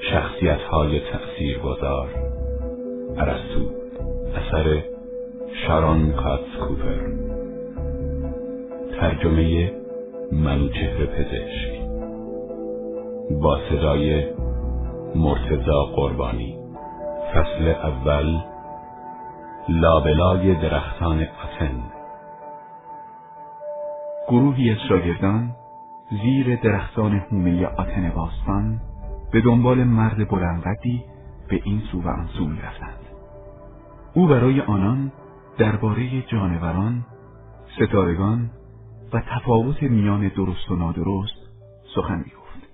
[0.00, 2.08] شخصیت های تأثیر گذار
[3.18, 3.60] عرستو
[4.36, 4.82] اثر
[5.66, 7.24] شاران کاتس کوپر
[9.00, 9.72] ترجمه
[10.32, 11.84] منوچهر پزشک.
[13.42, 14.24] با صدای
[15.14, 16.58] مرتزا قربانی.
[17.34, 18.38] فصل اول
[19.68, 21.82] لابلای درختان آتن.
[24.28, 25.50] گروهی از شاگردان
[26.10, 28.80] زیر درختان هومه آتن باستان
[29.34, 31.02] به دنبال مرد بلندقدی
[31.48, 32.98] به این سو و آن سو رفتند
[34.14, 35.12] او برای آنان
[35.58, 37.06] درباره جانوران
[37.76, 38.50] ستارگان
[39.12, 41.50] و تفاوت میان درست و نادرست
[41.94, 42.68] سخن می‌گفت.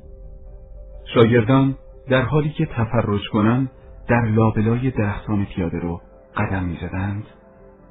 [1.15, 1.77] شاگردان
[2.09, 3.71] در حالی که تفرج کنند
[4.09, 6.01] در لابلای درختان پیاده رو
[6.37, 7.25] قدم می‌زدند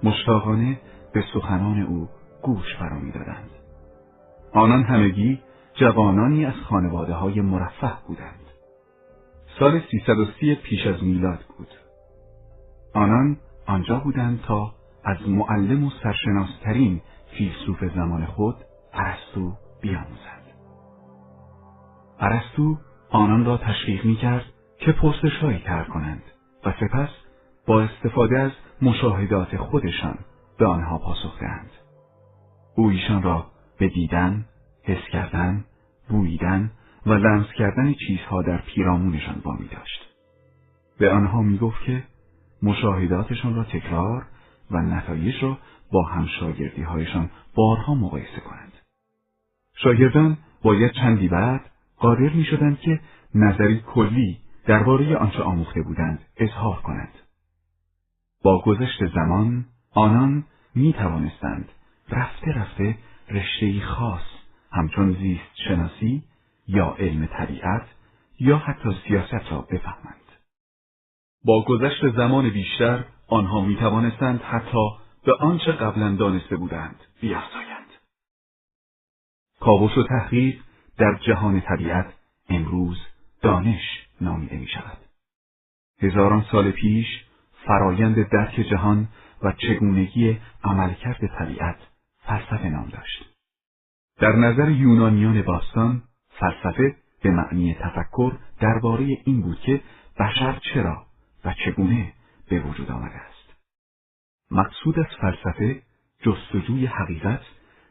[0.03, 0.79] مشتاقانه
[1.13, 2.09] به سخنان او
[2.41, 3.49] گوش فرا می‌دادند
[4.53, 5.39] آنان همگی
[5.73, 8.48] جوانانی از خانواده های مرفه بودند.
[9.59, 11.67] سال 330 پیش از میلاد بود.
[12.93, 17.01] آنان آنجا بودند تا از معلم و سرشناسترین
[17.37, 18.55] فیلسوف زمان خود
[18.93, 20.43] ارسطو بیاموزند.
[22.19, 22.77] ارسطو
[23.09, 24.45] آنان را تشویق می‌کرد
[24.77, 26.23] که پرسشهایی تر کنند
[26.65, 27.09] و سپس
[27.67, 28.51] با استفاده از
[28.81, 30.17] مشاهدات خودشان
[30.57, 31.71] به آنها پاسخ دهند.
[32.75, 33.45] او ایشان را
[33.77, 34.45] به دیدن
[34.83, 35.65] حس کردن
[36.09, 36.71] بوییدن
[37.05, 40.09] و لمس کردن چیزها در پیرامونشان وامی داشت
[40.99, 42.03] به آنها می‌گفت که
[42.63, 44.25] مشاهداتشان را تکرار
[44.71, 45.57] و نتایج را
[45.91, 48.73] با همشاگردی هایشان بارها مقایسه کنند.
[49.75, 51.61] شاگردان باید چندی بعد
[51.97, 52.99] قادر می شدند که
[53.35, 57.13] نظری کلی درباره آنچه آموخته بودند اظهار کنند.
[58.43, 60.45] با گذشت زمان آنان
[60.75, 61.69] می توانستند
[62.09, 62.97] رفته رفته
[63.29, 64.21] رشته خاص
[64.71, 66.23] همچون زیست شناسی
[66.69, 67.87] یا علم طبیعت
[68.39, 70.15] یا حتی سیاست را بفهمند.
[71.45, 74.89] با گذشت زمان بیشتر آنها می توانستند حتی
[75.23, 77.87] به آنچه قبلا دانسته بودند بیافزایند.
[79.59, 80.61] کابوس و تحقیق
[80.97, 82.13] در جهان طبیعت
[82.49, 82.97] امروز
[83.41, 84.97] دانش نامیده می شود.
[86.01, 87.07] هزاران سال پیش
[87.67, 89.07] فرایند درک جهان
[89.43, 91.77] و چگونگی عملکرد طبیعت
[92.17, 93.25] فلسفه نام داشت.
[94.19, 96.03] در نظر یونانیان باستان
[96.39, 99.81] فلسفه به معنی تفکر درباره این بود که
[100.19, 101.05] بشر چرا
[101.45, 102.13] و چگونه
[102.49, 103.55] به وجود آمده است.
[104.51, 105.81] مقصود از فلسفه
[106.19, 107.41] جستجوی حقیقت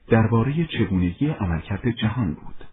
[0.08, 2.64] درباره چگونگی عملکرد جهان بود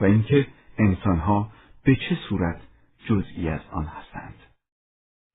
[0.00, 0.46] و اینکه
[0.78, 1.52] انسانها
[1.84, 2.60] به چه صورت
[3.06, 4.34] جزئی از آن هستند.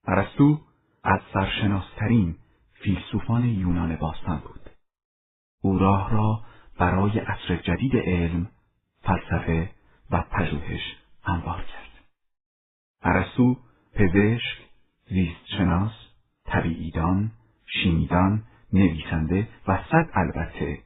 [0.08, 0.60] ارسطو
[1.04, 2.36] از سرشناسترین
[2.74, 4.70] فیلسوفان یونان باستان بود.
[5.62, 6.44] او راه را
[6.80, 8.50] برای عصر جدید علم،
[9.02, 9.77] فلسفه
[10.12, 12.04] و پژوهش هموار کرد.
[13.02, 13.58] ارسطو
[13.94, 14.58] پزشک،
[15.10, 15.92] زیستشناس،
[16.46, 17.32] طبیعیدان،
[17.66, 20.80] شیمیدان، نویسنده و صد البته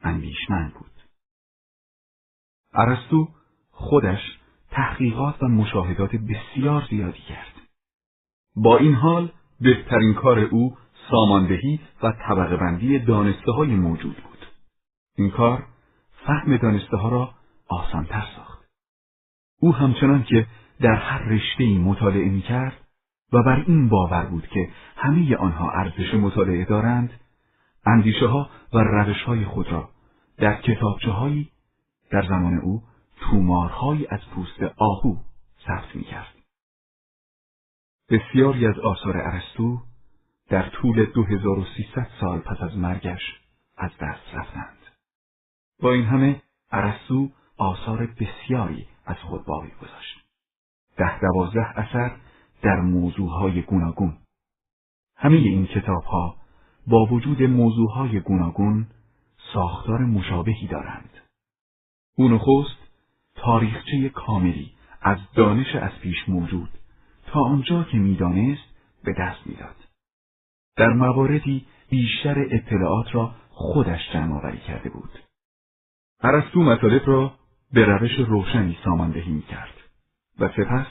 [0.00, 0.90] اندیشمند بود.
[2.74, 3.28] ارسطو
[3.70, 4.38] خودش
[4.70, 7.52] تحقیقات و مشاهدات بسیار زیادی کرد.
[8.56, 10.76] با این حال بهترین کار او
[11.10, 14.46] ساماندهی و طبقه بندی دانسته های موجود بود.
[15.16, 15.66] این کار
[16.26, 17.34] فهم دانسته ها را
[17.68, 18.51] آسانتر ساخت.
[19.62, 20.46] او همچنان که
[20.80, 22.76] در هر رشته مطالعه می کرد
[23.32, 27.10] و بر این باور بود که همه آنها ارزش مطالعه دارند،
[27.86, 29.90] اندیشه ها و روش های خود را
[30.38, 31.46] در کتابچه
[32.10, 32.82] در زمان او
[33.20, 35.16] تومارهایی از پوست آهو
[35.66, 36.34] ثبت می کرد.
[38.10, 39.80] بسیاری از آثار ارسطو
[40.48, 43.40] در طول 2300 سال پس از مرگش
[43.76, 44.78] از دست رفتند.
[45.82, 50.18] با این همه ارسطو آثار بسیاری از خود باقی گذاشت.
[50.96, 52.16] ده دوازده اثر
[52.62, 54.18] در موضوعهای گوناگون.
[55.16, 56.36] همه این کتابها
[56.86, 58.86] با وجود موضوعهای گوناگون
[59.52, 61.10] ساختار مشابهی دارند.
[62.16, 62.78] او نخست
[63.34, 66.70] تاریخچه کاملی از دانش از پیش موجود
[67.26, 68.64] تا آنجا که می‌دانست
[69.04, 69.76] به دست می‌داد.
[70.76, 75.10] در مواردی بیشتر اطلاعات را خودش جمع کرده بود.
[76.20, 77.34] ارسطو مطالب را
[77.72, 79.74] به روش روشنی ساماندهی می کرد
[80.38, 80.86] و سپس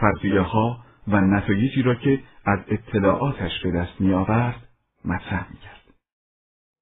[0.00, 0.78] فرضیه ها
[1.08, 4.68] و نتایجی را که از اطلاعاتش به دست می آورد
[5.04, 5.94] مطرح می کرد.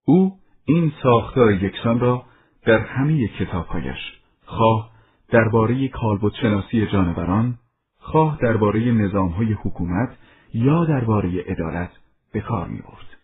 [0.07, 2.25] او این ساختار یکسان را
[2.63, 3.99] در همه کتابهایش
[4.45, 4.91] خواه
[5.29, 5.91] درباره
[6.43, 7.59] شناسی جانوران
[7.99, 10.17] خواه درباره نظامهای حکومت
[10.55, 11.91] یا درباره عدالت
[12.33, 13.19] به کار می برد.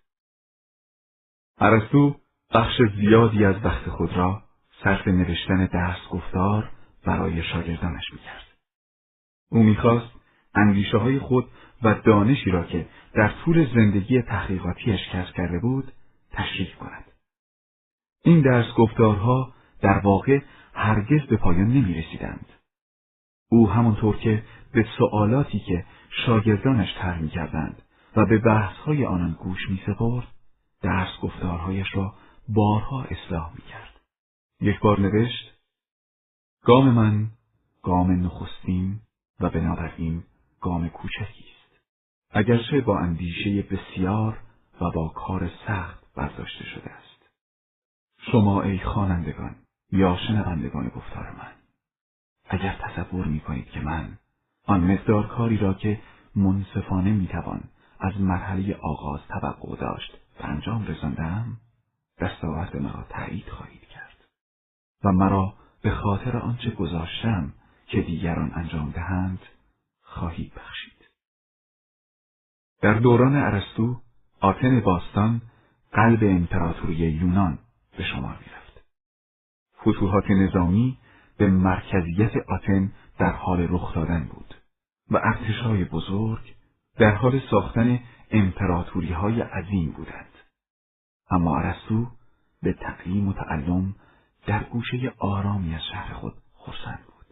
[1.59, 2.15] ارسطو
[2.55, 4.44] بخش زیادی از وقت خود را
[4.85, 6.71] صرف نوشتن درس گفتار
[7.05, 8.45] برای شاگردانش می‌کرد.
[9.51, 10.13] او می‌خواست
[10.55, 11.49] اندیشه های خود
[11.83, 15.93] و دانشی را که در طول زندگی تحقیقاتیش کسب کرده بود
[16.33, 17.05] تشریح کند.
[18.25, 20.41] این درس گفتارها در واقع
[20.75, 22.47] هرگز به پایان نمی رسیدند.
[23.51, 24.43] او همانطور که
[24.73, 25.85] به سوالاتی که
[26.27, 27.83] شاگردانش طرح می کردند
[28.17, 30.27] و به بحثهای آنان گوش می سپرد،
[30.83, 32.15] درس گفتارهایش را
[32.49, 33.94] بارها اصلاح می کرد.
[34.61, 35.55] یک بار نوشت
[36.65, 37.31] گام من
[37.83, 39.01] گام نخستین
[39.41, 40.25] و بنابراین
[40.61, 41.83] گام کوچکی است.
[42.31, 44.39] اگرچه با اندیشه بسیار
[44.81, 47.31] و با کار سخت برداشته شده است.
[48.19, 49.57] شما ای خوانندگان
[49.93, 51.53] یا شنوندگان گفتار من
[52.49, 54.19] اگر تصور می کنید که من
[54.67, 56.01] آن مقدار کاری را که
[56.37, 57.65] منصفانه می توان
[58.01, 61.57] از مرحله آغاز توقع داشت و انجام رساندم
[62.19, 63.94] دستاورد مرا تایید خواهید
[65.05, 67.53] و مرا به خاطر آنچه گذاشتم
[67.87, 69.39] که دیگران انجام دهند
[70.03, 71.09] خواهید بخشید.
[72.83, 74.01] در دوران ارسطو
[74.41, 75.43] آتن باستان
[75.93, 77.59] قلب امپراتوری یونان
[77.97, 78.85] به شمار می‌رفت.
[79.81, 80.99] فتوحات نظامی
[81.37, 84.55] به مرکزیت آتن در حال رخ دادن بود
[85.11, 86.55] و ارتشای بزرگ
[86.97, 90.35] در حال ساختن امپراتوری های عظیم بودند.
[91.31, 92.07] اما ارسطو
[92.63, 93.95] به تعلیم و تعلم
[94.47, 97.27] در گوشه آرامی از شهر خود خرسند بود.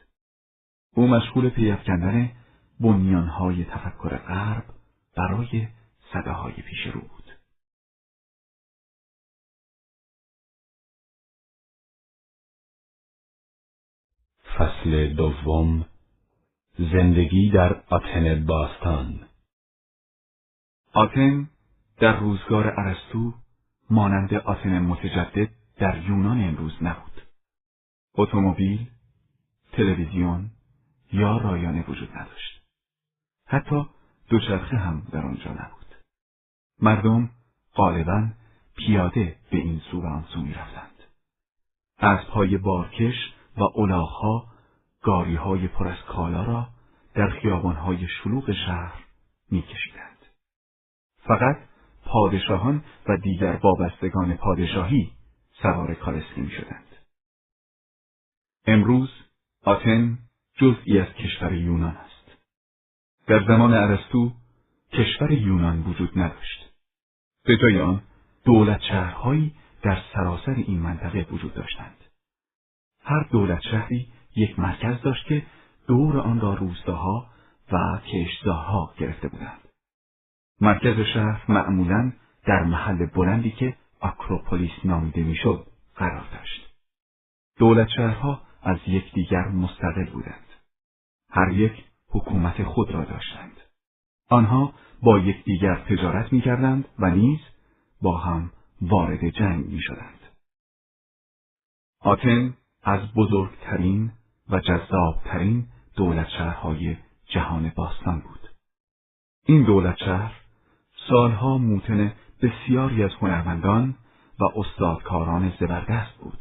[0.94, 2.32] او مشغول پیافکندن
[2.80, 4.64] بنیانهای تفکر غرب
[5.16, 5.68] برای
[6.12, 7.22] صداهای پیش رو بود.
[14.58, 15.86] فصل دوم
[16.78, 19.28] زندگی در آتن باستان
[20.92, 21.50] آتن
[21.98, 23.32] در روزگار ارسطو
[23.90, 27.22] مانند آتن متجدد در یونان امروز نبود.
[28.14, 28.90] اتومبیل،
[29.72, 30.50] تلویزیون
[31.12, 32.62] یا رایانه وجود نداشت.
[33.46, 33.86] حتی
[34.28, 35.94] دوچرخه هم در آنجا نبود.
[36.80, 37.30] مردم
[37.74, 38.28] غالبا
[38.76, 40.92] پیاده به این سو و آن سو می‌رفتند.
[41.98, 43.14] اسبهای بارکش
[43.56, 44.46] و الاغها
[45.02, 46.68] گاریهای پر از کالا را
[47.14, 49.04] در خیابانهای شلوغ شهر
[49.50, 50.18] میکشیدند.
[51.18, 51.56] فقط
[52.04, 55.12] پادشاهان و دیگر وابستگان پادشاهی
[55.62, 56.86] سوار کالسکی می شدند.
[58.66, 59.10] امروز
[59.64, 60.18] آتن
[60.54, 62.38] جزئی از کشور یونان است.
[63.26, 64.32] در زمان ارسطو
[64.92, 66.72] کشور یونان وجود نداشت.
[67.44, 68.02] به جای آن
[68.44, 71.96] دولت شهرهایی در سراسر این منطقه وجود داشتند.
[73.04, 75.42] هر دولت شهری یک مرکز داشت که
[75.86, 77.26] دور آن را روستاها
[77.72, 79.68] و کشتزارها گرفته بودند.
[80.60, 82.12] مرکز شهر معمولا
[82.44, 85.66] در محل بلندی که آکروپولیس نامیده می‌شد
[85.96, 86.74] قرار داشت.
[87.58, 90.46] دولت شهرها از یکدیگر مستقل بودند.
[91.30, 93.60] هر یک حکومت خود را داشتند.
[94.28, 97.40] آنها با یکدیگر تجارت می‌کردند و نیز
[98.02, 100.18] با هم وارد جنگ می‌شدند.
[102.00, 104.12] آتن از بزرگترین
[104.48, 108.48] و جذابترین دولت شهرهای جهان باستان بود.
[109.46, 110.40] این دولت شهر
[111.08, 112.12] سالها موتن
[112.42, 113.94] بسیاری از هنرمندان
[114.40, 116.38] و استادکاران زبردست بود.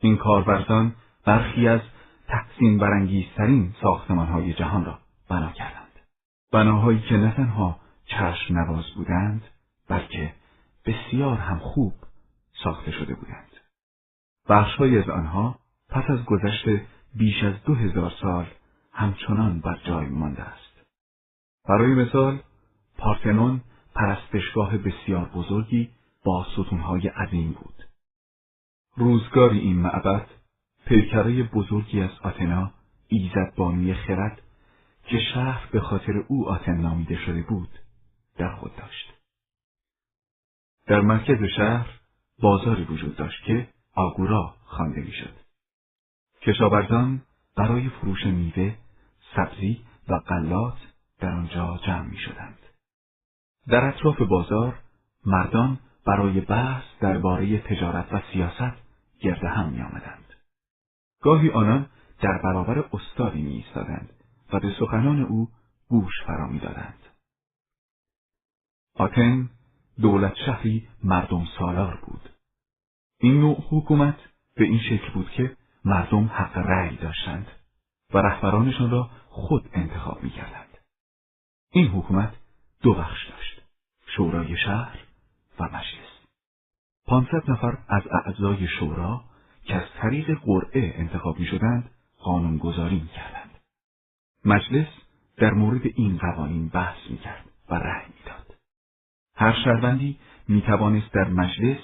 [0.00, 1.80] این کارورزان برخی از
[2.28, 6.00] تحسین برانگیزترین ساختمانهای جهان را بنا کردند.
[6.52, 9.42] بناهایی که نه تنها چشم نواز بودند
[9.88, 10.32] بلکه
[10.86, 11.92] بسیار هم خوب
[12.64, 13.50] ساخته شده بودند.
[14.48, 16.68] بخشهایی از آنها پس از گذشت
[17.14, 18.46] بیش از دو هزار سال
[18.92, 20.86] همچنان بر جای مانده است.
[21.68, 22.38] برای مثال
[22.98, 23.60] پارتنون
[23.94, 25.90] پرستشگاه بسیار بزرگی
[26.24, 27.74] با ستونهای عظیم بود.
[28.96, 30.26] روزگاری این معبد
[30.86, 32.72] پیکره بزرگی از آتنا
[33.08, 34.42] ایزد بانی خرد
[35.04, 37.68] که شهر به خاطر او آتن نامیده شده بود
[38.36, 39.12] در خود داشت.
[40.86, 42.00] در مرکز شهر
[42.38, 45.34] بازاری وجود داشت که آگورا خوانده می‌شد.
[46.42, 47.22] کشاورزان
[47.56, 48.74] برای فروش میوه،
[49.36, 50.78] سبزی و غلات
[51.18, 52.61] در آنجا جمع می شدند.
[53.68, 54.78] در اطراف بازار
[55.26, 58.76] مردان برای بحث درباره تجارت و سیاست
[59.20, 60.34] گرد هم می آمدند.
[61.20, 61.86] گاهی آنان
[62.20, 64.10] در برابر استادی می ایستادند
[64.52, 65.48] و به سخنان او
[65.88, 66.98] گوش فرا می دادند.
[68.94, 69.50] آتن
[70.00, 72.30] دولت شهری مردم سالار بود.
[73.18, 74.16] این نوع حکومت
[74.54, 77.46] به این شکل بود که مردم حق رأی داشتند
[78.14, 80.78] و رهبرانشان را خود انتخاب می کردند.
[81.70, 82.34] این حکومت
[82.82, 83.51] دو بخش داشت.
[84.16, 84.98] شورای شهر
[85.60, 86.12] و مجلس.
[87.06, 89.24] پانصد نفر از اعضای شورا
[89.64, 93.50] که از طریق قرعه انتخاب می شدند قانونگذاری می کردند.
[94.44, 94.86] مجلس
[95.36, 98.56] در مورد این قوانین بحث می‌کرد و رأی می‌داد.
[99.36, 101.78] هر شهروندی می‌توانست در مجلس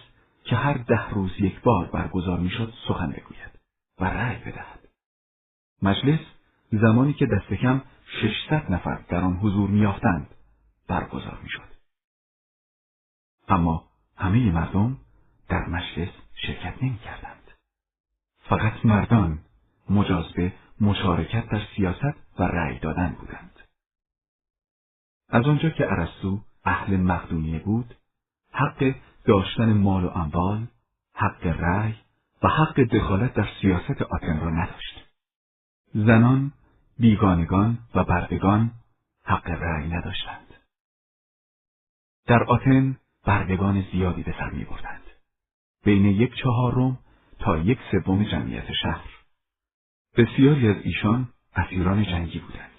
[0.45, 3.59] که هر ده روز یک بار برگزار می‌شد سخن بگوید
[4.01, 4.89] و رأی بدهد.
[5.83, 6.21] مجلس
[6.73, 7.83] زمانی که دست کم
[8.23, 10.35] 600 نفر در آن حضور میافتند
[10.89, 11.78] برگزار می‌شد.
[13.49, 13.85] اما
[14.17, 14.97] همه مردم
[15.49, 17.51] در مجلس شرکت نمی‌کردند.
[18.39, 19.39] فقط مردان
[19.91, 23.61] مجاز به مشارکت در سیاست و رأی دادن بودند.
[25.29, 27.95] از آنجا که ارسطو اهل مقدونیه بود،
[28.53, 30.67] حق داشتن مال و اموال،
[31.15, 31.95] حق رأی
[32.43, 35.07] و حق دخالت در سیاست آتن را نداشت.
[35.95, 36.53] زنان،
[36.99, 38.71] بیگانگان و بردگان
[39.25, 40.55] حق رأی نداشتند.
[42.27, 42.97] در آتن
[43.29, 45.03] بردگان زیادی به سر می بردند.
[45.85, 46.99] بین یک چهارم
[47.39, 49.11] تا یک سوم جمعیت شهر.
[50.17, 52.79] بسیاری از ایشان اسیران جنگی بودند.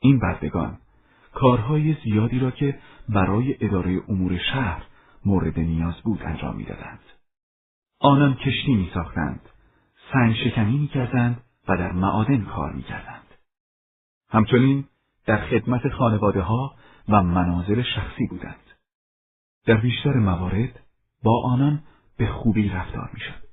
[0.00, 0.78] این بردگان
[1.32, 2.78] کارهای زیادی را که
[3.08, 4.82] برای اداره امور شهر
[5.24, 7.04] مورد نیاز بود انجام می‌دادند.
[8.00, 9.40] آنان کشتی می ساختند،
[10.12, 13.34] سنگ شکنی می کردند و در معادن کار می کردند.
[14.28, 14.84] همچنین
[15.26, 16.74] در خدمت خانواده ها
[17.08, 18.73] و منازل شخصی بودند.
[19.66, 20.80] در بیشتر موارد
[21.22, 21.82] با آنان
[22.16, 23.44] به خوبی رفتار می شد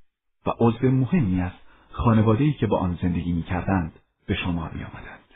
[0.46, 1.52] و عضو مهمی از
[1.92, 5.34] خانواده‌ای که با آن زندگی می کردند به شمار می آمدند.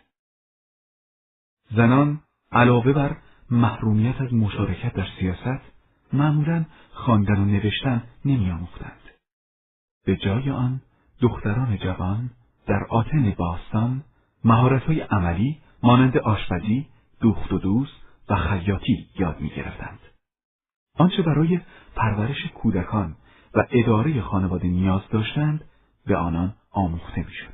[1.72, 3.18] زنان علاوه بر
[3.52, 5.62] محرومیت از مشارکت در سیاست
[6.14, 9.02] معمولا خواندن و نوشتن نمیآموختند.
[10.06, 10.82] به جای آن
[11.22, 12.30] دختران جوان
[12.68, 14.04] در آتن باستان
[14.44, 16.88] مهارت‌های عملی مانند آشپزی،
[17.20, 17.90] دوخت و دوز
[18.30, 20.00] و خیاطی یاد می‌گرفتند.
[20.98, 21.60] آنچه برای
[21.96, 23.16] پرورش کودکان
[23.54, 25.64] و اداره خانواده نیاز داشتند
[26.06, 27.54] به آنان آموخته می‌شد.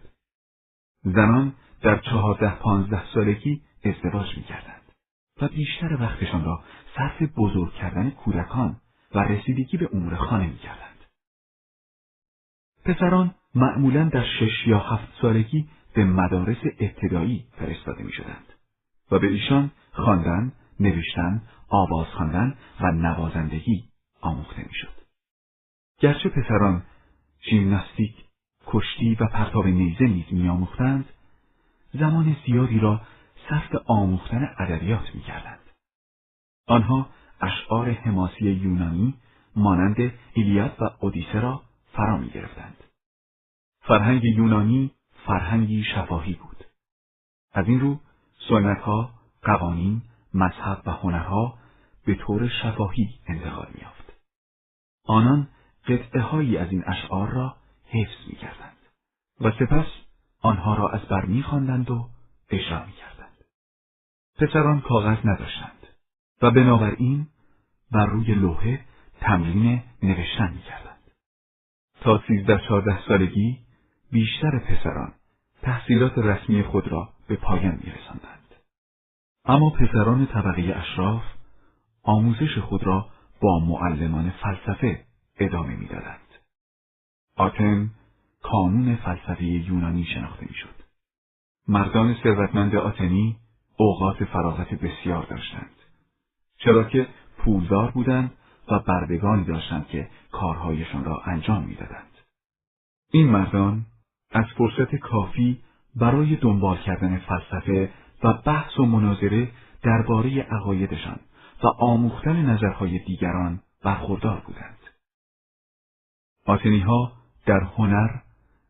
[1.03, 4.81] زنان در چهارده پانزده سالگی ازدواج می‌کردند
[5.41, 6.63] و بیشتر وقتشان را
[6.95, 8.77] صرف بزرگ کردن کودکان
[9.15, 11.05] و رسیدگی به امور خانه می‌کردند.
[12.85, 18.53] پسران معمولا در شش یا هفت سالگی به مدارس ابتدایی فرستاده می‌شدند
[19.11, 23.83] و به ایشان خواندن، نوشتن، آواز خواندن و نوازندگی
[24.21, 25.01] آموخته می‌شد.
[25.99, 26.83] گرچه پسران
[27.49, 28.25] ژیمناستیک،
[28.67, 31.05] کشتی و پرتاب نیزه نیز میآموختند،
[31.93, 33.01] زمان زیادی را
[33.49, 35.69] صرف آموختن ادبیات می‌کردند.
[36.67, 37.09] آنها
[37.41, 39.13] اشعار حماسی یونانی
[39.55, 41.61] مانند ایلیاد و اودیسه را
[41.93, 42.83] فرا می‌گرفتند.
[43.81, 44.91] فرهنگ یونانی
[45.25, 46.65] فرهنگی شفاهی بود.
[47.53, 47.99] از این رو
[48.49, 49.09] سنتها،
[49.41, 50.01] قوانین،
[50.33, 51.57] مذهب و هنرها
[52.05, 54.13] به طور شفاهی انتقال میافت.
[55.05, 55.47] آنان
[55.87, 58.77] قطعه هایی از این اشعار را حفظ می کردند
[59.41, 59.85] و سپس
[60.41, 61.41] آنها را از بر می
[61.89, 62.09] و
[62.49, 63.37] اجرا می کردند.
[64.39, 65.87] پسران کاغذ نداشتند
[66.41, 67.27] و بنابراین
[67.91, 68.85] بر روی لوحه
[69.19, 71.11] تمرین نوشتن می کردند.
[72.01, 73.59] تا سیزده چهارده سالگی
[74.11, 75.13] بیشتر پسران
[75.61, 78.40] تحصیلات رسمی خود را به پایان می رسندند.
[79.45, 81.23] اما پسران طبقه اشراف
[82.03, 83.09] آموزش خود را
[83.41, 85.05] با معلمان فلسفه
[85.39, 86.27] ادامه می‌دادند.
[87.35, 87.91] آتن
[88.41, 90.75] کانون فلسفه یونانی شناخته می‌شد.
[91.67, 93.37] مردان ثروتمند آتنی
[93.77, 95.75] اوقات فراغت بسیار داشتند.
[96.57, 97.07] چرا که
[97.37, 98.31] پولدار بودند
[98.71, 102.17] و بردگانی داشتند که کارهایشان را انجام می‌دادند.
[103.11, 103.85] این مردان
[104.31, 105.61] از فرصت کافی
[105.95, 107.89] برای دنبال کردن فلسفه
[108.23, 109.51] و بحث و مناظره
[109.83, 111.19] درباره عقایدشان
[111.63, 114.77] و آموختن نظرهای دیگران برخوردار بودند.
[116.45, 117.11] آتنی ها
[117.45, 118.09] در هنر،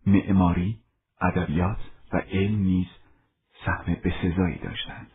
[0.05, 0.79] معماری،
[1.21, 1.77] ادبیات
[2.13, 2.87] و علم نیز
[3.65, 5.11] سهم بسزایی داشتند.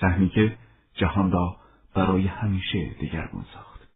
[0.00, 0.58] سهمی که
[0.94, 1.56] جهان را
[1.94, 3.88] برای همیشه دگرگون ساخت.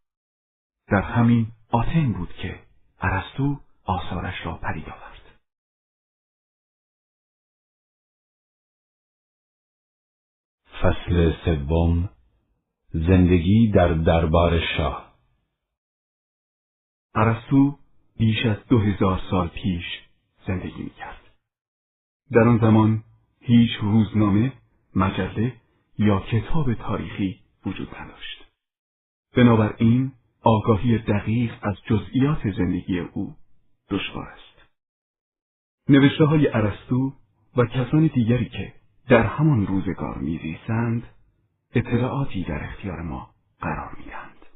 [0.88, 2.61] در همین آتن بود که
[3.00, 5.27] ارسطو آثارش را پدید آورد.
[10.82, 12.11] فصل سوم
[12.92, 15.14] زندگی در دربار شاه
[17.14, 17.78] ارسطو
[18.18, 19.85] بیش از دو هزار سال پیش
[20.47, 21.20] زندگی می‌کرد.
[22.32, 23.04] در آن زمان
[23.40, 24.52] هیچ روزنامه،
[24.97, 25.54] مجله
[25.99, 28.44] یا کتاب تاریخی وجود نداشت.
[29.37, 33.37] بنابراین آگاهی دقیق از جزئیات زندگی او
[33.90, 34.68] دشوار است.
[35.88, 37.12] نوشته های ارسطو
[37.56, 38.77] و کسان دیگری که
[39.08, 41.02] در همان روزگار میزیستند
[41.74, 44.46] اطلاعاتی در اختیار ما قرار می‌دهند.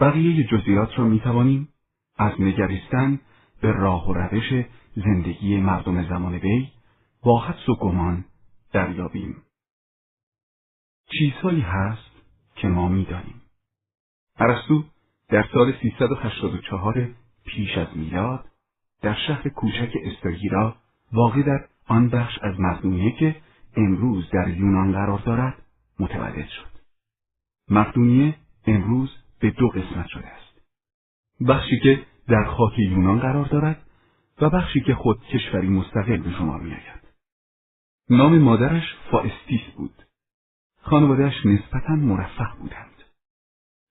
[0.00, 1.68] بقیه جزئیات را می‌توانیم
[2.18, 3.20] از نگریستن
[3.60, 4.64] به راه و روش
[4.96, 6.68] زندگی مردم زمان وی
[7.22, 8.24] با حدس و گمان
[8.72, 9.42] دریابیم.
[11.10, 12.10] چیزهایی هست
[12.56, 13.42] که ما می‌دانیم.
[14.38, 14.84] ارسطو
[15.28, 17.08] در سال 384
[17.44, 18.44] پیش از میلاد
[19.02, 20.76] در شهر کوچک استاگیرا
[21.12, 23.36] واقع در آن بخش از مقدونیه که
[23.76, 25.62] امروز در یونان قرار دارد
[26.00, 26.78] متولد شد.
[27.70, 28.34] مقدونیه
[28.66, 30.60] امروز به دو قسمت شده است.
[31.48, 33.86] بخشی که در خاک یونان قرار دارد
[34.40, 37.06] و بخشی که خود کشوری مستقل به شما می آید.
[38.10, 40.02] نام مادرش فائستیس بود.
[40.80, 43.02] خانوادهش نسبتا مرفه بودند.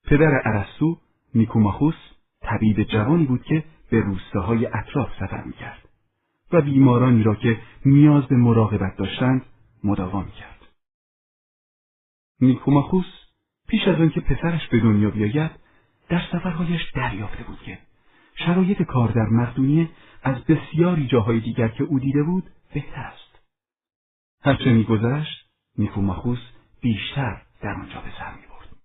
[0.05, 0.97] پدر ارسطو
[1.35, 1.95] نیکوماخوس
[2.41, 5.84] طبیب جوانی بود که به روستاهای اطراف سفر می‌کرد
[6.55, 9.45] و بیمارانی را که نیاز به مراقبت داشتند
[9.83, 10.67] مداوا کرد.
[12.41, 13.05] نیکوماخوس
[13.67, 15.51] پیش از آنکه پسرش به دنیا بیاید
[16.09, 17.79] در سفرهایش دریافته بود که
[18.35, 19.89] شرایط کار در مقدونیه
[20.23, 22.43] از بسیاری جاهای دیگر که او دیده بود
[22.73, 23.39] بهتر است.
[24.41, 26.39] هرچه میگذشت نیکوماخوس
[26.81, 28.77] بیشتر در آنجا به سر می‌برد.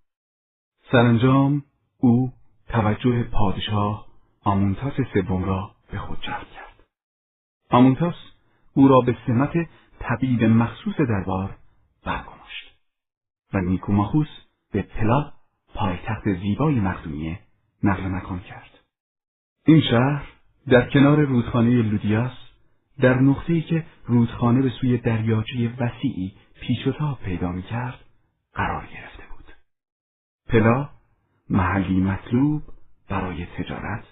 [0.91, 1.63] سرانجام
[1.97, 2.33] او
[2.67, 4.07] توجه پادشاه
[4.43, 6.70] آمونتاس سوم را به خود جلب کرد.
[7.71, 8.15] آمونتاس
[8.73, 9.53] او را به سمت
[9.99, 11.57] طبیب مخصوص دربار
[12.05, 12.77] برگماشت
[13.53, 14.27] و نیکوماخوس
[14.71, 15.31] به پلا
[15.73, 17.39] پایتخت زیبای مقدونیه
[17.83, 18.79] نقل مکان کرد.
[19.65, 20.23] این شهر
[20.67, 22.31] در کنار رودخانه لودیاس
[22.99, 27.99] در نقطه‌ای که رودخانه به سوی دریاچه وسیعی پیش و تاب پیدا می کرد
[28.53, 29.45] قرار گرفته بود.
[30.47, 30.89] پلا
[31.49, 32.61] محلی مطلوب
[33.09, 34.03] برای تجارت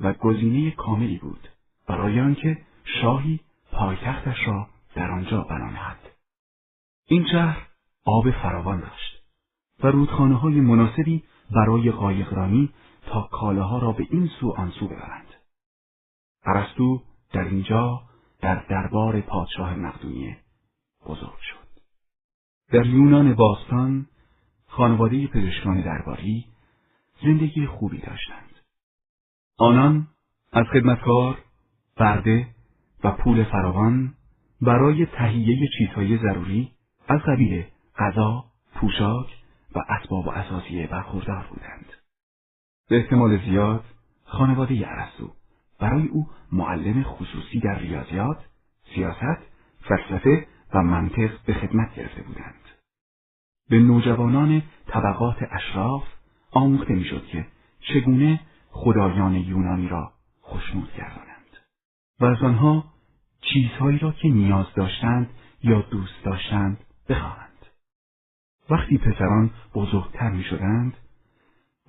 [0.00, 1.48] و گزینه کاملی بود
[1.86, 2.58] برای آنکه
[3.02, 3.40] شاهی
[3.72, 5.94] پایتختش را در آنجا بنا
[7.06, 7.68] این شهر
[8.04, 9.22] آب فراوان داشت
[9.82, 12.72] و رودخانه های مناسبی برای قایقرانی
[13.06, 15.34] تا کالاها را به این سو آن سو ببرند.
[16.44, 18.02] ارسطو در اینجا
[18.40, 20.36] در دربار پادشاه مقدونیه
[21.06, 21.68] بزرگ شد.
[22.72, 24.06] در یونان باستان
[24.66, 26.46] خانواده پزشکان درباری
[27.22, 28.54] زندگی خوبی داشتند.
[29.58, 30.06] آنان
[30.52, 31.38] از خدمتکار،
[31.96, 32.54] برده
[33.04, 34.14] و پول فراوان
[34.60, 36.72] برای تهیه چیزهای ضروری
[37.08, 37.64] از قبیل
[37.98, 39.26] غذا، پوشاک
[39.74, 41.86] و اسباب و اساسیه برخوردار بودند.
[42.88, 43.84] به احتمال زیاد
[44.24, 45.30] خانواده ارسطو
[45.80, 48.38] برای او معلم خصوصی در ریاضیات،
[48.94, 49.42] سیاست،
[49.80, 52.54] فلسفه و منطق به خدمت گرفته بودند.
[53.68, 56.04] به نوجوانان طبقات اشراف
[56.50, 57.46] آموخته می‌شد که
[57.80, 61.37] چگونه خدایان یونانی را خوشنود گردانند
[62.20, 62.84] و از آنها
[63.40, 65.30] چیزهایی را که نیاز داشتند
[65.62, 66.78] یا دوست داشتند
[67.08, 67.66] بخواهند.
[68.70, 70.96] وقتی پسران بزرگتر می شدند،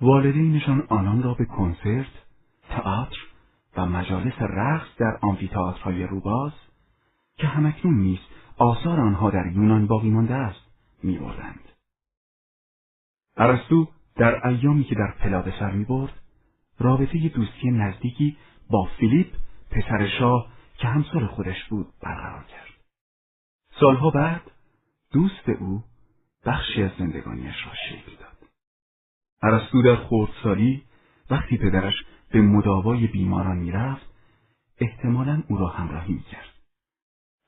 [0.00, 2.06] والدینشان آنان را به کنسرت،
[2.68, 3.18] تئاتر
[3.76, 6.52] و مجالس رقص در آمفیتئاترهای روباز
[7.36, 8.24] که همکنون نیست
[8.56, 10.60] آثار آنها در یونان باقی مانده است
[11.02, 11.68] میبردند.
[13.36, 16.12] ارسطو در ایامی که در پلا به سر می‌برد
[16.78, 18.36] رابطه دوستی نزدیکی
[18.70, 19.32] با فیلیپ
[19.70, 22.70] پسر شاه که همسر خودش بود برقرار کرد.
[23.80, 24.50] سالها بعد
[25.12, 25.84] دوست او
[26.44, 28.48] بخشی از زندگانیش را شکل داد.
[29.42, 30.82] ارسطو در خردسالی
[31.30, 31.94] وقتی پدرش
[32.30, 34.06] به مداوای بیماران می‌رفت
[34.78, 36.54] احتمالا او را همراهی می‌کرد.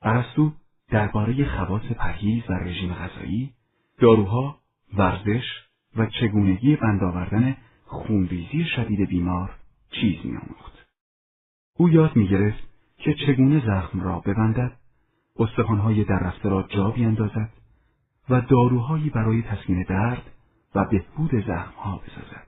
[0.01, 0.51] ارسطو
[0.89, 3.53] درباره خواص پرهیز و رژیم غذایی،
[3.99, 4.59] داروها،
[4.93, 5.45] ورزش
[5.95, 9.55] و چگونگی بند آوردن خونریزی شدید بیمار
[9.91, 10.82] چیز میآموخت.
[11.77, 12.63] او یاد می‌گرفت
[12.97, 14.77] که چگونه زخم را ببندد،
[15.39, 17.49] استخوانهای در رفته را جا بیاندازد
[18.29, 20.31] و داروهایی برای تسکین درد
[20.75, 22.47] و بهبود زخمها بسازد.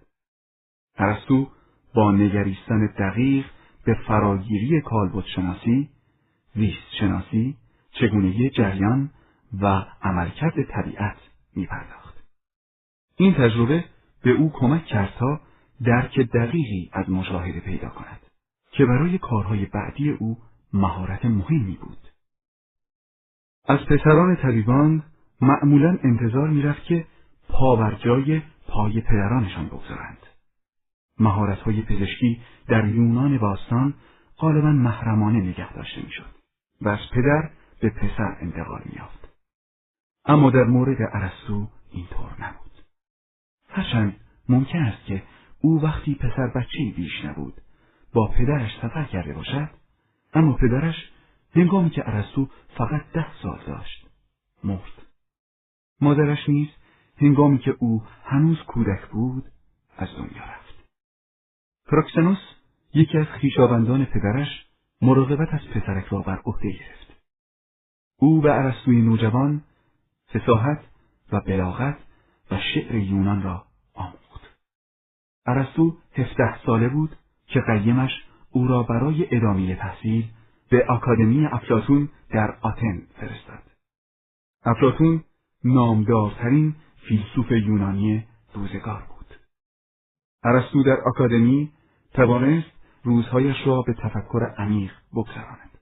[0.97, 1.47] ارسطو
[1.95, 3.45] با نگریستن دقیق
[3.85, 5.89] به فراگیری کالبد شناسی،
[6.55, 7.57] زیست شناسی،
[7.91, 9.09] چگونگی جریان
[9.61, 11.17] و عملکرد طبیعت
[11.55, 12.23] می پرداخت.
[13.17, 13.85] این تجربه
[14.23, 15.39] به او کمک کرد تا
[15.83, 18.24] درک دقیقی از مشاهده پیدا کند
[18.77, 20.37] که برای کارهای بعدی او
[20.73, 21.97] مهارت مهمی بود.
[23.67, 25.03] از پسران طبیبان
[25.41, 27.05] معمولا انتظار می‌رفت که
[27.49, 30.17] پا بر جای پای پدرانشان بگذارند.
[31.19, 33.93] مهارت‌های پزشکی در یونان باستان
[34.37, 36.35] غالبا محرمانه نگه داشته می‌شد
[36.81, 39.29] و از پدر به پسر انتقال میافت.
[40.25, 42.71] اما در مورد ارسطو اینطور نبود.
[43.69, 44.15] هرچند
[44.49, 45.23] ممکن است که
[45.61, 47.61] او وقتی پسر بچه بیش نبود
[48.15, 49.69] با پدرش سفر کرده باشد
[50.33, 51.11] اما پدرش
[51.55, 54.07] هنگامی که ارسطو فقط ده سال داشت
[54.63, 55.05] مرد.
[56.01, 56.67] مادرش نیز
[57.17, 59.51] هنگامی که او هنوز کودک بود
[59.97, 60.85] از دنیا رفت.
[61.87, 62.37] پراکسنوس
[62.93, 64.65] یکی از خویشاوندان پدرش
[65.01, 67.13] مراقبت از پسرک را بر عهده گرفت.
[68.19, 69.63] او به ارسطوی نوجوان
[70.33, 70.83] فساحت
[71.31, 71.97] و بلاغت
[72.51, 74.41] و شعر یونان را آموخت.
[75.45, 77.17] ارسطو هفده ساله بود
[77.47, 78.11] که قیمش
[78.51, 80.25] او را برای ادامه تحصیل
[80.69, 83.63] به آکادمی افلاتون در آتن فرستاد.
[84.65, 85.23] افلاتون
[85.63, 86.75] نامدارترین
[87.07, 89.25] فیلسوف یونانی روزگار بود.
[90.43, 91.71] ارسطو در آکادمی
[92.13, 92.71] توانست
[93.03, 95.77] روزهایش را به تفکر عمیق بگذراند.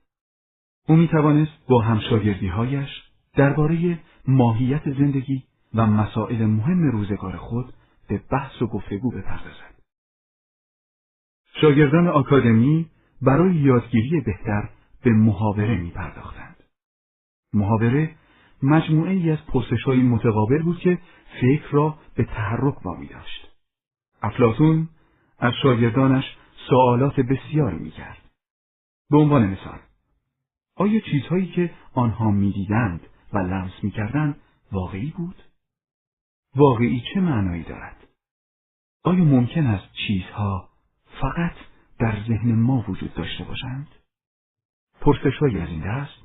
[0.88, 2.88] او می توانست با همشاگردیهایش
[3.36, 3.98] درباره
[4.28, 7.74] ماهیت زندگی و مسائل مهم روزگار خود
[8.08, 9.73] به بحث و گفتگو بپردازد.
[11.60, 12.90] شاگردان آکادمی
[13.22, 14.68] برای یادگیری بهتر
[15.02, 16.56] به محاوره می پرداختند.
[17.52, 18.14] محاوره
[18.62, 20.98] مجموعه ای از پرسش های متقابل بود که
[21.40, 23.48] فکر را به تحرک وامی داشت.
[24.22, 24.88] افلاتون
[25.38, 26.24] از شاگردانش
[26.68, 28.18] سوالات بسیاری می کرد.
[29.10, 29.78] به عنوان مثال،
[30.76, 33.00] آیا چیزهایی که آنها می‌دیدند
[33.32, 34.40] و لمس می‌کردند
[34.72, 35.42] واقعی بود؟
[36.56, 38.08] واقعی چه معنایی دارد؟
[39.04, 40.73] آیا ممکن است چیزها
[41.20, 41.54] فقط
[41.98, 43.88] در ذهن ما وجود داشته باشند؟
[45.00, 46.24] پرسشهایی از این دست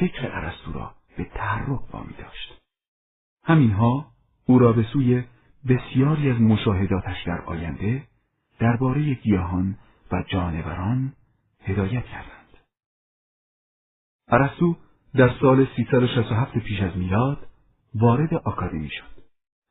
[0.00, 2.62] فکر ارسطو را به تحرک وامی داشت.
[3.44, 4.06] همینها
[4.46, 5.24] او را به سوی
[5.68, 8.06] بسیاری از مشاهداتش در آینده
[8.58, 9.78] درباره گیاهان
[10.12, 11.12] و جانوران
[11.64, 12.58] هدایت کردند.
[14.28, 14.76] ارسطو
[15.14, 17.46] در سال 367 پیش از میلاد
[17.94, 19.22] وارد آکادمی شد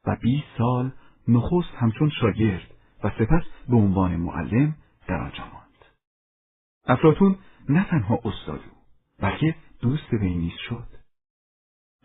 [0.05, 0.91] و 20 سال
[1.27, 2.72] نخست همچون شاگرد
[3.03, 4.75] و سپس به عنوان معلم
[5.07, 5.85] در آنجا ماند.
[6.85, 7.37] افلاتون
[7.69, 8.77] نه تنها استاد او
[9.19, 10.87] بلکه دوست وی شد.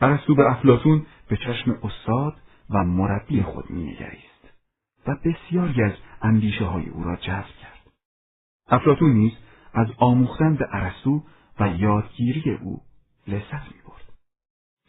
[0.00, 4.54] ارسطو به افلاتون به چشم استاد و مربی خود مینگریست
[5.06, 7.92] و بسیاری از اندیشه های او را جذب کرد.
[8.68, 9.32] افلاتون نیز
[9.72, 11.24] از آموختن به ارسطو
[11.60, 12.82] و یادگیری او
[13.26, 14.12] لذت می برد.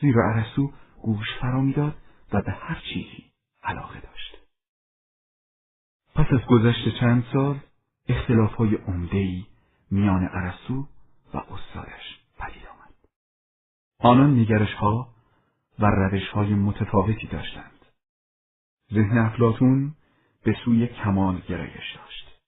[0.02, 1.96] زیرا ارسطو گوش فرا می‌داد
[2.34, 3.32] و به هر چیزی
[3.64, 4.39] علاقه داشت.
[6.20, 7.60] پس از گذشت چند سال
[8.08, 8.78] اختلاف های
[9.92, 10.88] میان ارسطو
[11.34, 12.94] و استادش پدید آمد.
[14.00, 15.08] آنان نگرش ها
[15.80, 17.86] و روش های متفاوتی داشتند.
[18.94, 19.94] ذهن افلاتون
[20.44, 22.40] به سوی کمال گرایش داشت.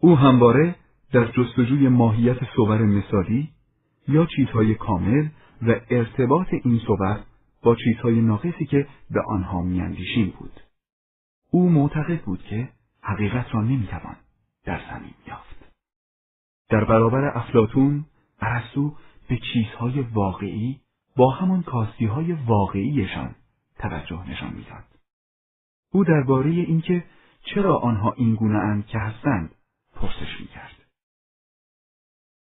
[0.00, 0.76] او همواره
[1.12, 3.50] در جستجوی ماهیت صور مثالی
[4.08, 5.28] یا چیزهای کامل
[5.62, 7.20] و ارتباط این صور
[7.62, 10.60] با چیزهای ناقصی که به آنها میاندیشیم بود.
[11.50, 12.68] او معتقد بود که
[13.10, 14.16] حقیقت را نمی‌توان
[14.64, 15.56] در زمین یافت.
[16.68, 18.04] در برابر افلاتون،
[18.40, 18.96] ارسطو
[19.28, 20.80] به چیزهای واقعی
[21.16, 23.34] با همان کاستیهای واقعیشان
[23.78, 24.84] توجه نشان می‌داد.
[25.92, 27.04] او درباره اینکه
[27.40, 29.54] چرا آنها این گونه اند که هستند
[29.94, 30.76] پرسش می‌کرد.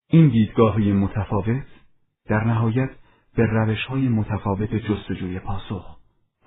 [0.07, 1.67] این دیدگاه متفاوت
[2.25, 2.89] در نهایت
[3.35, 5.97] به روش های متفاوت جستجوی پاسخ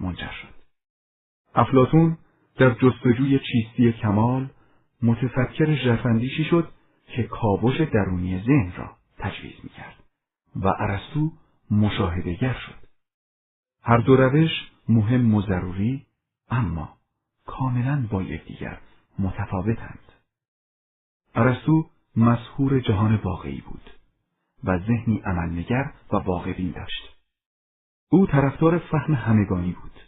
[0.00, 0.54] منجر شد.
[1.54, 2.18] افلاتون
[2.56, 4.50] در جستجوی چیستی کمال
[5.02, 6.72] متفکر ژرفاندیشی شد
[7.06, 10.04] که کاوش درونی ذهن را تجویز می‌کرد
[10.56, 11.32] و ارسطو
[11.70, 12.86] مشاهدهگر شد.
[13.82, 14.50] هر دو روش
[14.88, 16.06] مهم و ضروری
[16.50, 16.96] اما
[17.46, 18.78] کاملا با یکدیگر
[19.18, 20.12] متفاوتند.
[21.34, 21.86] ارسطو
[22.16, 23.90] مسهور جهان واقعی بود
[24.64, 27.16] و ذهنی عملنگر و واقعی داشت.
[28.08, 30.00] او طرفدار فهم همگانی بود.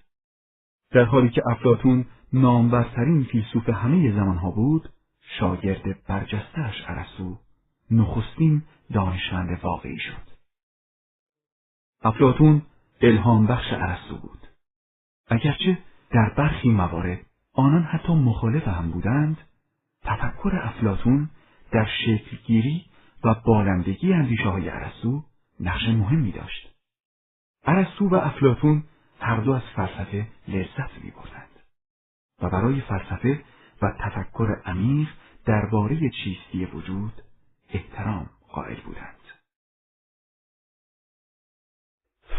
[0.91, 2.07] در حالی که افلاتون
[2.37, 4.89] نامورترین فیلسوف همه زمانها بود،
[5.39, 7.39] شاگرد برجستهش ارسطو
[7.91, 10.31] نخستین دانشمند واقعی شد.
[12.03, 12.63] افلاتون
[13.01, 14.47] الهام بخش ارسطو بود.
[15.29, 15.79] اگرچه
[16.11, 17.21] در برخی موارد
[17.53, 19.37] آنان حتی مخالف هم بودند،
[20.03, 21.31] تفکر افلاتون
[21.73, 22.85] در شکلگیری
[23.25, 25.25] و بالندگی اندیشه های عرستو
[25.61, 26.75] نقش مهمی داشت.
[27.65, 28.85] عرستو و افلاتون
[29.21, 31.46] هر دو از فلسفه لذت می بردند
[32.43, 33.45] و برای فلسفه
[33.83, 35.09] و تفکر عمیق
[35.47, 37.13] درباره چیستی وجود
[37.71, 39.17] احترام قائل بودند.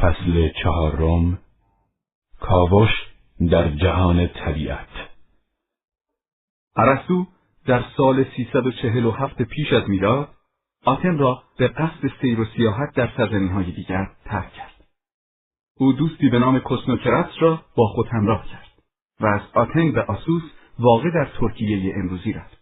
[0.01, 1.39] فصل چهارم
[2.39, 2.89] کاوش
[3.51, 4.87] در جهان طبیعت
[6.75, 7.25] ارسطو
[7.65, 10.29] در سال 347 پیش از میلاد
[10.85, 14.73] آتن را به قصد سیر و سیاحت در سرزمین های دیگر ترک کرد.
[15.77, 18.66] او دوستی به نام کسنوکراتس را با خود همراه کرد
[19.21, 20.43] و از آتن به آسوس
[20.79, 22.57] واقع در ترکیه امروزی رفت.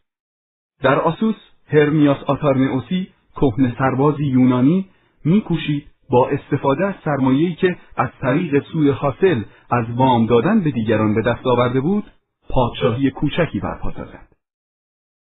[0.82, 1.36] در آسوس
[1.68, 4.90] هرمیاس آتارنئوسی کهنه سربازی یونانی
[5.26, 11.16] میکوشید با استفاده از سرمایه‌ای که از طریق سوی حاصل از وام دادن به دیگران
[11.16, 12.04] به دست آورده بود
[12.50, 14.28] پادشاهی کوچکی برپا زد.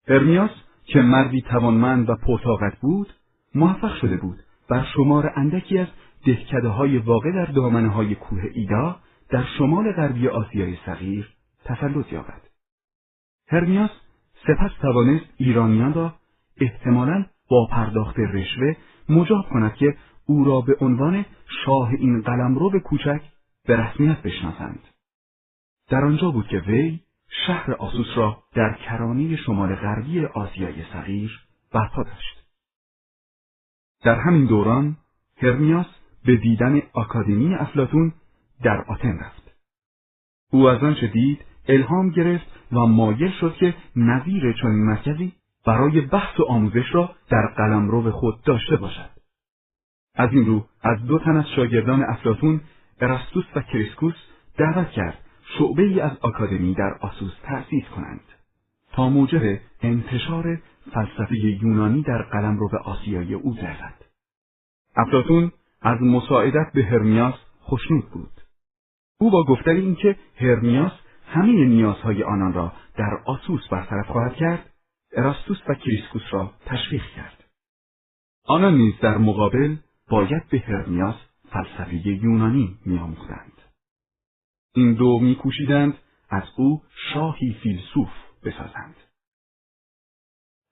[0.07, 0.51] هرمیاس
[0.85, 3.07] که مردی توانمند و پرطاقت بود
[3.55, 4.37] موفق شده بود
[4.69, 5.87] بر شمار اندکی از
[6.25, 8.99] دهکده های واقع در دامنه های کوه ایدا
[9.31, 11.29] در شمال غربی آسیای صغیر
[11.65, 12.41] تسلط یابد.
[13.47, 13.89] هرمیاس
[14.47, 16.13] سپس توانست ایرانیان را
[16.61, 18.73] احتمالاً با پرداخت رشوه
[19.09, 21.25] مجاب کند که او را به عنوان
[21.65, 23.21] شاه این قلمرو کوچک
[23.67, 24.79] به رسمیت بشناسند.
[25.89, 26.99] در آنجا بود که وی
[27.47, 31.39] شهر آسوس را در کرانه شمال غربی آسیای صغیر
[31.73, 32.45] برپا داشت.
[34.03, 34.97] در همین دوران
[35.37, 35.85] هرمیاس
[36.25, 38.13] به دیدن آکادمی افلاتون
[38.63, 39.51] در آتن رفت.
[40.51, 45.33] او از آنچه دید الهام گرفت و مایل شد که نظیر چنین مرکزی
[45.65, 49.09] برای بحث و آموزش را در قلمرو خود داشته باشد.
[50.15, 52.61] از این رو از دو تن از شاگردان افلاتون
[53.01, 54.15] ارستوس و کریسکوس
[54.57, 55.17] دعوت کرد
[55.57, 58.21] شعبه ای از آکادمی در آسوس تأسیس کنند
[58.91, 60.61] تا موجب انتشار
[60.93, 64.05] فلسفه یونانی در قلمرو آسیای او گردد.
[64.95, 68.40] افلاتون از مساعدت به هرمیاس خوشنود بود.
[69.21, 70.91] او با گفتن اینکه هرمیاس
[71.25, 74.73] همه نیازهای آنان را در آسوس برطرف خواهد کرد،
[75.11, 77.43] اراستوس و کریسکوس را تشویق کرد.
[78.45, 79.75] آنان نیز در مقابل
[80.09, 81.15] باید به هرمیاس
[81.49, 83.61] فلسفه یونانی میآموختند.
[84.75, 85.97] این دو میکوشیدند
[86.29, 86.81] از او
[87.13, 88.09] شاهی فیلسوف
[88.43, 88.95] بسازند.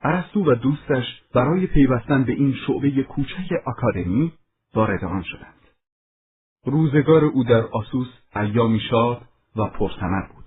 [0.01, 4.33] ارسطو و دوستش برای پیوستن به این شعبه کوچک آکادمی
[4.75, 5.58] وارد آن شدند.
[6.65, 9.21] روزگار او در آسوس ایامی شاد
[9.55, 10.45] و پرثمر بود.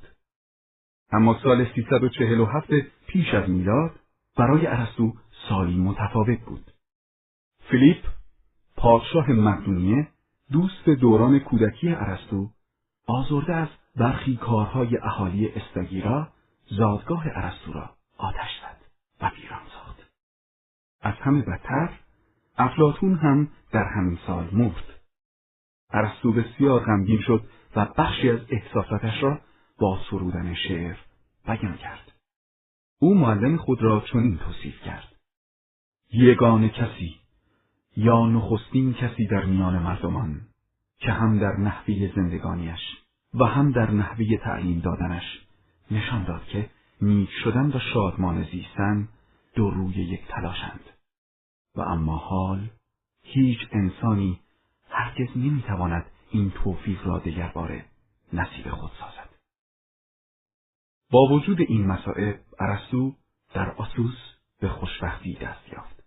[1.10, 2.70] اما سال 347
[3.06, 3.90] پیش از میلاد
[4.36, 5.12] برای ارسطو
[5.48, 6.70] سالی متفاوت بود.
[7.70, 8.04] فیلیپ
[8.76, 10.08] پادشاه مقدونیه
[10.52, 12.50] دوست دوران کودکی ارسطو
[13.06, 16.28] آزرده از برخی کارهای اهالی استاگیرا
[16.70, 18.84] زادگاه ارسطو را آتش زد
[19.20, 20.10] و ویران ساخت.
[21.00, 21.90] از همه بدتر
[22.58, 24.91] افلاتون هم در همین سال مرد.
[25.92, 27.44] ارسطو بسیار غمگین شد
[27.76, 29.40] و بخشی از احساساتش را
[29.78, 30.96] با سرودن شعر
[31.46, 32.12] بیان کرد.
[32.98, 35.08] او معلم خود را چنین توصیف کرد.
[36.12, 37.16] یگان کسی
[37.96, 40.40] یا نخستین کسی در میان مردمان
[40.98, 42.80] که هم در نحوه زندگانیش
[43.34, 45.46] و هم در نحوه تعلیم دادنش
[45.90, 46.70] نشان داد که
[47.02, 49.08] نیک شدن و شادمان زیستن
[49.54, 50.80] دو روی یک تلاشند
[51.76, 52.70] و اما حال
[53.22, 54.40] هیچ انسانی
[54.92, 57.22] هرگز نمی‌تواند این توفیق را
[57.54, 57.84] باره
[58.32, 59.28] نصیب خود سازد.
[61.10, 63.14] با وجود این مسائل ارسطو
[63.54, 64.18] در آسوس
[64.60, 66.04] به خوشبختی دست یافت.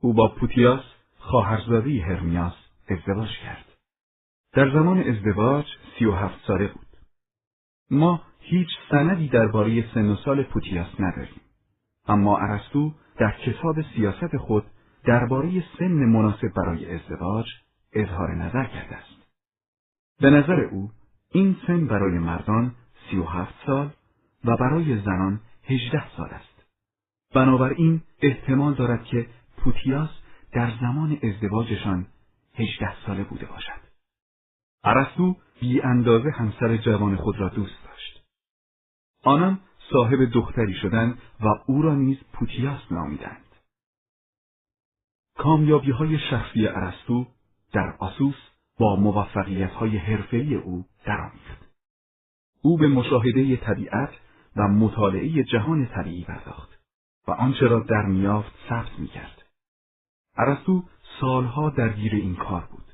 [0.00, 0.82] او با پوتیاس
[1.18, 2.54] خواهرزاده هرمیاس
[2.88, 3.64] ازدواج کرد.
[4.52, 5.66] در زمان ازدواج
[5.98, 6.86] سی و هفت ساله بود.
[7.90, 11.40] ما هیچ سندی درباره سن و سال پوتیاس نداریم.
[12.06, 14.64] اما ارسطو در کتاب سیاست خود
[15.04, 17.46] درباره سن مناسب برای ازدواج
[18.00, 19.18] اظهار نظر کرده است.
[20.20, 20.90] به نظر او
[21.32, 22.74] این سن برای مردان
[23.10, 23.90] سی و هفت سال
[24.44, 26.64] و برای زنان هجده سال است.
[27.34, 30.10] بنابراین احتمال دارد که پوتیاس
[30.52, 32.06] در زمان ازدواجشان
[32.54, 33.88] هجده ساله بوده باشد.
[34.84, 38.24] ارسطو بی اندازه همسر جوان خود را دوست داشت.
[39.24, 39.60] آنان
[39.92, 43.44] صاحب دختری شدند و او را نیز پوتیاس نامیدند.
[45.36, 47.26] کامیابی های شخصی ارسطو
[47.72, 48.36] در آسوس
[48.78, 51.68] با موفقیت های حرفه‌ای او درآمیخت.
[52.62, 54.10] او به مشاهده طبیعت
[54.56, 56.78] و مطالعه جهان طبیعی پرداخت
[57.28, 59.42] و آنچه را در میافت ثبت می‌کرد.
[60.36, 60.84] ارسطو
[61.20, 62.84] سالها درگیر این کار بود.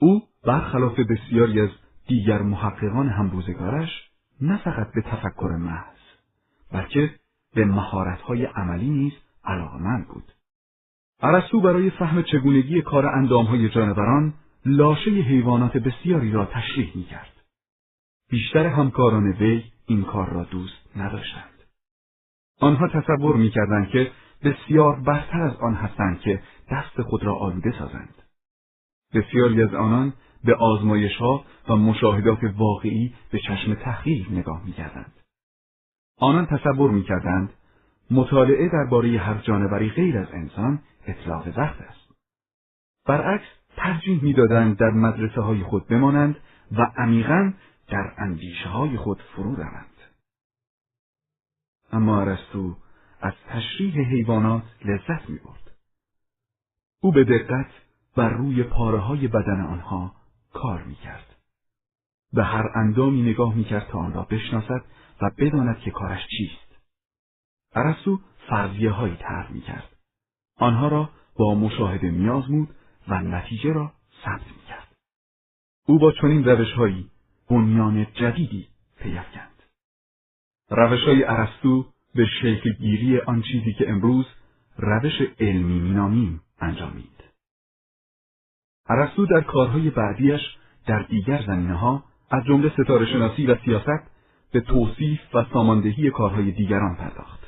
[0.00, 1.70] او برخلاف بسیاری از
[2.06, 5.98] دیگر محققان همروزگارش نه فقط به تفکر محض
[6.72, 7.14] بلکه
[7.54, 9.12] به مهارت‌های عملی نیز
[9.44, 10.32] علاقمند بود.
[11.22, 14.34] ارسطو برای فهم چگونگی کار اندامهای جانوران
[14.66, 17.32] لاشه حیوانات بسیاری را تشریح می‌کرد.
[18.30, 21.62] بیشتر همکاران وی این کار را دوست نداشتند.
[22.60, 24.10] آنها تصور می‌کردند که
[24.44, 28.14] بسیار برتر از آن هستند که دست خود را آلوده سازند.
[29.14, 30.12] بسیاری از آنان
[30.44, 35.12] به آزمایش ها و مشاهدات واقعی به چشم تحقیق نگاه می‌کردند.
[36.18, 37.52] آنان تصور می‌کردند
[38.10, 42.08] مطالعه درباره هر جانوری غیر از انسان اطلاق وقت است.
[43.06, 46.36] برعکس ترجیح می‌دادند در مدرسه های خود بمانند
[46.72, 47.52] و عمیقا
[47.88, 49.96] در اندیشه های خود فرو روند.
[51.92, 52.76] اما ارسطو
[53.20, 55.76] از تشریح حیوانات لذت می برد.
[57.00, 57.70] او به دقت
[58.16, 60.14] بر روی پاره های بدن آنها
[60.52, 61.36] کار می کرد.
[62.32, 64.84] به هر اندامی نگاه می کرد تا آن را بشناسد
[65.22, 66.80] و بداند که کارش چیست.
[67.74, 69.97] ارسطو فرضیه هایی طرح می کرد.
[70.58, 72.68] آنها را با مشاهده میازمود
[73.08, 73.92] و نتیجه را
[74.24, 74.88] ثبت می‌کرد.
[75.86, 77.10] او با چنین روشهایی
[77.50, 78.66] بنیان جدیدی
[79.00, 79.62] پیافکند.
[80.70, 84.26] روشهای ارسطو به شکل گیری آن چیزی که امروز
[84.78, 87.24] روش علمی مینامیم انجامید.
[88.88, 90.40] ارسطو در کارهای بعدیش
[90.86, 94.10] در دیگر زمینه ها از جمله ستاره شناسی و سیاست
[94.52, 97.47] به توصیف و ساماندهی کارهای دیگران پرداخت.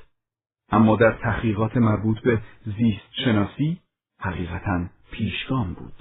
[0.70, 3.80] اما در تحقیقات مربوط به زیست شناسی
[4.20, 5.92] حقیقتا پیشگام بود.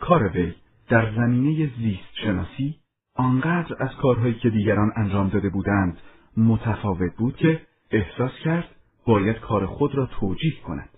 [0.00, 0.54] کار وی
[0.88, 2.78] در زمینه زیست شناسی
[3.14, 5.98] آنقدر از کارهایی که دیگران انجام داده بودند
[6.36, 8.68] متفاوت بود که احساس کرد
[9.06, 10.88] باید کار خود را توجیه کند.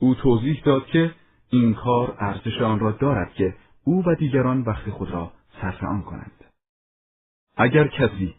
[0.00, 1.14] او توضیح داد که
[1.50, 6.02] این کار ارزش آن را دارد که او و دیگران وقت خود را صرف آن
[6.02, 6.44] کنند.
[7.56, 8.34] اگر کسی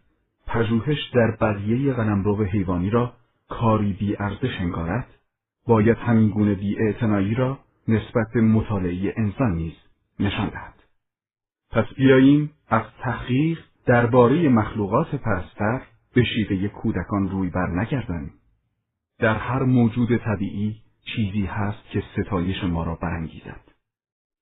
[0.47, 3.13] پژوهش در بقیه قلمرو حیوانی را
[3.49, 5.07] کاری بی ارزش انگارد،
[5.67, 6.75] باید همین گونه بی
[7.36, 9.73] را نسبت به مطالعه انسان نیز
[10.19, 10.73] نشان دهد.
[11.71, 15.81] پس بیاییم از تحقیق درباره مخلوقات پرستر
[16.13, 18.33] به شیوه کودکان روی بر نگردانیم.
[19.19, 23.62] در هر موجود طبیعی چیزی هست که ستایش ما را برانگیزد.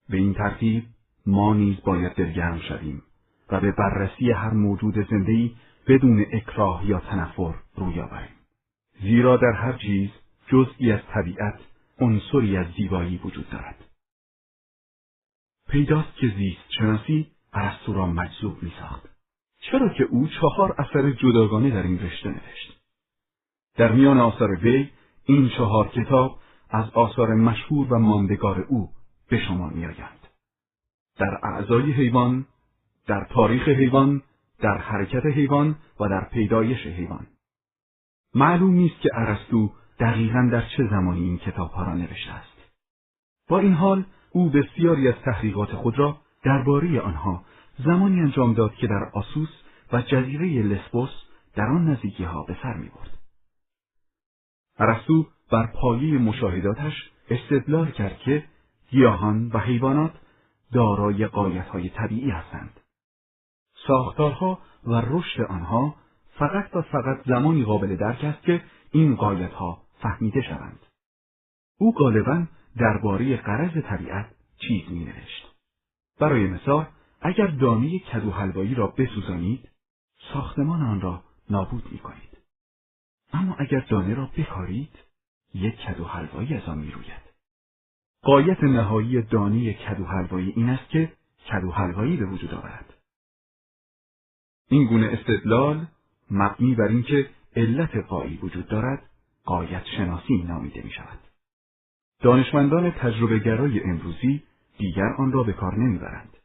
[0.10, 0.84] به این ترتیب
[1.26, 3.02] ما نیز باید دلگرم شویم
[3.50, 5.56] و به بررسی هر موجود زندهی
[5.88, 8.35] بدون اکراه یا تنفر روی آوریم.
[9.02, 10.10] زیرا در هر چیز
[10.48, 11.60] جزئی از طبیعت
[12.00, 13.86] عنصری از زیبایی وجود دارد.
[15.70, 19.10] پیداست که زیست شناسی ارسطو را مجذوب می ساخت.
[19.72, 22.82] چرا که او چهار اثر جداگانه در این رشته نوشت.
[23.76, 24.90] در میان آثار وی
[25.26, 28.90] این چهار کتاب از آثار مشهور و ماندگار او
[29.30, 30.28] به شما میآیند.
[31.18, 32.46] در اعضای حیوان،
[33.08, 34.22] در تاریخ حیوان،
[34.60, 37.28] در حرکت حیوان و در پیدایش حیوان.
[38.36, 42.72] معلوم نیست که ارسطو دقیقا در چه زمانی این کتابها را نوشته است.
[43.50, 47.44] با این حال او بسیاری از تحقیقات خود را درباره آنها
[47.86, 49.50] زمانی انجام داد که در آسوس
[49.94, 51.10] و جزیره لسبوس
[51.56, 53.20] در آن نزدیکی ها به سر می برد.
[54.80, 58.44] ارسطو بر پایه مشاهداتش استدلال کرد که
[58.90, 60.14] گیاهان و حیوانات
[60.74, 62.80] دارای های طبیعی هستند.
[63.88, 65.96] ساختارها و رشد آنها
[66.40, 70.80] فقط و فقط زمانی قابل درک است که این ها فهمیده شوند.
[71.80, 72.46] او غالبا
[72.78, 75.56] درباره قرض طبیعت چیز می نوشت.
[76.20, 76.86] برای مثال
[77.22, 79.70] اگر دانه کدو حلوایی را بسوزانید
[80.34, 82.38] ساختمان آن را نابود می کنید.
[83.34, 85.00] اما اگر دانه را بکارید
[85.54, 87.26] یک کدو حلوایی از آن می روید.
[88.22, 91.12] قایت نهایی دانه کدو حلوایی این است که
[91.50, 92.94] کدو حلوایی به وجود آورد.
[94.70, 95.86] این گونه استدلال
[96.32, 99.04] مبنی بر اینکه علت قایی وجود دارد
[99.46, 101.20] قایت شناسی نامیده می شود.
[102.22, 104.44] دانشمندان تجربه گرای امروزی
[104.78, 106.38] دیگر آن را به کار نمی‌برند.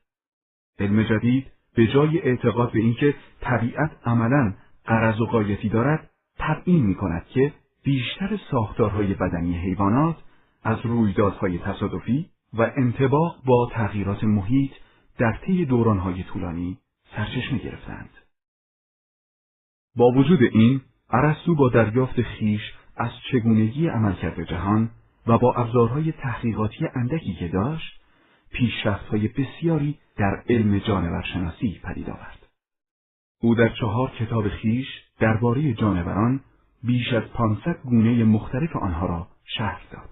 [0.79, 6.95] علم جدید به جای اعتقاد به اینکه طبیعت عملا قرض و قایتی دارد تبیین می
[6.95, 10.16] کند که بیشتر ساختارهای بدنی حیوانات
[10.64, 14.72] از رویدادهای تصادفی و انتباق با تغییرات محیط
[15.18, 16.78] در طی دورانهای طولانی
[17.16, 18.11] سرچشمه گرفتند.
[20.01, 20.80] با وجود این،
[21.11, 22.61] ارسطو با دریافت خیش
[22.96, 24.90] از چگونگی عملکرد جهان
[25.26, 28.01] و با ابزارهای تحقیقاتی اندکی که داشت،
[28.53, 32.46] پیشرفتهای بسیاری در علم جانورشناسی پدید آورد.
[33.42, 34.86] او در چهار کتاب خیش
[35.18, 36.40] درباره جانوران
[36.82, 40.11] بیش از پانصد گونه مختلف آنها را شرح داد.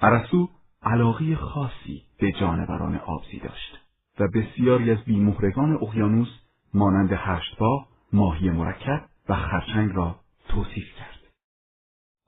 [0.00, 0.48] ارسطو
[0.82, 3.78] علاقه خاصی به جانوران آبزی داشت
[4.20, 6.28] و بسیاری از بیمهرگان اقیانوس
[6.74, 11.20] مانند هشتبا، ماهی مرکب و خرچنگ را توصیف کرد.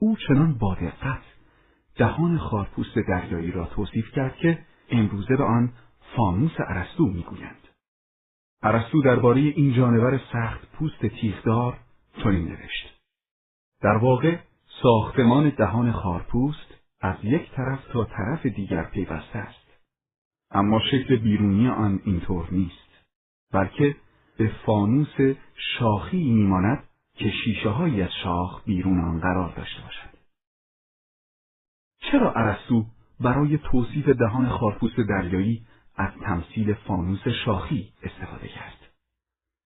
[0.01, 1.23] او چنان با دقت
[1.97, 4.59] دهان خارپوست دریایی را توصیف کرد که
[4.91, 5.73] امروزه به آن
[6.17, 7.69] فانوس ارسطو می‌گویند.
[8.63, 11.79] ارسطو درباره این جانور سخت پوست تیغدار
[12.23, 13.01] چنین نوشت.
[13.81, 14.39] در واقع
[14.83, 19.65] ساختمان دهان خارپوست از یک طرف تا طرف دیگر پیوسته است.
[20.51, 23.05] اما شکل بیرونی آن اینطور نیست،
[23.53, 23.97] بلکه
[24.37, 30.19] به فانوس شاخی میماند که شیشه های از شاخ بیرون آن قرار داشته باشد.
[31.99, 32.85] چرا ارسطو
[33.21, 35.67] برای توصیف دهان خارپوست دریایی
[35.97, 38.79] از تمثیل فانوس شاخی استفاده کرد؟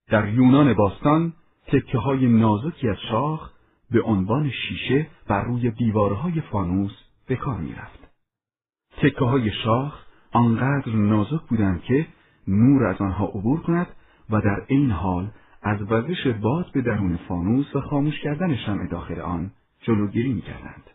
[0.09, 1.33] در یونان باستان
[1.67, 3.51] تکه های نازکی از شاخ
[3.91, 6.93] به عنوان شیشه بر روی دیوارهای فانوس
[7.27, 8.09] به کار می رفت.
[8.97, 12.07] تکه های شاخ آنقدر نازک بودند که
[12.49, 13.87] نور از آنها عبور کند
[14.31, 15.31] و در این حال
[15.63, 19.51] از وزش باد به درون فانوس و خاموش کردن شمع داخل آن
[19.81, 20.91] جلوگیری می کردند.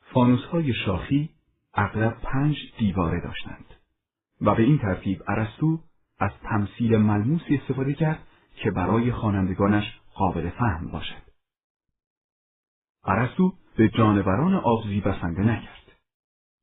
[0.00, 1.30] فانوس های شاخی
[1.74, 3.64] اغلب پنج دیواره داشتند
[4.40, 5.78] و به این ترتیب ارسطو
[6.18, 8.18] از تمثیل ملموسی استفاده کرد
[8.54, 11.30] که برای خوانندگانش قابل فهم باشد.
[13.04, 15.92] ارسطو به جانوران آبزی بسنده نکرد.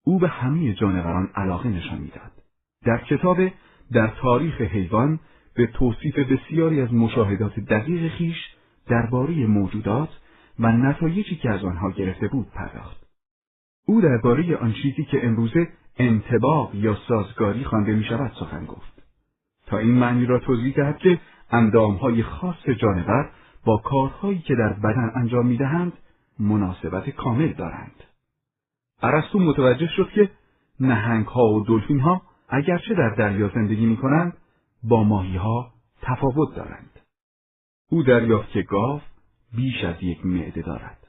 [0.03, 2.31] او به همه جانوران علاقه نشان می‌داد.
[2.85, 3.37] در کتاب
[3.91, 5.19] در تاریخ حیوان
[5.57, 8.37] به توصیف بسیاری از مشاهدات دقیق خیش
[8.87, 10.09] درباره موجودات
[10.59, 13.07] و نتایجی که از آنها گرفته بود پرداخت.
[13.85, 19.03] او درباره آن چیزی که امروزه انتباق یا سازگاری خوانده می شود سخن گفت.
[19.65, 21.19] تا این معنی را توضیح دهد که
[21.51, 23.29] اندامهای خاص جانور
[23.65, 25.93] با کارهایی که در بدن انجام می دهند
[26.39, 28.03] مناسبت کامل دارند.
[29.01, 30.29] ارسطو متوجه شد که
[30.79, 34.37] نهنگ ها و دلفین ها اگرچه در دریا زندگی می کنند
[34.87, 35.71] با ماهی ها
[36.01, 36.99] تفاوت دارند.
[37.89, 39.01] او دریافت که گاو
[39.55, 41.07] بیش از یک معده دارد.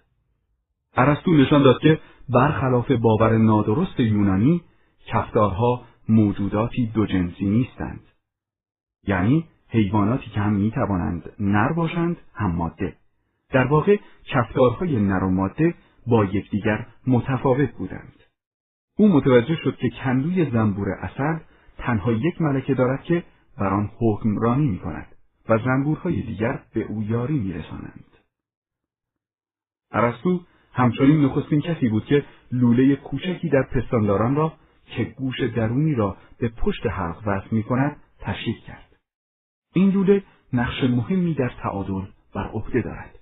[0.96, 4.62] ارسطو نشان داد که برخلاف باور نادرست یونانی
[5.06, 8.00] کفتارها موجوداتی دو جنسی نیستند.
[9.06, 12.96] یعنی حیواناتی که هم می توانند نر باشند هم ماده.
[13.50, 15.74] در واقع کفتارهای نر و ماده
[16.06, 18.14] با یکدیگر متفاوت بودند.
[18.98, 21.38] او متوجه شد که کندوی زنبور اصل
[21.78, 23.24] تنها یک ملکه دارد که
[23.58, 25.06] بر آن حکمرانی می کند
[25.48, 28.04] و زنبورهای دیگر به او یاری می رسانند.
[29.90, 30.40] ارسطو
[30.72, 34.52] همچنین نخستین کسی بود که لوله کوچکی در پستانداران را
[34.86, 38.96] که گوش درونی را به پشت حلق وصل می کند تشریح کرد.
[39.74, 43.18] این لوله نقش مهمی در تعادل بر عهده دارد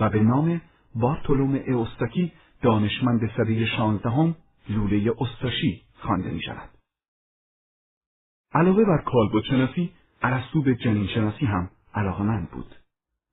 [0.00, 0.60] و به نام
[0.94, 4.34] بارتولوم اوستاکی دانشمند سده شانزدهم
[4.68, 6.75] لوله استاشی خوانده می شود.
[8.54, 9.92] علاوه بر کالبدشناسی
[10.22, 12.74] ارسطو به جنین شناسی هم علاقمند بود.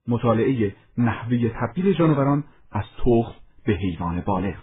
[0.07, 3.35] مطالعه نحوه تبدیل جانوران از تخم
[3.65, 4.57] به حیوان بالغ.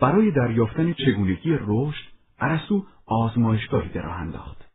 [0.00, 2.04] برای دریافتن چگونگی رشد
[2.40, 4.70] ارسطو آزمایشگاهی در راه انداخت.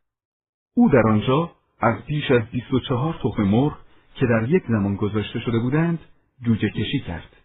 [0.75, 3.77] او در آنجا از بیش از 24 تخم مرغ
[4.15, 5.99] که در یک زمان گذاشته شده بودند
[6.41, 7.35] جوجه کشی کرد.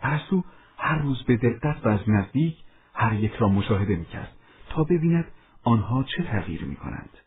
[0.00, 0.44] ارسطو
[0.78, 2.56] هر روز به دقت و از نزدیک
[2.94, 4.32] هر یک را مشاهده می‌کرد
[4.68, 5.32] تا ببیند
[5.68, 7.18] آنها چه تغییر می کنند.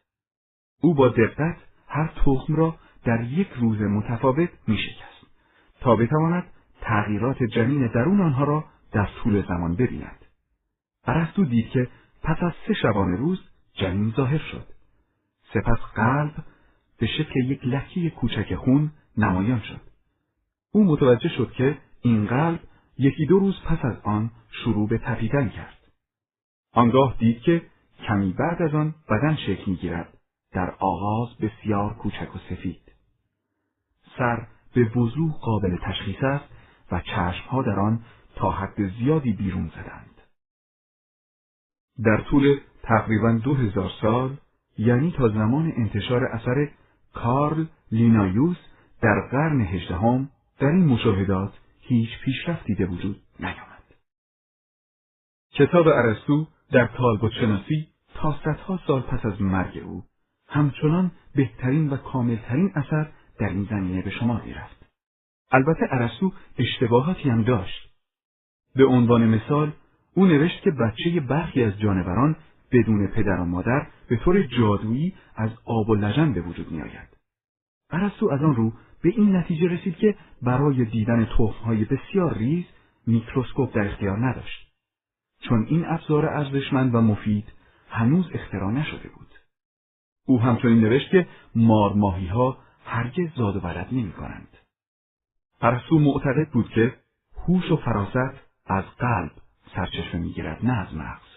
[0.81, 5.33] او با دقت هر تخم را در یک روز متفاوت می شکست
[5.79, 6.43] تا بتواند
[6.81, 10.25] تغییرات جنین درون آنها را در طول زمان ببیند.
[11.05, 11.87] ارسطو دید که
[12.23, 13.39] پس از سه شبانه روز
[13.73, 14.67] جنین ظاهر شد.
[15.53, 16.33] سپس قلب
[16.99, 19.81] به شکل یک لکه کوچک خون نمایان شد.
[20.71, 22.59] او متوجه شد که این قلب
[22.97, 25.77] یکی دو روز پس از آن شروع به تپیدن کرد.
[26.73, 27.61] آنگاه دید که
[28.11, 30.17] کمی بعد از آن بدن شکل می‌گیرد.
[30.51, 32.81] در آغاز بسیار کوچک و سفید.
[34.17, 36.45] سر به وضوح قابل تشخیص است
[36.91, 38.03] و چشمها در آن
[38.35, 40.21] تا حد زیادی بیرون زدند.
[42.03, 44.37] در طول تقریبا دو هزار سال
[44.77, 46.69] یعنی تا زمان انتشار اثر
[47.13, 48.57] کارل لینایوس
[49.01, 53.83] در قرن هجدهم در این مشاهدات هیچ پیشرفتی به وجود نیامد.
[55.53, 57.90] کتاب ارسطو در تالبوت شناسی
[58.21, 60.03] تا صدها سال پس از مرگ او
[60.47, 64.85] همچنان بهترین و کاملترین اثر در این زمینه به شما می‌رفت.
[65.51, 67.89] البته ارسطو اشتباهاتی هم داشت.
[68.75, 69.71] به عنوان مثال
[70.13, 72.35] او نوشت که بچه برخی از جانوران
[72.71, 77.17] بدون پدر و مادر به طور جادویی از آب و لجن به وجود میآید.
[77.89, 82.65] ارسطو از آن رو به این نتیجه رسید که برای دیدن تخمهای بسیار ریز
[83.07, 84.71] میکروسکوپ در اختیار نداشت.
[85.39, 87.60] چون این ابزار ارزشمند و مفید
[87.91, 89.27] هنوز اختراع نشده بود.
[90.25, 94.57] او همچنین نوشت که مارماهی ها هرگز زاد و ولد نمی کنند.
[95.61, 96.95] ارسطو معتقد بود که
[97.47, 99.31] هوش و فراست از قلب
[99.75, 101.31] سرچشمه می‌گیرد نه از مغز.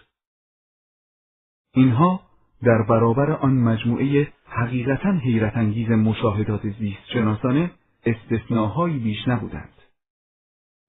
[1.73, 2.21] اینها
[2.63, 7.71] در برابر آن مجموعه حقیقتا حیرت انگیز مشاهدات زیست شناسانه
[8.05, 9.73] استثناهایی بیش نبودند.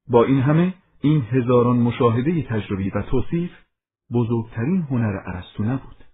[0.08, 3.50] با این همه این هزاران مشاهده تجربی و توصیف
[4.12, 6.04] بزرگترین هنر ارسطو نبود.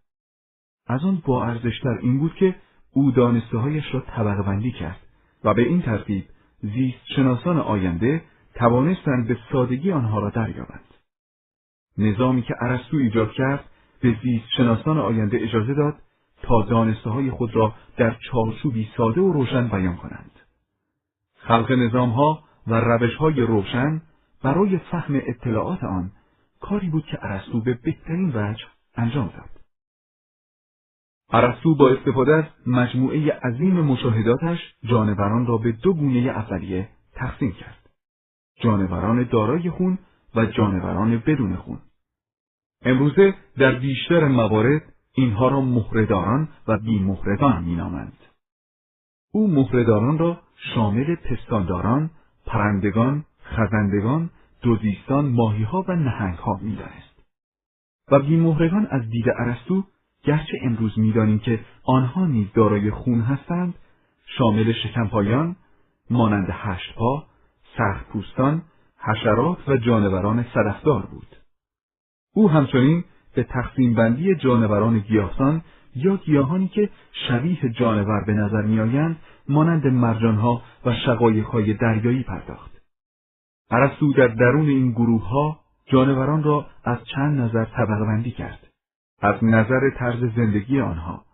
[0.86, 2.54] از آن با ارزشتر این بود که
[2.92, 5.00] او دانسته هایش را طبقه بندی کرد
[5.44, 6.24] و به این ترتیب
[6.62, 8.22] زیست شناسان آینده
[8.54, 10.94] توانستند به سادگی آنها را دریابند.
[11.98, 13.64] نظامی که ارسطو ایجاد کرد
[14.00, 15.94] به زیست شناسان آینده اجازه داد
[16.42, 20.30] تا دانسته های خود را در چارچوبی ساده و روشن بیان کنند.
[21.36, 24.02] خلق نظام ها و روش های روشن
[24.42, 26.10] برای فهم اطلاعات آن
[26.62, 29.50] کاری بود که ارسطو به بهترین وجه انجام داد.
[31.30, 37.90] ارسطو با استفاده از مجموعه عظیم مشاهداتش جانوران را به دو گونه اولیه تقسیم کرد.
[38.60, 39.98] جانوران دارای خون
[40.34, 41.78] و جانوران بدون خون.
[42.84, 44.82] امروزه در بیشتر موارد
[45.14, 48.18] اینها را مهرهداران و بی مهرهدان مینامند.
[49.32, 50.40] او مهرهداران را
[50.74, 52.10] شامل پستانداران،
[52.46, 54.30] پرندگان، خزندگان،
[54.62, 57.12] دوزیستان، ماهیها و نهنگها می‌دانست.
[58.10, 59.84] و بیمهرگان از دید ارسطو
[60.24, 63.74] گرچه امروز می‌دانیم که آنها نیز دارای خون هستند
[64.38, 65.56] شامل شکمپایان
[66.10, 67.24] مانند هشتپا
[67.76, 68.62] سرخپوستان
[68.98, 71.36] حشرات و جانوران صدفدار بود
[72.34, 73.04] او همچنین
[73.34, 75.62] به تقسیم بندی جانوران گیاهان
[75.96, 76.90] یا گیاهانی که
[77.28, 79.16] شبیه جانور به نظر میآیند
[79.48, 82.71] مانند مرجانها و شقایقهای دریایی پرداخت
[83.72, 88.68] ارسطو در درون این گروه ها جانوران را از چند نظر طبقه بندی کرد.
[89.20, 91.24] از نظر طرز زندگی آنها،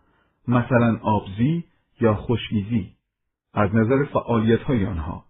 [0.47, 1.63] مثلا آبزی
[2.01, 2.95] یا خوشیزی،
[3.53, 5.25] از نظر فعالیت های آنها،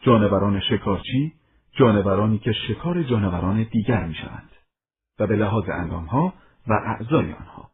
[0.00, 1.32] جانوران شکارچی،
[1.72, 4.50] جانورانی که شکار جانوران دیگر می شوند
[5.18, 5.64] و به لحاظ
[6.08, 6.34] ها
[6.66, 7.70] و اعضای آنها.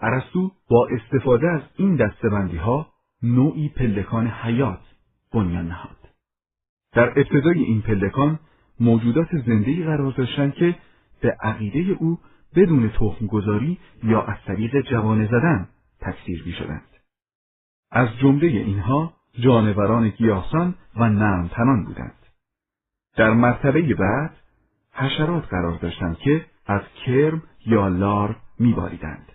[0.00, 2.86] ارسطو با استفاده از این دستبندی ها
[3.22, 4.80] نوعی پلکان حیات
[5.32, 6.01] بنیان نهاد.
[6.92, 8.38] در ابتدای این پلکان
[8.80, 10.76] موجودات زندهی قرار داشتند که
[11.20, 12.18] به عقیده او
[12.56, 15.68] بدون تخم گذاری یا از طریق جوانه زدن
[16.00, 16.88] تکثیر می شدند.
[17.90, 22.26] از جمله اینها جانوران گیاهسان و نرمتنان بودند.
[23.16, 24.36] در مرتبه بعد
[24.92, 29.32] حشرات قرار داشتند که از کرم یا لار میباریدند.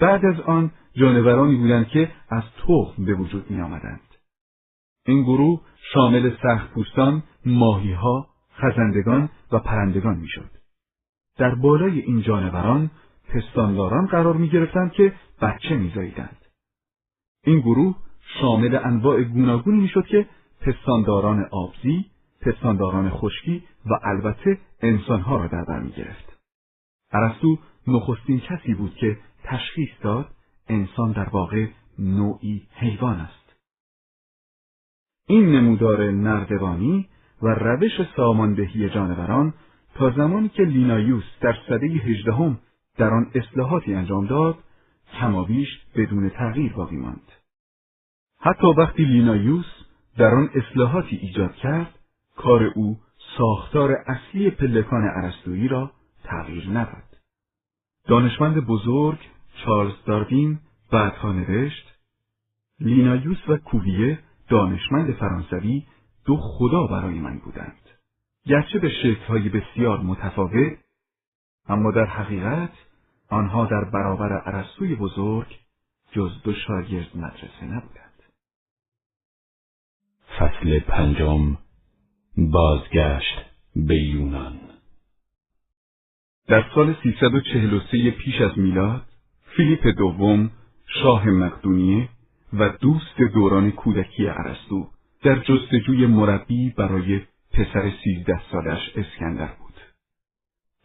[0.00, 4.00] بعد از آن جانورانی بودند که از تخم به وجود می آمدند.
[5.06, 5.60] این گروه
[5.92, 8.26] شامل سختپوستان، ماهیها،
[8.56, 10.50] خزندگان و پرندگان می‌شد.
[11.38, 12.90] در بالای این جانوران
[13.28, 16.44] پستانداران قرار می گرفتند که بچه میزاییدند.
[17.44, 17.96] این گروه
[18.40, 20.28] شامل انواع گوناگونی می‌شد که
[20.60, 22.06] پستانداران آبزی،
[22.40, 26.38] پستانداران خشکی و البته انسانها را در بر می گرفت.
[27.12, 30.26] ارسطو نخستین کسی بود که تشخیص داد
[30.68, 31.66] انسان در واقع
[31.98, 33.45] نوعی حیوان است.
[35.28, 37.08] این نمودار نردبانی
[37.42, 39.54] و روش ساماندهی جانوران
[39.94, 42.58] تا زمانی که لینایوس در سده هجدهم
[42.96, 44.58] در آن اصلاحاتی انجام داد
[45.20, 47.32] کمابیش بدون تغییر باقی ماند.
[48.40, 49.66] حتی وقتی لینایوس
[50.18, 51.98] در آن اصلاحاتی ایجاد کرد
[52.36, 52.98] کار او
[53.38, 55.90] ساختار اصلی پلکان ارسطویی را
[56.24, 57.16] تغییر نداد.
[58.06, 59.18] دانشمند بزرگ
[59.64, 60.58] چارلز داروین
[60.92, 61.96] بعدها نوشت
[62.80, 64.18] لینایوس و کوویه
[64.48, 65.86] دانشمند فرانسوی
[66.24, 67.80] دو خدا برای من بودند.
[68.46, 70.78] گرچه به شکلهای بسیار متفاوت،
[71.68, 72.72] اما در حقیقت
[73.28, 75.58] آنها در برابر عرستوی بزرگ
[76.12, 78.22] جز دو شاگرد مدرسه نبودند.
[80.38, 81.58] فصل پنجم
[82.38, 83.44] بازگشت
[83.76, 84.60] به یونان
[86.48, 89.02] در سال 343 پیش از میلاد
[89.56, 90.50] فیلیپ دوم
[91.02, 92.08] شاه مقدونیه
[92.52, 94.88] و دوست دوران کودکی ارسطو
[95.22, 97.20] در جستجوی مربی برای
[97.52, 99.74] پسر سیزده سالش اسکندر بود.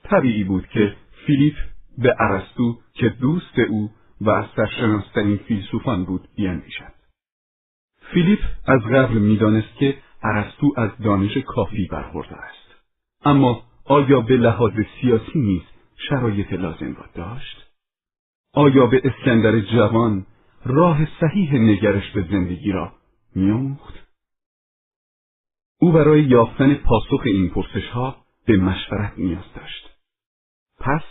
[0.04, 0.96] طبیعی بود که
[1.26, 1.56] فیلیپ
[1.98, 3.92] به ارسطو که دوست او
[4.22, 6.94] و از سرشناسترین فیلسوفان بود بیاندیشد.
[8.14, 12.76] فیلیپ از قبل می‌دانست که ارسطو از دانش کافی برخورده است.
[13.26, 15.62] اما آیا به لحاظ سیاسی نیز
[16.10, 17.68] شرایط لازم را داشت؟
[18.54, 20.26] آیا به اسکندر جوان
[20.66, 22.94] راه صحیح نگرش به زندگی را
[23.36, 23.94] میاموخت؟
[25.80, 29.90] او برای یافتن پاسخ این پرسش ها به مشورت نیاز داشت.
[30.80, 31.04] پس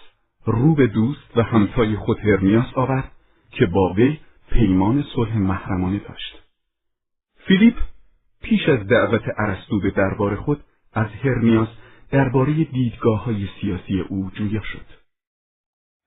[0.44, 3.12] رو به دوست و همتای خود هرمیاس آورد
[3.50, 4.20] که با وی
[4.50, 6.42] پیمان صلح محرمانه داشت.
[7.34, 7.76] فیلیپ
[8.42, 11.68] پیش از دعوت ارسطو به دربار خود از هرمیاس
[12.10, 14.86] درباره دیدگاه های سیاسی او جویا شد.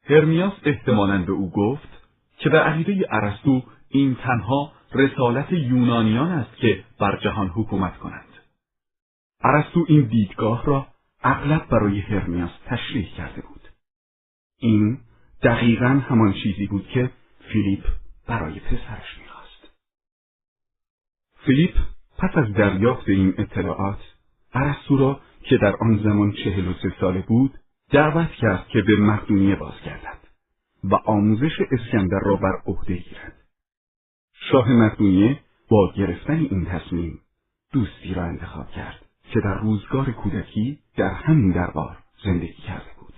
[0.04, 2.03] هرمیاس احتمالاً به او گفت
[2.44, 8.34] که به عقیده ارسطو این تنها رسالت یونانیان است که بر جهان حکومت کنند.
[9.44, 10.88] ارسطو این دیدگاه را
[11.24, 13.62] اغلب برای هرمیاس تشریح کرده بود.
[14.60, 14.98] این
[15.44, 17.86] دقیقا همان چیزی بود که فیلیپ
[18.28, 19.72] برای پسرش می‌خواست.
[21.46, 21.76] فیلیپ
[22.18, 24.00] پس از دریافت این اطلاعات
[24.54, 27.54] ارسطو را که در آن زمان چهل و سه ساله بود
[27.92, 30.33] دعوت کرد که به مقدونیه بازگردد
[30.84, 33.34] و آموزش اسکندر را بر عهده گیرد.
[34.34, 37.20] شاه مقدونیه با گرفتن این تصمیم
[37.74, 43.14] دوستی را انتخاب کرد که در روزگار کودکی در همین دربار زندگی کرده بود.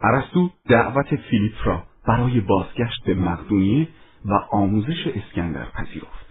[0.00, 3.88] ارسطو دعوت فیلیپ را برای بازگشت به مقدونیه
[4.24, 6.22] و آموزش اسکندر پذیرفت.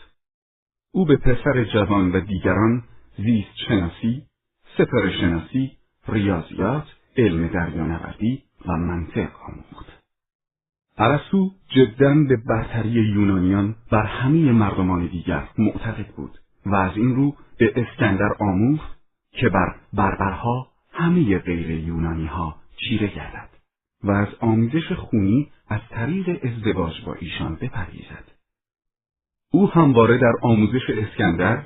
[0.94, 2.84] او به پسر جوان و دیگران
[3.18, 4.26] زیست شناسی،
[4.74, 5.72] ستاره شناسی،
[6.08, 6.86] ریاضیات،
[7.18, 10.02] علم دریانوردی و منطق آموخت.
[10.98, 17.36] ارسطو جدا به برتری یونانیان بر همه مردمان دیگر معتقد بود و از این رو
[17.58, 18.98] به اسکندر آموخت
[19.32, 23.50] که بر بربرها همه غیر یونانی ها چیره گردد
[24.04, 28.32] و از آمیزش خونی از طریق ازدواج با ایشان بپریزد.
[29.52, 31.64] او همواره در آموزش اسکندر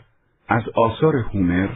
[0.47, 1.69] از آثار هومر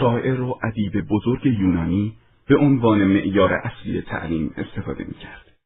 [0.00, 2.16] شاعر و ادیب بزرگ یونانی
[2.48, 5.56] به عنوان معیار اصلی تعلیم استفاده می‌کرد.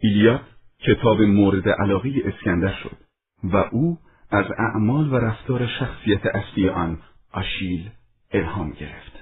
[0.00, 0.44] ایلیاد
[0.78, 2.96] کتاب مورد علاقه اسکندر شد
[3.44, 3.98] و او
[4.30, 7.02] از اعمال و رفتار شخصیت اصلی آن
[7.32, 7.90] آشیل
[8.30, 9.12] الهام گرفت.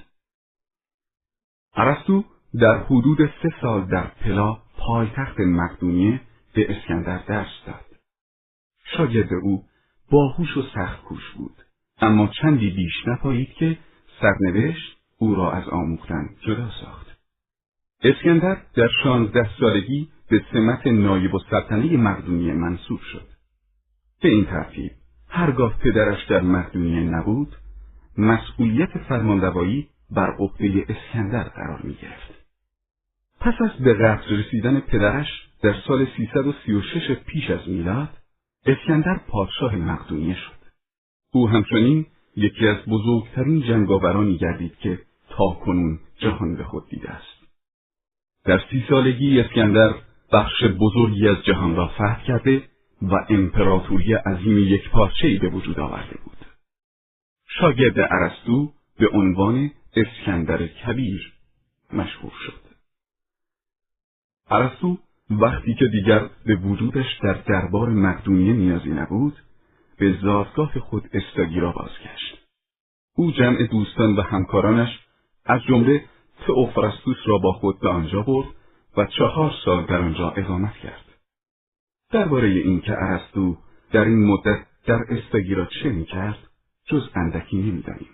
[1.76, 2.24] ارسطو
[2.60, 6.20] در حدود سه سال در پلا پایتخت مقدونیه
[6.54, 7.84] به اسکندر درس داد.
[8.84, 9.64] شاگرد او
[10.10, 11.56] باهوش و سخت کوش بود
[12.00, 13.78] اما چندی بیش نپایید که
[14.20, 17.06] سرنوشت او را از آموختن جدا ساخت.
[18.02, 23.28] اسکندر در شانزده سالگی به سمت نایب السلطنه مقدونیه منصوب شد.
[24.22, 24.90] به این ترتیب
[25.28, 27.56] هرگاه پدرش در مقدونیه نبود،
[28.18, 32.34] مسئولیت فرمانروایی بر عهده اسکندر قرار می گرفت.
[33.40, 35.28] پس از به قتل رسیدن پدرش
[35.62, 38.08] در سال 336 پیش از میلاد،
[38.66, 40.64] اسکندر پادشاه مقدونیه شد.
[41.32, 42.06] او همچنین
[42.36, 47.44] یکی از بزرگترین جنگاورانی گردید که تا کنون جهان به خود دیده است.
[48.44, 49.94] در سی سالگی اسکندر
[50.32, 52.62] بخش بزرگی از جهان را فتح کرده
[53.02, 56.36] و امپراتوری عظیم یک پارچه‌ای به وجود آورده بود.
[57.48, 61.32] شاگرد ارسطو به عنوان اسکندر کبیر
[61.92, 62.60] مشهور شد.
[64.50, 64.98] ارسطو
[65.30, 69.34] وقتی که دیگر به وجودش در دربار مقدونیه نیازی نبود،
[69.98, 72.38] به زادگاه خود استاگیرا بازگشت.
[73.16, 75.00] او جمع دوستان و همکارانش
[75.44, 76.04] از جمله
[76.46, 78.48] تئوفرستوس را با خود به آنجا برد
[78.96, 81.04] و چهار سال در آنجا اقامت کرد.
[82.10, 83.56] درباره اینکه ارسطو
[83.92, 86.38] در این مدت در استاگیرا چه می‌کرد
[86.84, 88.08] جز اندکی نمی‌دانیم.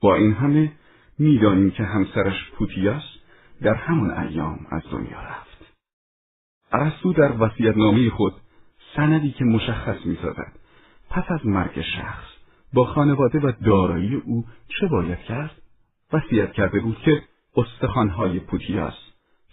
[0.00, 0.72] با این همه
[1.18, 3.02] می‌دانیم که همسرش پوتیاس
[3.62, 5.74] در همان ایام از دنیا رفت.
[6.72, 8.34] ارسطو در وصیت‌نامه خود
[8.96, 10.52] سندی که مشخص می‌سازد
[11.14, 12.24] پس از مرگ شخص
[12.72, 15.62] با خانواده و دارایی او چه باید کرد
[16.12, 17.22] وصیت کرده بود که
[17.56, 18.94] استخوانهای پوتیاس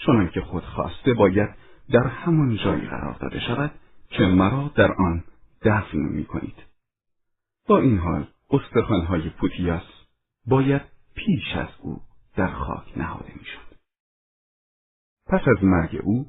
[0.05, 1.49] چنان که خود خواسته باید
[1.91, 3.71] در همان جایی قرار داده شود
[4.09, 5.23] که مرا در آن
[5.61, 6.55] دفن می کنید.
[7.67, 9.83] با این حال استخوانهای پوتیاس
[10.47, 10.81] باید
[11.15, 12.01] پیش از او
[12.35, 13.75] در خاک نهاده می‌شد.
[15.27, 16.25] پس از مرگ او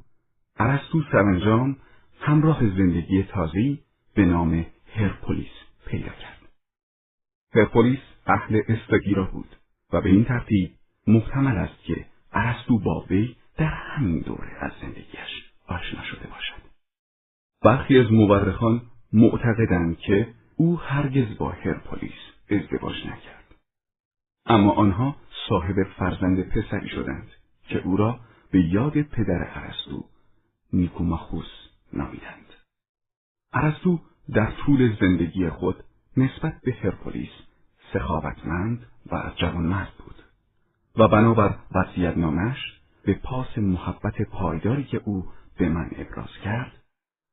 [0.58, 1.76] ارسطو سرانجام
[2.20, 3.78] همراه زندگی تازه‌ای
[4.14, 5.52] به نام هرپولیس
[5.86, 6.48] پیدا کرد.
[7.54, 9.56] هرپولیس اهل استاگیرا بود
[9.92, 10.70] و به این ترتیب
[11.06, 16.62] محتمل است که ارسطو با وی در همین دوره از زندگیش آشنا شده باشد.
[17.62, 18.82] برخی از مورخان
[19.12, 22.18] معتقدند که او هرگز با هرپولیس
[22.50, 23.54] ازدواج نکرد.
[24.46, 25.16] اما آنها
[25.48, 27.30] صاحب فرزند پسری شدند
[27.68, 28.20] که او را
[28.50, 30.04] به یاد پدر ارسطو
[30.72, 32.54] نیکوماخوس نامیدند.
[33.52, 34.00] ارسطو
[34.34, 35.84] در طول زندگی خود
[36.16, 37.30] نسبت به هرپولیس
[37.92, 40.14] سخاوتمند و جوانمرد بود
[40.96, 42.58] و بنابر وصیت‌نامش
[43.04, 45.26] به پاس محبت پایداری که او
[45.58, 46.72] به من ابراز کرد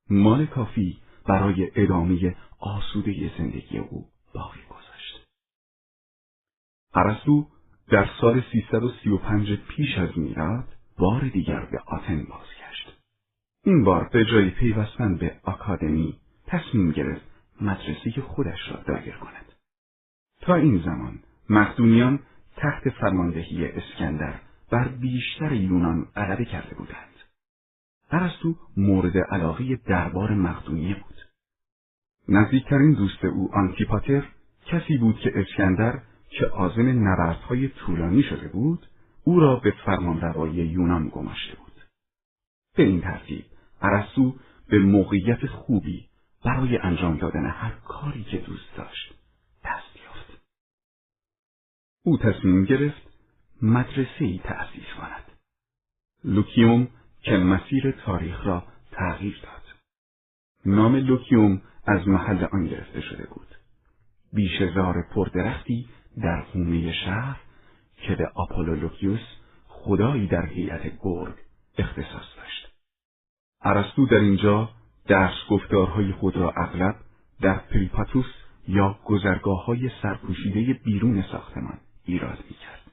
[0.10, 0.98] مال کافی
[1.28, 5.28] برای ادامه آسوده زندگی او باقی گذاشت.
[6.94, 7.48] ارسطو
[7.88, 13.00] در سال 335 پیش از میلاد بار دیگر به آتن بازگشت.
[13.66, 16.20] این بار به جای پیوستن به آکادمی
[16.50, 17.22] تصمیم گرفت
[17.62, 19.46] مدرسه خودش را دایر کند.
[20.42, 21.20] تا این زمان
[21.50, 22.20] مقدونیان
[22.56, 24.40] تحت فرماندهی اسکندر
[24.72, 27.16] بر بیشتر یونان غلبه کرده بودند.
[28.12, 31.16] ارسطو مورد علاقه دربار مقدونیه بود.
[32.28, 34.24] نزدیکترین دوست او آنتیپاتر
[34.66, 38.86] کسی بود که اسکندر که آزم نبردهای طولانی شده بود
[39.24, 41.74] او را به فرمانروایی یونان گماشته بود.
[42.76, 43.46] به این ترتیب
[43.82, 44.36] ارسطو
[44.70, 46.09] به موقعیت خوبی
[46.46, 49.14] برای انجام دادن هر کاری که دوست داشت
[49.66, 50.42] دست یافت.
[52.04, 53.02] او تصمیم گرفت
[53.62, 55.32] مدرسه ای تأسیس کند.
[56.24, 56.88] لوکیوم
[57.22, 59.64] که مسیر تاریخ را تغییر داد.
[60.66, 63.48] نام لوکیوم از محل آن گرفته شده بود.
[64.34, 67.40] بیشه‌زار پردرختی در حومه شهر
[67.96, 69.20] که به آپولولوکیوس
[69.68, 71.36] خدایی در هیئت گرگ
[71.78, 72.74] اختصاص داشت.
[73.62, 74.70] ارسطو در اینجا
[75.10, 76.96] درس گفتارهای خود را اغلب
[77.42, 78.26] در پریپاتوس
[78.68, 82.92] یا گذرگاه های سرپوشیده بیرون ساختمان ایراد می کرد.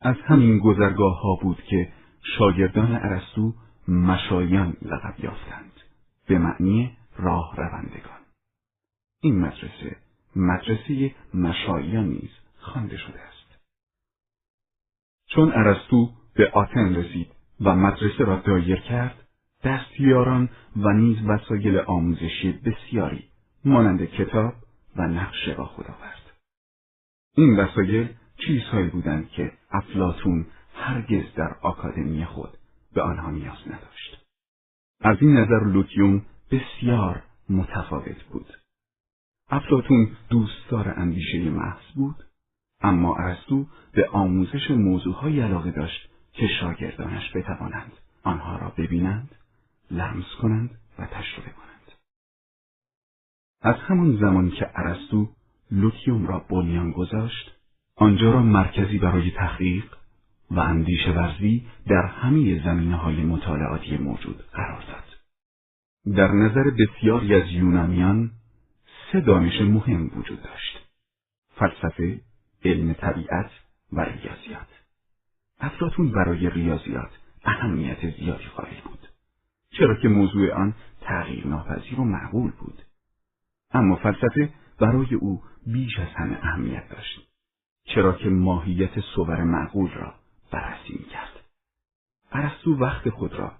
[0.00, 1.92] از همین گذرگاه ها بود که
[2.38, 3.54] شاگردان ارسطو
[3.88, 5.72] مشایان لقب یافتند
[6.26, 8.20] به معنی راه روندگان
[9.20, 9.96] این مدرسه
[10.36, 13.58] مدرسه مشایان نیز خوانده شده است
[15.26, 17.30] چون ارسطو به آتن رسید
[17.60, 19.23] و مدرسه را دایر کرد
[19.64, 23.24] دستیاران و نیز وسایل آموزشی بسیاری
[23.64, 24.54] مانند کتاب
[24.96, 26.32] و نقشه با خود آورد
[27.36, 32.58] این وسایل چیزهایی بودند که افلاتون هرگز در آکادمی خود
[32.94, 34.24] به آنها نیاز نداشت.
[35.00, 38.46] از این نظر لوکیوم بسیار متفاوت بود.
[39.50, 42.16] افلاتون دوستدار اندیشه محض بود،
[42.80, 47.92] اما ارسطو به آموزش موضوعهایی علاقه داشت که شاگردانش بتوانند
[48.22, 49.34] آنها را ببینند،
[49.90, 51.92] لمس کنند و تجربه کنند.
[53.62, 55.28] از همان زمانی که ارسطو
[55.70, 57.50] لوکیوم را بنیان گذاشت،
[57.96, 59.96] آنجا را مرکزی برای تحقیق
[60.50, 65.04] و اندیشه ورزی در همه زمینه های مطالعاتی موجود قرار داد.
[66.16, 68.30] در نظر بسیاری از یونانیان
[69.12, 70.78] سه دانش مهم وجود داشت.
[71.54, 72.20] فلسفه،
[72.64, 73.50] علم طبیعت
[73.92, 74.68] و ریاضیات.
[75.60, 77.10] افلاتون برای ریاضیات
[77.44, 79.03] اهمیت زیادی قائل بود.
[79.78, 82.82] چرا که موضوع آن تغییر ناپذیر و معقول بود.
[83.70, 84.50] اما فلسفه
[84.80, 87.28] برای او بیش از همه اهمیت داشت.
[87.84, 90.14] چرا که ماهیت صور معقول را
[90.50, 91.40] بررسی می‌کرد.
[92.32, 93.52] ارسطو وقت خود را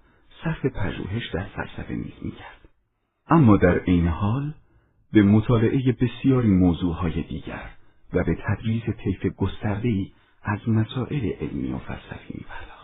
[0.43, 2.69] صرف پژوهش در فلسفه نیز می‌کرد.
[3.27, 4.53] اما در عین حال
[5.11, 7.69] به مطالعه بسیاری موضوعهای دیگر
[8.13, 10.11] و به تدریس طیف گسترده‌ای
[10.43, 12.74] از مسائل علمی و فلسفی میپرداخت.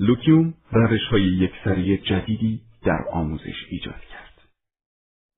[0.00, 4.48] لوکیوم روش های یکسری جدیدی در آموزش ایجاد کرد.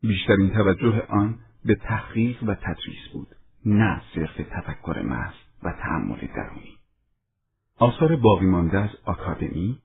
[0.02, 3.28] بیشترین توجه آن به تحقیق و تدریس بود،
[3.66, 6.76] نه صرف تفکر محض و تحمل درونی.
[7.78, 9.78] آثار باقی مانده از آکادمی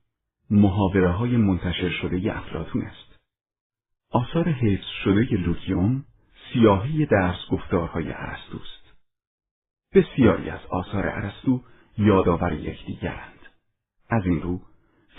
[0.50, 3.18] محاوره های منتشر شده افلاتون است.
[4.10, 6.04] آثار حفظ شده لوکیوم
[6.52, 8.94] سیاهی درس گفتارهای عرستوست.
[9.94, 11.62] بسیاری از آثار عرستو
[11.98, 13.35] یادآور یکدیگرند.
[14.08, 14.60] از این رو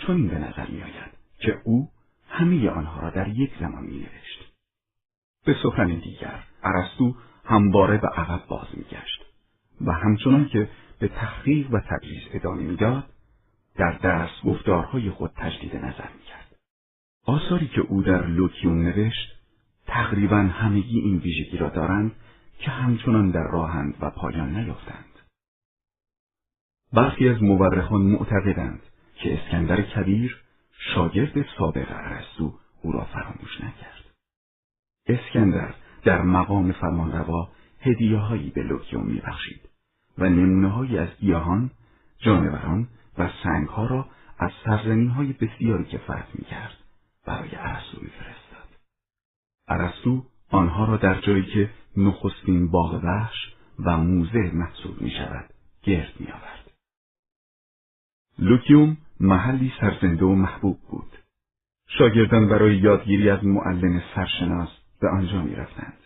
[0.06, 1.88] چون به نظر می آید که او
[2.28, 4.52] همه آنها را در یک زمان می نوشت.
[5.44, 9.22] به سخن دیگر عرستو همواره به عقب باز می گشت
[9.80, 10.68] و همچنان که
[10.98, 13.04] به تحقیق و تدریس ادامه می‌داد
[13.76, 16.56] در درس گفتارهای خود تجدید نظر می‌کرد
[17.26, 19.28] آثاری که او در لوکیون نوشت
[19.86, 22.12] تقریبا همگی این ویژگی را دارند
[22.58, 25.07] که همچنان در راهند و پایان نیافتند
[26.92, 28.82] برخی از مورخان معتقدند
[29.14, 30.42] که اسکندر کبیر
[30.94, 34.04] شاگرد سابق ارسطو او را فراموش نکرد
[35.06, 35.74] اسکندر
[36.04, 37.48] در مقام فرمانروا
[37.80, 39.68] هدیههایی به لوکیوم میبخشید
[40.18, 41.70] و نمونه از گیاهان،
[42.18, 44.08] جانوران و سنگها را
[44.38, 46.74] از سرزمین های بسیاری که فتح می کرد
[47.26, 48.68] برای عرستو فرستاد.
[49.68, 55.50] عرستو آنها را در جایی که نخستین باغ وحش و موزه محسوب می شود
[55.82, 56.57] گرد می آورد.
[58.38, 61.18] لوکیوم محلی سرزنده و محبوب بود.
[61.88, 64.68] شاگردان برای یادگیری از معلم سرشناس
[65.00, 65.98] به آنجا می رفتند.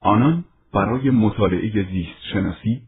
[0.00, 2.82] آنان برای مطالعه زیست شناسی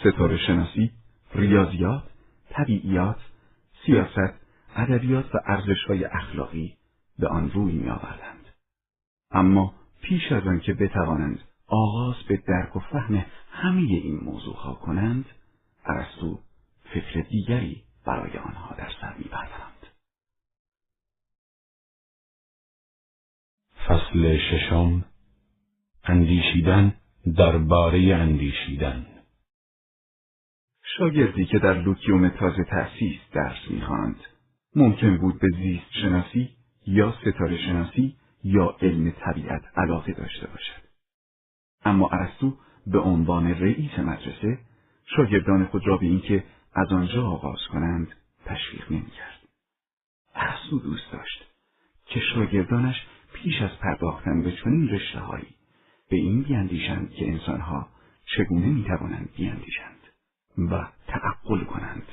[0.00, 0.90] ستاره شناسی،
[1.34, 2.02] ریاضیات،
[2.50, 3.20] طبیعیات،
[3.86, 4.34] سیاست،
[4.76, 6.76] ادبیات و ارزشهای اخلاقی
[7.18, 8.44] به آن روی می آوردند.
[9.30, 14.74] اما پیش از آن که بتوانند آغاز به درک و فهم همه این موضوع ها
[14.74, 15.24] کنند،
[15.86, 16.38] ارسطو
[16.94, 19.86] فکر دیگری برای آنها در سر میبردند.
[23.86, 25.04] فصل ششم
[26.04, 26.94] اندیشیدن
[27.36, 29.06] درباره اندیشیدن
[30.98, 34.16] شاگردی که در لوکیوم تازه تأسیس درس می‌خواند
[34.76, 40.82] ممکن بود به زیست شناسی یا ستاره شناسی یا علم طبیعت علاقه داشته باشد.
[41.84, 44.58] اما ارسطو به عنوان رئیس مدرسه
[45.16, 46.44] شاگردان خود را به اینکه
[46.76, 49.40] از آنجا آغاز کنند تشویق نمی‌کرد.
[50.34, 51.44] ارسطو دوست داشت
[52.06, 55.54] که شاگردانش پیش از پرداختن به چنین رشتههایی
[56.10, 57.88] به این بیاندیشند که انسانها
[58.36, 60.00] چگونه می‌توانند بیاندیشند.
[60.58, 62.06] و تعقل کنند.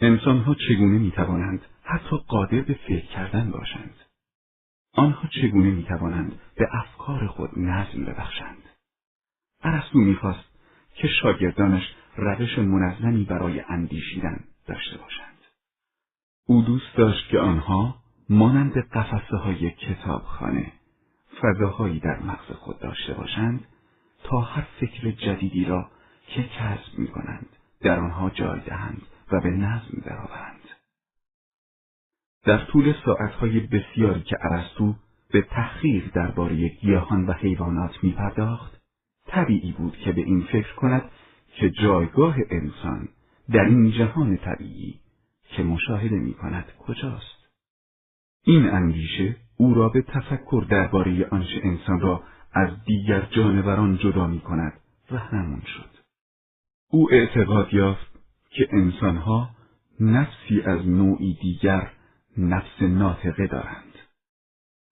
[0.00, 3.94] انسانها چگونه می توانند حتی قادر به فکر کردن باشند؟
[4.92, 8.62] آنها چگونه می توانند به افکار خود نظم ببخشند؟
[9.62, 10.44] ارسطو می‌خواست
[10.94, 15.38] که شاگردانش روش منظمی برای اندیشیدن داشته باشند.
[16.46, 17.96] او دوست داشت که آنها
[18.28, 20.72] مانند قفسه های کتابخانه
[21.42, 23.64] فضاهایی در مغز خود داشته باشند
[24.24, 25.90] تا هر فکر جدیدی را
[26.26, 27.46] که کسب می کنند
[27.80, 29.02] در آنها جای دهند
[29.32, 30.60] و به نظم درآورند.
[32.44, 34.94] در طول ساعتهای بسیاری که ارسطو
[35.30, 38.80] به تحقیق درباره گیاهان و حیوانات می پرداخت،
[39.26, 41.10] طبیعی بود که به این فکر کند
[41.54, 43.08] که جایگاه انسان
[43.50, 45.00] در این جهان طبیعی
[45.56, 47.48] که مشاهده می کند کجاست.
[48.44, 54.40] این اندیشه او را به تفکر درباره آنچه انسان را از دیگر جانوران جدا می
[54.40, 54.80] کند
[55.10, 55.90] رهنمون شد.
[56.90, 58.12] او اعتقاد یافت
[58.50, 59.50] که انسانها
[60.00, 61.92] نفسی از نوعی دیگر
[62.38, 63.94] نفس ناطقه دارند.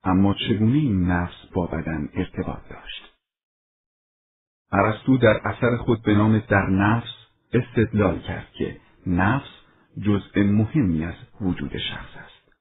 [0.04, 3.11] اما چگونه این نفس با بدن ارتباط داشت؟
[4.72, 7.10] ارسطو در اثر خود به نام در نفس
[7.52, 9.48] استدلال کرد که نفس
[10.02, 12.52] جزء مهمی از وجود شخص است.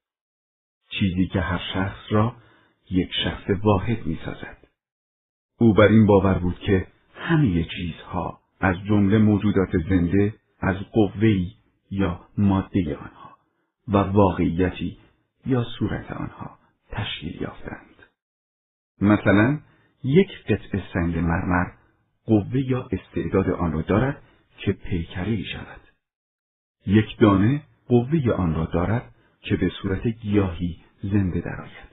[0.90, 2.36] چیزی که هر شخص را
[2.90, 4.56] یک شخص واحد می سازد.
[5.58, 11.52] او بر این باور بود که همه چیزها از جمله موجودات زنده از قوهی
[11.90, 13.36] یا ماده آنها
[13.88, 14.98] و واقعیتی
[15.46, 16.58] یا صورت آنها
[16.90, 17.96] تشکیل یافتند.
[19.00, 19.60] مثلا
[20.04, 21.66] یک قطعه سنگ مرمر
[22.32, 24.22] قوه یا استعداد آن را دارد
[24.58, 25.80] که پیکری شود.
[26.86, 31.92] یک دانه قوه آن را دارد که به صورت گیاهی زنده درآید.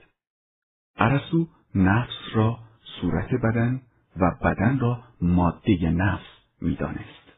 [0.96, 2.58] ارسطو نفس را
[3.00, 3.82] صورت بدن
[4.16, 6.26] و بدن را ماده نفس
[6.60, 7.32] می‌دانست.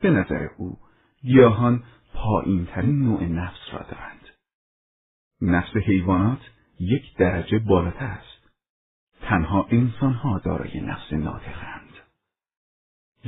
[0.00, 0.78] به نظر او
[1.22, 1.82] گیاهان
[2.14, 4.28] پایین ترین نوع نفس را دارند.
[5.40, 6.40] نفس حیوانات
[6.80, 8.38] یک درجه بالاتر است.
[9.20, 11.77] تنها انسانها دارای نفس ناطقند.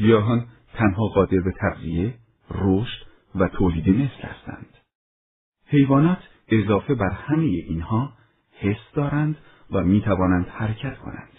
[0.01, 2.15] گیاهان تنها قادر به تغذیه،
[2.51, 4.77] رشد و تولید مثل هستند.
[5.67, 8.13] حیوانات اضافه بر همه اینها
[8.53, 9.37] حس دارند
[9.71, 11.33] و می توانند حرکت کنند.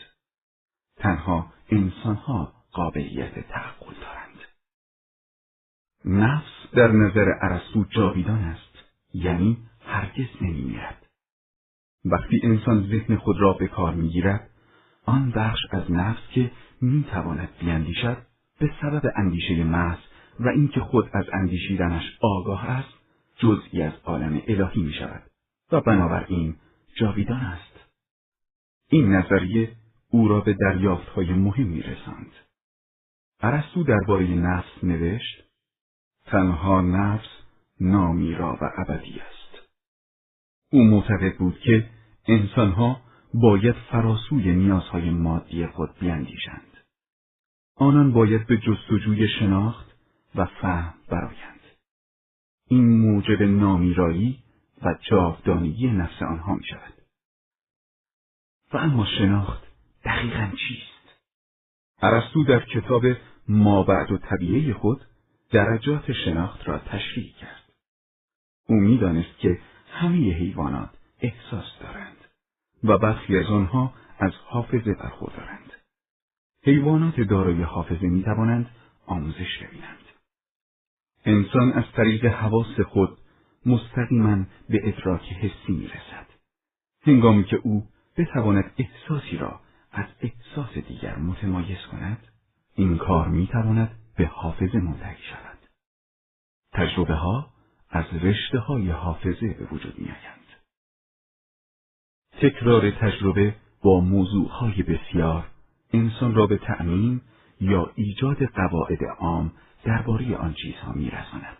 [0.97, 4.39] تنها انسانها قابلیت تعقل دارند.
[6.05, 8.77] نفس در نظر ارسطو جاویدان است
[9.13, 11.05] یعنی هرگز نمیمیرد
[12.05, 14.49] وقتی انسان ذهن خود را به کار می‌گیرد
[15.05, 16.51] آن بخش از نفس که
[16.81, 18.30] می‌تواند بیاندیشد
[18.61, 19.99] به سبب اندیشه محض
[20.39, 22.93] و اینکه خود از اندیشیدنش آگاه است
[23.37, 25.23] جزئی از عالم الهی می شود
[25.71, 26.55] و بنابراین
[26.95, 27.89] جاویدان است.
[28.89, 29.71] این نظریه
[30.09, 32.31] او را به دریافتهای مهمی رساند.
[33.39, 35.43] ارسطو درباره نفس نوشت
[36.25, 37.29] تنها نفس
[37.79, 39.69] نامیرا و ابدی است.
[40.71, 41.89] او معتقد بود که
[42.27, 43.01] انسانها
[43.33, 46.70] باید فراسوی نیازهای مادی خود بیندیشند.
[47.81, 49.91] آنان باید به جستجوی شناخت
[50.35, 51.59] و فهم برایند.
[52.67, 54.43] این موجب نامیرایی
[54.81, 56.93] و جاودانگی نفس آنها می شود.
[58.73, 59.63] و اما شناخت
[60.05, 61.21] دقیقا چیست؟
[62.01, 63.03] ارسطو در کتاب
[63.47, 65.01] ما بعد و طبیعه خود
[65.51, 67.73] درجات شناخت را تشریح کرد.
[68.67, 69.59] او می‌دانست که
[69.91, 72.17] همه حیوانات احساس دارند
[72.83, 75.70] و برخی از آنها از حافظه برخوردارند.
[76.63, 78.69] حیوانات دارای حافظه می توانند
[79.05, 79.97] آموزش ببینند.
[81.25, 83.17] انسان از طریق حواس خود
[83.65, 86.27] مستقیما به ادراک حسی می رسد.
[87.01, 87.87] هنگامی که او
[88.17, 89.59] بتواند احساسی را
[89.91, 92.27] از احساس دیگر متمایز کند،
[92.75, 95.57] این کار می تواند به حافظه منتهی شود.
[96.73, 97.49] تجربه ها
[97.89, 100.41] از رشته های حافظه به وجود می آیند.
[102.31, 105.50] تکرار تجربه با موضوع های بسیار
[105.93, 107.21] انسان را به تأمین
[107.61, 109.51] یا ایجاد قواعد عام
[109.83, 111.57] درباره آن چیزها میرساند.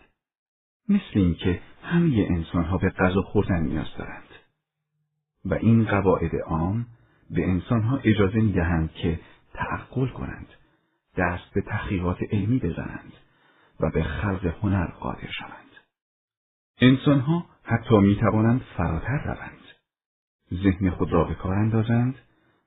[0.88, 4.28] مثل اینکه همه انسانها به غذا خوردن نیاز دارند.
[5.44, 6.86] و این قواعد عام
[7.30, 9.20] به انسانها اجازه می‌دهند که
[9.54, 10.46] تعقل کنند
[11.16, 13.12] دست به تحقیقات علمی بزنند
[13.80, 15.72] و به خلق هنر قادر شوند.
[16.80, 19.62] انسانها حتی می توانند فراتر روند
[20.54, 22.14] ذهن خود را به کار اندازند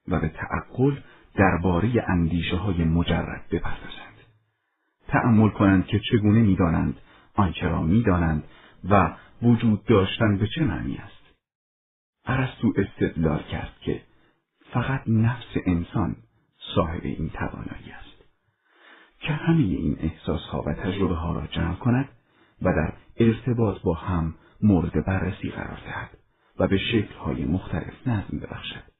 [0.08, 0.96] و به تعقل
[1.36, 4.16] درباره اندیشه های مجرد بپردازند.
[5.08, 6.98] تأمل کنند که چگونه می‌دانند
[7.36, 8.44] آنچه را می‌دانند
[8.90, 11.26] و وجود داشتن به چه معنی است.
[12.26, 14.02] ارسطو استدلال کرد که
[14.74, 16.16] فقط نفس انسان
[16.76, 18.16] صاحب این توانایی است
[19.20, 22.10] که همه این احساسها و تجربه ها را جمع کند
[22.62, 26.18] و در ارتباط با هم مورد بررسی قرار دهد
[26.60, 28.95] و به شکلهای مختلف نظم ببخشد.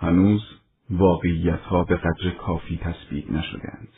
[0.00, 0.42] هنوز
[0.90, 3.88] واقعیت ها به قدر کافی تثبیت نشدند.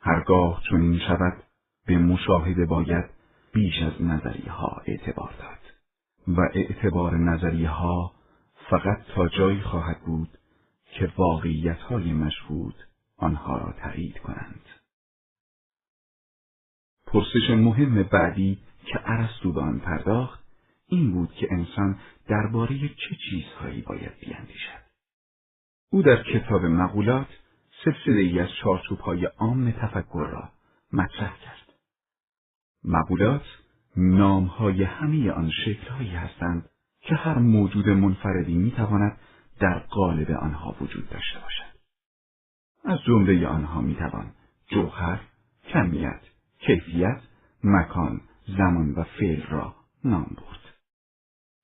[0.00, 1.42] هرگاه چنین شود
[1.86, 3.04] به مشاهده باید
[3.52, 5.58] بیش از نظریه ها اعتبار داد
[6.28, 8.12] و اعتبار نظریه ها
[8.70, 10.28] فقط تا جایی خواهد بود
[10.84, 12.74] که واقعیت های مشهود
[13.16, 14.64] آنها را تایید کنند.
[17.06, 20.44] پرسش مهم بعدی که ارسطو به آن پرداخت
[20.86, 24.81] این بود که انسان درباره چه چیزهایی باید بیاندیشد.
[25.92, 27.26] او در کتاب مقولات
[27.84, 30.48] سلسله ای از چارچوبهای عام تفکر را
[30.92, 31.74] مطرح کرد.
[32.84, 33.44] مقولات
[33.96, 36.68] نامهای همه آن شکلهایی هستند
[37.00, 39.18] که هر موجود منفردی می‌تواند
[39.60, 41.78] در قالب آنها وجود داشته باشد.
[42.84, 44.32] از جمله آنها می‌توان
[44.66, 45.20] جوهر،
[45.68, 46.22] کمیت،
[46.58, 47.20] کیفیت،
[47.64, 49.74] مکان، زمان و فعل را
[50.04, 50.74] نام برد.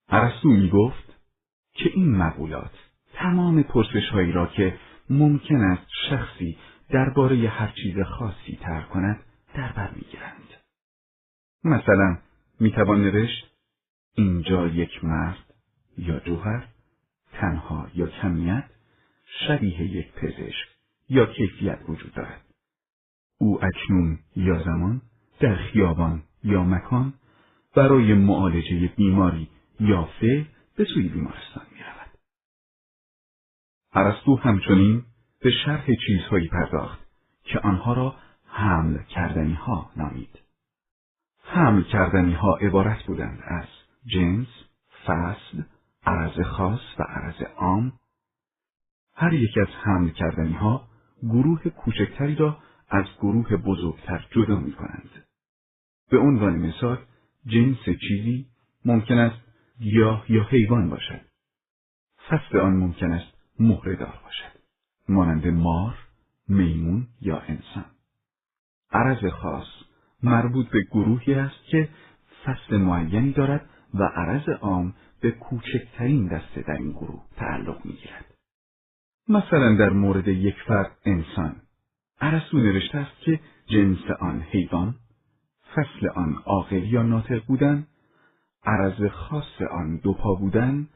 [0.08, 1.18] ارسطو می گفت
[1.72, 2.87] که این مقولات
[3.18, 4.78] تمام پرسش هایی را که
[5.10, 6.56] ممکن است شخصی
[6.90, 9.20] درباره هر چیز خاصی تر کند
[9.54, 10.48] در بر می‌گیرند.
[11.64, 12.18] مثلا
[12.60, 13.46] می‌توان نوشت
[14.14, 15.54] اینجا یک مرد
[15.98, 16.68] یا جوهر
[17.32, 18.64] تنها یا کمیت
[19.46, 20.68] شبیه یک پزشک
[21.08, 22.44] یا کیفیت وجود دارد.
[23.38, 25.02] او اکنون یا زمان
[25.40, 27.14] در خیابان یا مکان
[27.76, 29.48] برای معالجه بیماری
[29.80, 30.44] یا فعل
[30.76, 31.97] به سوی بیمارستان می رود.
[33.92, 35.04] ارسطو همچنین
[35.40, 36.98] به شرح چیزهایی پرداخت
[37.44, 38.16] که آنها را
[38.46, 40.38] حمل کردنی ها نامید.
[41.42, 43.66] حمل کردنی ها عبارت بودند از
[44.06, 44.46] جنس،
[45.06, 45.62] فصل،
[46.06, 47.92] عرض خاص و عرض عام.
[49.14, 50.88] هر یک از حمل کردنی ها
[51.22, 52.58] گروه کوچکتری را
[52.88, 55.10] از گروه بزرگتر جدا می کنند.
[56.10, 56.98] به عنوان مثال
[57.46, 58.46] جنس چیزی
[58.84, 59.40] ممکن است
[59.80, 61.20] گیاه یا حیوان باشد.
[62.28, 64.58] فصل آن ممکن است مهرهدار باشد.
[65.08, 65.94] مانند مار،
[66.48, 67.84] میمون یا انسان.
[68.92, 69.66] عرض خاص
[70.22, 71.88] مربوط به گروهی است که
[72.44, 78.34] فصل معینی دارد و عرض عام به کوچکترین دسته در این گروه تعلق می‌گیرد.
[79.28, 81.56] مثلا در مورد یک فرد انسان
[82.20, 84.94] عرصو نوشته است که جنس آن حیوان
[85.74, 87.86] فصل آن عاقل یا ناطق بودن
[88.64, 90.88] عرض خاص آن دوپا بودن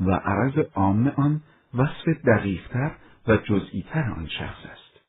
[0.00, 1.42] و عرض عام آن
[1.74, 2.96] وصف دقیقتر
[3.26, 5.00] و جزئیتر آن شخص است.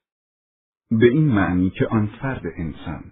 [0.91, 3.11] به این معنی که آن فرد انسان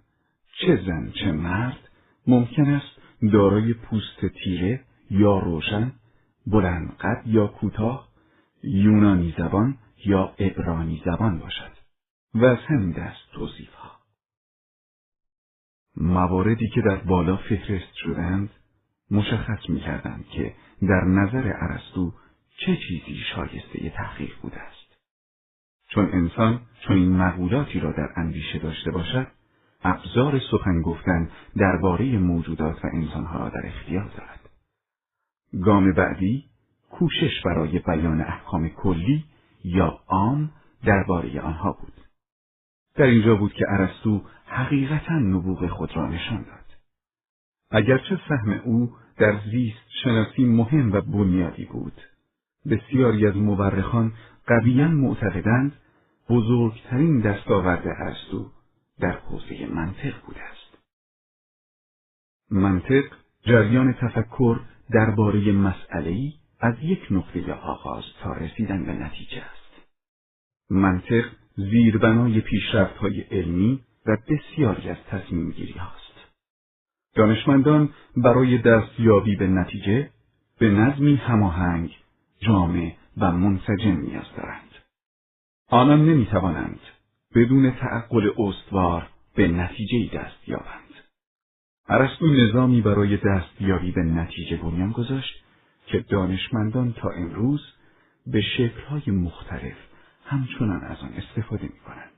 [0.61, 1.89] چه زن چه مرد
[2.27, 2.99] ممکن است
[3.31, 5.91] دارای پوست تیره یا روشن،
[6.47, 8.09] بلند قد یا کوتاه،
[8.63, 11.71] یونانی زبان یا عبرانی زبان باشد
[12.33, 13.91] و از همین دست توصیف ها.
[15.97, 18.49] مواردی که در بالا فهرست شدند
[19.11, 22.13] مشخص می کردند که در نظر ارسطو
[22.65, 24.97] چه چیزی شایسته تحقیق بوده است.
[25.89, 29.27] چون انسان چون این مقولاتی را در اندیشه داشته باشد،
[29.83, 34.49] ابزار سخن گفتن درباره موجودات و انسانها را در اختیار دارد.
[35.65, 36.45] گام بعدی
[36.89, 39.25] کوشش برای بیان احکام کلی
[39.63, 40.51] یا عام
[40.83, 41.93] درباره آنها بود.
[42.95, 46.65] در اینجا بود که ارسطو حقیقتا نبوغ خود را نشان داد.
[47.71, 52.01] اگرچه سهم او در زیست شناسی مهم و بنیادی بود،
[52.69, 54.13] بسیاری از مورخان
[54.47, 55.73] قویا معتقدند
[56.29, 58.51] بزرگترین دستاورد ارسطو
[58.99, 60.77] در حوزه منطق بوده است.
[62.51, 63.03] منطق
[63.41, 64.59] جریان تفکر
[64.91, 69.89] درباره مسئله‌ای از یک نقطه آغاز تا رسیدن به نتیجه است.
[70.69, 72.43] منطق زیربنای
[72.99, 75.99] های علمی و بسیاری از تصمیم گیری هاست.
[77.15, 80.09] دانشمندان برای دستیابی به نتیجه
[80.59, 81.97] به نظمی هماهنگ،
[82.39, 84.69] جامع و منسجم نیاز دارند.
[85.69, 86.79] آنان نمی توانند
[87.35, 90.89] بدون تعقل استوار به نتیجه دست یابند.
[91.87, 95.43] ارسطو نظامی برای دستیابی به نتیجه بنیان گذاشت
[95.85, 97.61] که دانشمندان تا امروز
[98.27, 99.77] به شکلهای مختلف
[100.25, 102.09] همچنان از آن استفاده می کنند.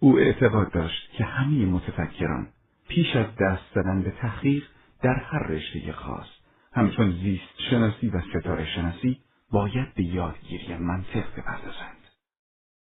[0.00, 2.48] او اعتقاد داشت که همه متفکران
[2.88, 4.64] پیش از دست زدن به تحقیق
[5.02, 6.41] در هر رشته خاص
[6.74, 9.20] همچون زیست شناسی و ستاره شناسی
[9.50, 11.96] باید به یادگیری منطق بپردازند.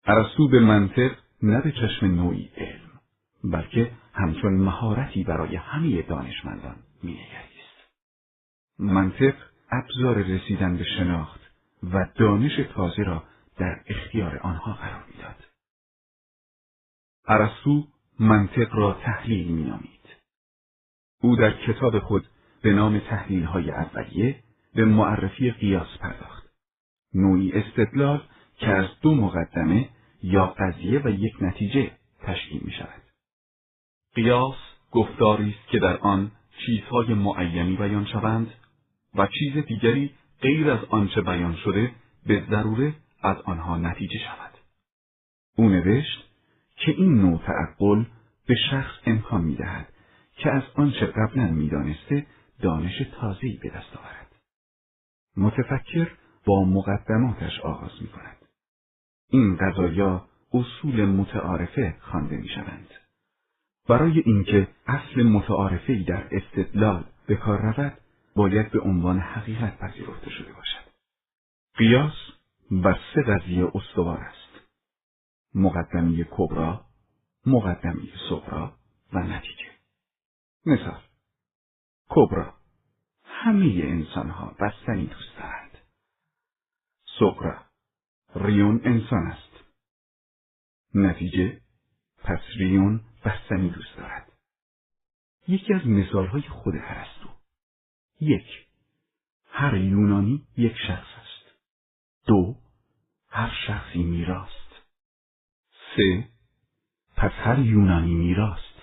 [0.04, 2.90] ارسطو به منطق نه به چشم نوعی علم
[3.44, 7.90] بلکه همچون مهارتی برای همه دانشمندان مینگریست.
[8.78, 9.34] منطق
[9.70, 11.40] ابزار رسیدن به شناخت
[11.92, 13.22] و دانش تازه را
[13.56, 15.44] در اختیار آنها قرار می‌داد.
[17.26, 17.86] ارسطو
[18.20, 19.90] منطق را تحلیل مینامید.
[21.20, 22.26] او در کتاب خود
[22.64, 24.36] به نام تحلیل های اولیه
[24.74, 26.44] به معرفی قیاس پرداخت.
[27.14, 28.22] نوعی استدلال
[28.56, 29.88] که از دو مقدمه
[30.22, 31.90] یا قضیه و یک نتیجه
[32.22, 33.02] تشکیل می شود.
[34.14, 34.56] قیاس
[34.90, 36.30] گفتاری است که در آن
[36.66, 38.54] چیزهای معینی بیان شوند
[39.14, 41.90] و چیز دیگری غیر از آنچه بیان شده
[42.26, 44.58] به ضروره از آنها نتیجه شود.
[45.56, 46.24] او نوشت
[46.76, 48.04] که این نوع تعقل
[48.46, 49.88] به شخص امکان می‌دهد
[50.36, 52.26] که از آنچه قبلا می‌دانسته
[52.60, 54.34] دانش تازه‌ای به دست آورد.
[55.36, 56.10] متفکر
[56.46, 58.36] با مقدماتش آغاز می کند.
[59.28, 62.88] این قضایا اصول متعارفه خوانده می شوند.
[63.88, 67.98] برای اینکه اصل متعارفه در استدلال به کار رود،
[68.36, 70.90] باید به عنوان حقیقت پذیرفته شده باشد.
[71.76, 72.14] قیاس
[72.70, 74.60] بر سه قضیه استوار است.
[75.54, 76.84] مقدمی کبرا،
[77.46, 78.72] مقدمی صغرا
[79.12, 79.66] و نتیجه.
[80.66, 81.00] مثال
[82.08, 82.54] کبرا
[83.24, 85.78] همه انسان ها بستنی دوست دارند.
[87.18, 87.64] صغرا
[88.34, 89.64] ریون انسان است.
[90.94, 91.60] نتیجه
[92.24, 94.32] پس ریون بستنی دوست دارد.
[95.48, 97.28] یکی از مثال های خود هرستو.
[98.20, 98.66] یک
[99.46, 101.56] هر یونانی یک شخص است.
[102.26, 102.56] دو
[103.28, 104.72] هر شخصی میراست.
[105.96, 106.28] سه
[107.16, 108.73] پس هر یونانی میراست.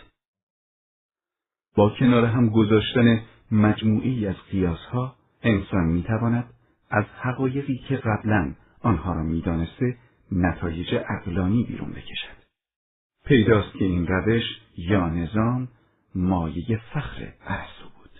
[1.76, 6.54] با کنار هم گذاشتن مجموعی از قیاسها انسان می‌تواند
[6.90, 9.98] از حقایقی که قبلا آنها را می‌دانسته
[10.32, 12.42] نتایج اقلانی بیرون بکشد.
[13.26, 14.44] پیداست که این روش
[14.78, 15.68] یا نظام
[16.16, 18.12] مایه فخر ارسطو بود.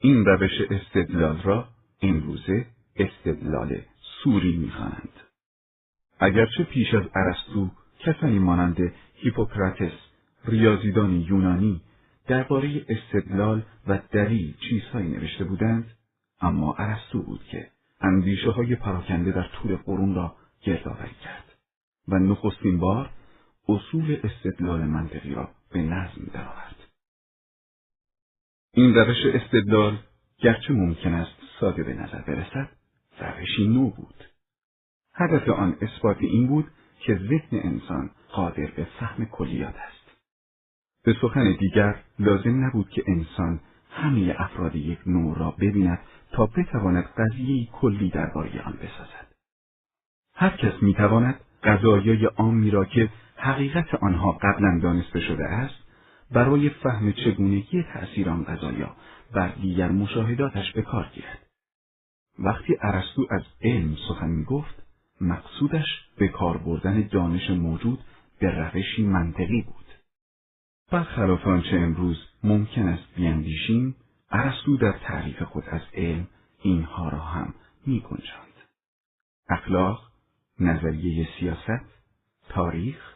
[0.00, 1.68] این روش استدلال را
[2.02, 5.12] امروزه استدلال سوری می‌خوانند.
[6.20, 9.92] اگرچه پیش از ارسطو کسانی مانند هیپوکراتس
[10.44, 11.80] ریاضیدان یونانی
[12.26, 15.90] درباره استدلال و دلیل چیزهایی نوشته بودند
[16.40, 17.70] اما ارسطو بود که
[18.00, 21.44] اندیشه های پراکنده در طول قرون را گردآوری کرد
[22.08, 23.10] و نخستین بار
[23.68, 26.76] اصول استدلال منطقی را به نظم درآورد.
[28.72, 29.98] این روش استدلال
[30.38, 32.68] گرچه ممکن است ساده به نظر برسد
[33.20, 34.24] روشی نو بود.
[35.14, 36.66] هدف آن اثبات این بود
[37.00, 40.03] که ذهن انسان قادر به فهم کلیات است.
[41.04, 45.98] به سخن دیگر لازم نبود که انسان همه افراد یک نوع را ببیند
[46.32, 49.26] تا بتواند قضیه کلی درباره آن بسازد.
[50.34, 55.84] هر کس می‌تواند قضایای عامی را که حقیقت آنها قبلا دانسته شده است
[56.30, 58.96] برای فهم چگونگی تأثیر آن قضایا
[59.34, 61.38] بر دیگر مشاهداتش به کار گیرد.
[62.38, 64.82] وقتی ارسطو از علم سخن می گفت،
[65.20, 65.86] مقصودش
[66.18, 67.98] به کار بردن دانش موجود
[68.38, 69.83] به روشی منطقی بود.
[70.90, 73.96] برخلاف آنچه امروز ممکن است بیاندیشیم،
[74.30, 76.28] ارسطو در تعریف خود از علم
[76.62, 77.54] اینها را هم
[77.86, 78.54] می گنجاند.
[79.48, 80.10] اخلاق،
[80.60, 81.84] نظریه سیاست،
[82.48, 83.14] تاریخ،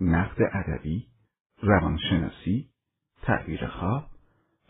[0.00, 1.06] نقد ادبی،
[1.62, 2.68] روانشناسی،
[3.22, 4.06] تعبیر خواب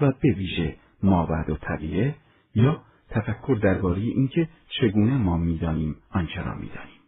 [0.01, 2.15] و به ویژه مابعد و طبیعه
[2.55, 7.01] یا تفکر درباره اینکه چگونه ما می‌دانیم آنچه را می‌دانیم.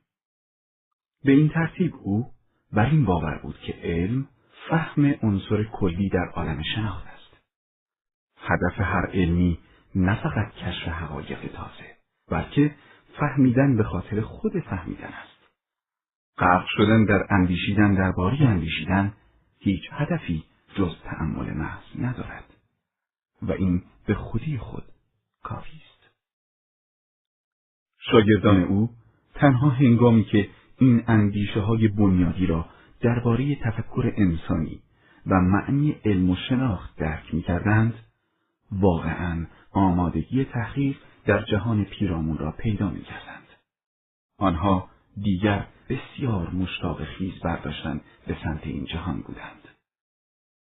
[1.24, 2.30] به این ترتیب او
[2.72, 4.28] بر این باور بود که علم
[4.70, 7.40] فهم عنصر کلی در عالم شناخت است.
[8.36, 9.58] هدف هر علمی
[9.94, 11.96] نه فقط کشف حقایق تازه
[12.30, 12.74] بلکه
[13.18, 15.40] فهمیدن به خاطر خود فهمیدن است.
[16.38, 19.12] غرق شدن در اندیشیدن درباره اندیشیدن
[19.58, 20.44] هیچ هدفی
[20.74, 22.44] جز تأمل محض ندارد
[23.42, 24.84] و این به خودی خود
[25.42, 26.10] کافی است.
[27.98, 28.90] شاگردان او
[29.34, 30.48] تنها هنگامی که
[30.78, 32.68] این اندیشه های بنیادی را
[33.00, 34.82] درباره تفکر انسانی
[35.26, 37.94] و معنی علم و شناخت درک می کردند،
[38.72, 40.96] واقعا آمادگی تحقیق
[41.26, 43.46] در جهان پیرامون را پیدا می کردند.
[44.38, 44.88] آنها
[45.22, 49.68] دیگر بسیار مشتاق خیز برداشتن به سمت این جهان بودند.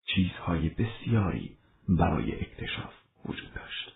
[0.04, 2.92] چیزهای بسیاری برای اکتشاف
[3.24, 3.92] وجود داشت.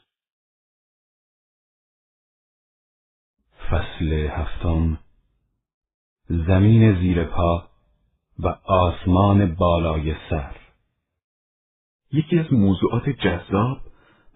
[3.70, 4.98] فصل هفتم
[6.28, 7.71] زمین زیر پا
[8.42, 10.56] و آسمان بالای سر
[12.12, 13.80] یکی از موضوعات جذاب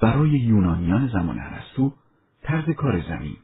[0.00, 1.92] برای یونانیان زمان ارسطو
[2.42, 3.36] طرز کار زمین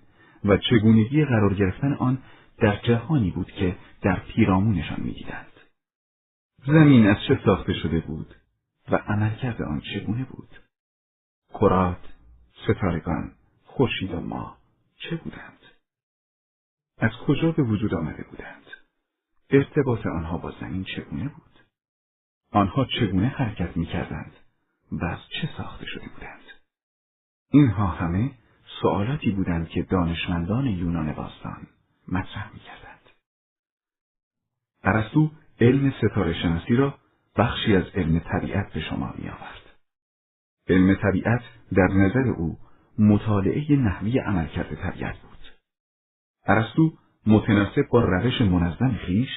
[0.45, 2.19] و چگونگی قرار گرفتن آن
[2.59, 5.53] در جهانی بود که در پیرامونشان می‌دیدند.
[6.67, 8.35] زمین از چه ساخته شده بود
[8.91, 10.49] و عملکرد آن چگونه بود؟
[11.55, 12.15] کرات،
[12.65, 13.33] ستارگان،
[13.65, 14.59] خورشید و ماه
[14.97, 15.59] چه بودند؟
[16.99, 18.82] از کجا به وجود آمده بودند؟
[19.53, 21.59] ارتباط آنها با زمین چگونه بود؟
[22.53, 24.33] آنها چگونه حرکت می کردند
[24.93, 26.43] و از چه ساخته شده بودند؟
[27.51, 28.31] اینها همه
[28.83, 31.67] سوالاتی بودند که دانشمندان یونان باستان
[32.09, 33.11] مطرح می کردند.
[34.85, 35.31] ارسطو
[35.61, 36.99] علم ستاره شناسی را
[37.37, 39.63] بخشی از علم طبیعت به شما می آورد.
[40.69, 41.43] علم طبیعت
[41.73, 42.59] در نظر او
[42.99, 45.39] مطالعه نحوی عملکرد طبیعت بود.
[46.47, 46.93] ارسطو
[47.27, 49.29] متناسب با روش منظم خیش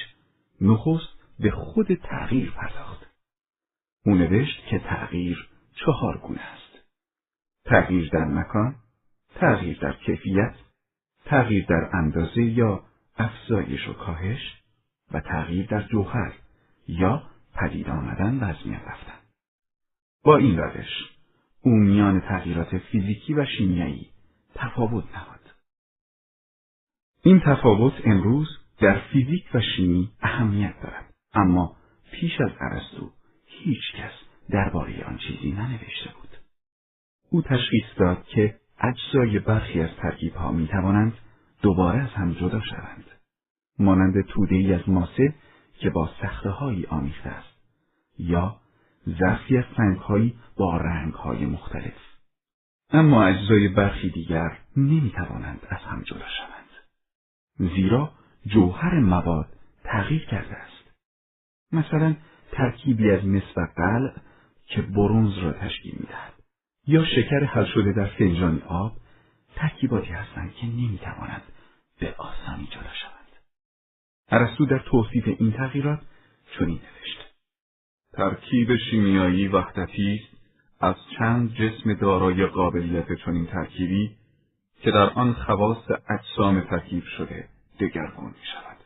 [0.60, 3.06] نخست به خود تغییر پرداخت
[4.06, 6.78] او نوشت که تغییر چهار گونه است.
[7.64, 8.76] تغییر در مکان،
[9.34, 10.54] تغییر در کیفیت،
[11.24, 12.84] تغییر در اندازه یا
[13.16, 14.62] افزایش و کاهش
[15.12, 16.32] و تغییر در جوهر
[16.88, 17.22] یا
[17.54, 19.18] پدید آمدن و از میان رفتن.
[20.24, 21.10] با این روش
[21.60, 24.10] او میان تغییرات فیزیکی و شیمیایی
[24.54, 25.35] تفاوت نهاد.
[27.26, 31.76] این تفاوت امروز در فیزیک و شیمی اهمیت دارد اما
[32.12, 33.10] پیش از ارسطو
[33.46, 34.12] هیچ کس
[34.50, 36.28] درباره آن چیزی ننوشته بود.
[37.30, 41.12] او تشخیص داد که اجزای برخی از ترکیبها می توانند
[41.62, 43.04] دوباره از هم جدا شوند.
[43.78, 45.34] مانند توده ای از ماسه
[45.78, 47.56] که با سخته هایی آمیخته است
[48.18, 48.56] یا
[49.08, 52.16] ظرفی از سنگهایی با رنگهای مختلف.
[52.90, 56.55] اما اجزای برخی دیگر نمی توانند از هم جدا شوند.
[57.58, 58.12] زیرا
[58.46, 59.48] جوهر مواد
[59.84, 60.90] تغییر کرده است.
[61.72, 62.16] مثلا
[62.52, 64.12] ترکیبی از مس و قلع
[64.66, 66.32] که برونز را تشکیل می‌دهد
[66.86, 68.96] یا شکر حل شده در فنجان آب
[69.54, 71.42] ترکیباتی هستند که نمی‌توانند
[72.00, 73.42] به آسانی جدا شوند.
[74.28, 76.00] ارسطو در توصیف این تغییرات
[76.58, 77.34] چنین نوشت:
[78.12, 80.20] ترکیب شیمیایی وحدتی
[80.80, 84.16] از چند جسم دارای قابلیت چنین ترکیبی
[84.80, 87.48] که در آن خواص اجسام ترکیب شده
[87.80, 88.76] دگرگون می شود.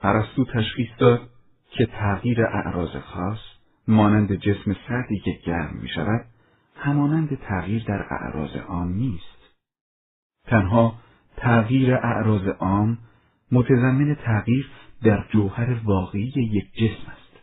[0.00, 1.28] ارسطو تشخیص داد
[1.70, 3.38] که تغییر اعراض خاص
[3.88, 6.24] مانند جسم سردی که گرم می شود
[6.76, 9.38] همانند تغییر در اعراض عام نیست.
[10.46, 10.94] تنها
[11.36, 12.98] تغییر اعراض عام
[13.52, 14.70] متضمن تغییر
[15.02, 17.36] در جوهر واقعی یک جسم است.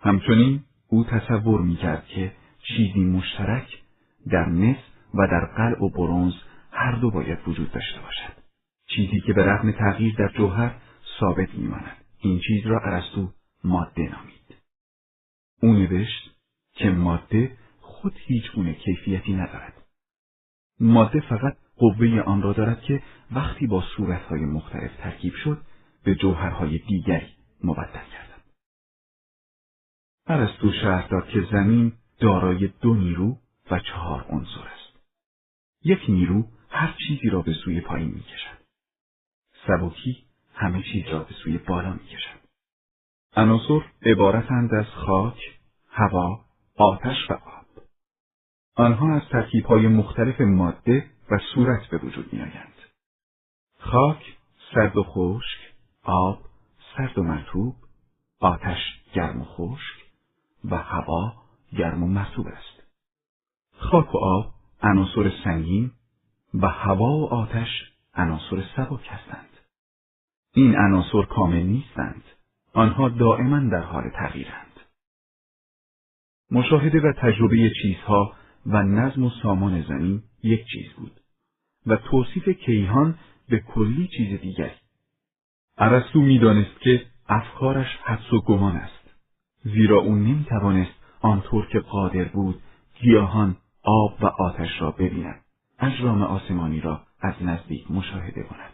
[0.00, 3.82] همچنین او تصور می کرد که چیزی مشترک
[4.30, 4.76] در مس
[5.14, 6.34] و در قلع و برونز
[6.70, 8.42] هر دو باید وجود داشته باشد.
[8.86, 10.74] چیزی که به رغم تغییر در جوهر
[11.20, 11.96] ثابت میماند.
[12.18, 13.32] این چیز را ارسطو
[13.64, 14.56] ماده نامید.
[15.62, 16.30] او نوشت
[16.72, 19.82] که ماده خود هیچ گونه کیفیتی ندارد.
[20.80, 25.62] ماده فقط قوه آن را دارد که وقتی با صورتهای مختلف ترکیب شد
[26.04, 27.34] به جوهرهای دیگری
[27.64, 28.44] مبدل گردد.
[30.26, 33.36] ارسطو شرح داد که زمین دارای دو نیرو
[33.70, 34.79] و چهار عنصر است.
[35.82, 38.58] یک نیرو هر چیزی را به سوی پایین می‌کشد.
[39.66, 40.24] سبکی
[40.54, 42.40] همه چیز را به سوی بالا می‌کشد.
[43.36, 45.58] عناصر عبارتند از خاک،
[45.88, 46.44] هوا،
[46.76, 47.66] آتش و آب.
[48.74, 52.74] آنها از ترکیبهای مختلف ماده و صورت به وجود میآیند.
[53.78, 54.36] خاک
[54.74, 56.44] سرد و خشک، آب
[56.96, 57.76] سرد و مرطوب،
[58.40, 58.78] آتش
[59.12, 60.04] گرم و خشک
[60.64, 61.34] و هوا
[61.72, 62.82] گرم و مرطوب است.
[63.72, 65.90] خاک و آب عناصر سنگین
[66.54, 67.68] و هوا و آتش
[68.14, 69.48] عناصر سبک هستند.
[70.54, 72.22] این عناصر کامل نیستند.
[72.72, 74.80] آنها دائما در حال تغییرند.
[76.50, 78.32] مشاهده و تجربه چیزها
[78.66, 81.20] و نظم و سامان زمین یک چیز بود
[81.86, 84.76] و توصیف کیهان به کلی چیز دیگری.
[85.78, 89.14] ارسطو می‌دانست که افکارش حدس و گمان است
[89.64, 92.62] زیرا او نمی‌توانست آنطور که قادر بود
[93.00, 95.44] گیاهان آب و آتش را ببیند
[95.78, 98.72] اجرام آسمانی را از نزدیک مشاهده کند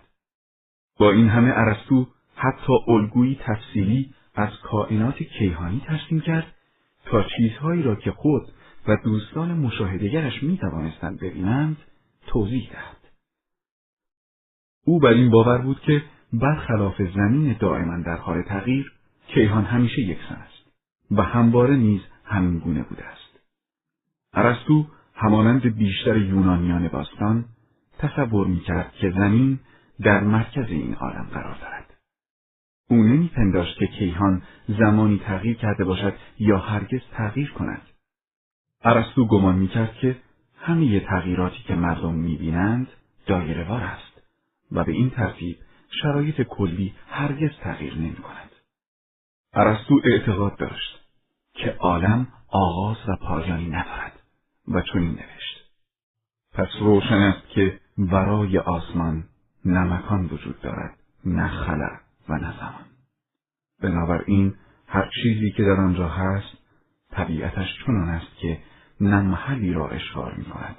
[0.98, 6.54] با این همه ارسطو حتی الگویی تفصیلی از کائنات کیهانی ترسیم کرد
[7.04, 8.42] تا چیزهایی را که خود
[8.88, 11.76] و دوستان مشاهدهگرش می توانستند ببینند
[12.26, 12.96] توضیح دهد.
[14.84, 16.02] او بر این باور بود که
[16.32, 18.92] برخلاف زمین دائما در حال تغییر
[19.26, 20.72] کیهان همیشه یکسان است
[21.10, 23.40] و همواره نیز همین گونه بوده است.
[24.32, 24.86] ارسطو
[25.16, 27.44] همانند بیشتر یونانیان باستان
[27.98, 29.58] تصور می کرد که زمین
[30.00, 31.94] در مرکز این عالم قرار دارد.
[32.90, 37.82] او نمیپنداشت که کیهان زمانی تغییر کرده باشد یا هرگز تغییر کند.
[38.84, 40.16] ارسطو گمان می‌کرد که
[40.58, 42.88] همه تغییراتی که مردم می‌بینند
[43.26, 44.22] دایرهوار است
[44.72, 45.58] و به این ترتیب
[46.02, 48.50] شرایط کلی هرگز تغییر نمی کند.
[49.54, 51.00] ارسطو اعتقاد داشت
[51.54, 54.15] که عالم آغاز و پایانی ندارد
[54.68, 55.70] و چنین نوشت.
[56.52, 59.24] پس روشن است که ورای آسمان
[59.64, 62.84] نه مکان وجود دارد نه خلع و نه زمان
[63.82, 64.54] بنابراین
[64.86, 66.56] هر چیزی که در آنجا هست
[67.10, 68.58] طبیعتش چنان است که
[69.00, 70.76] نه محلی را اشغال می کند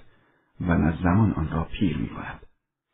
[0.62, 2.40] و نه زمان آن را پیر می کند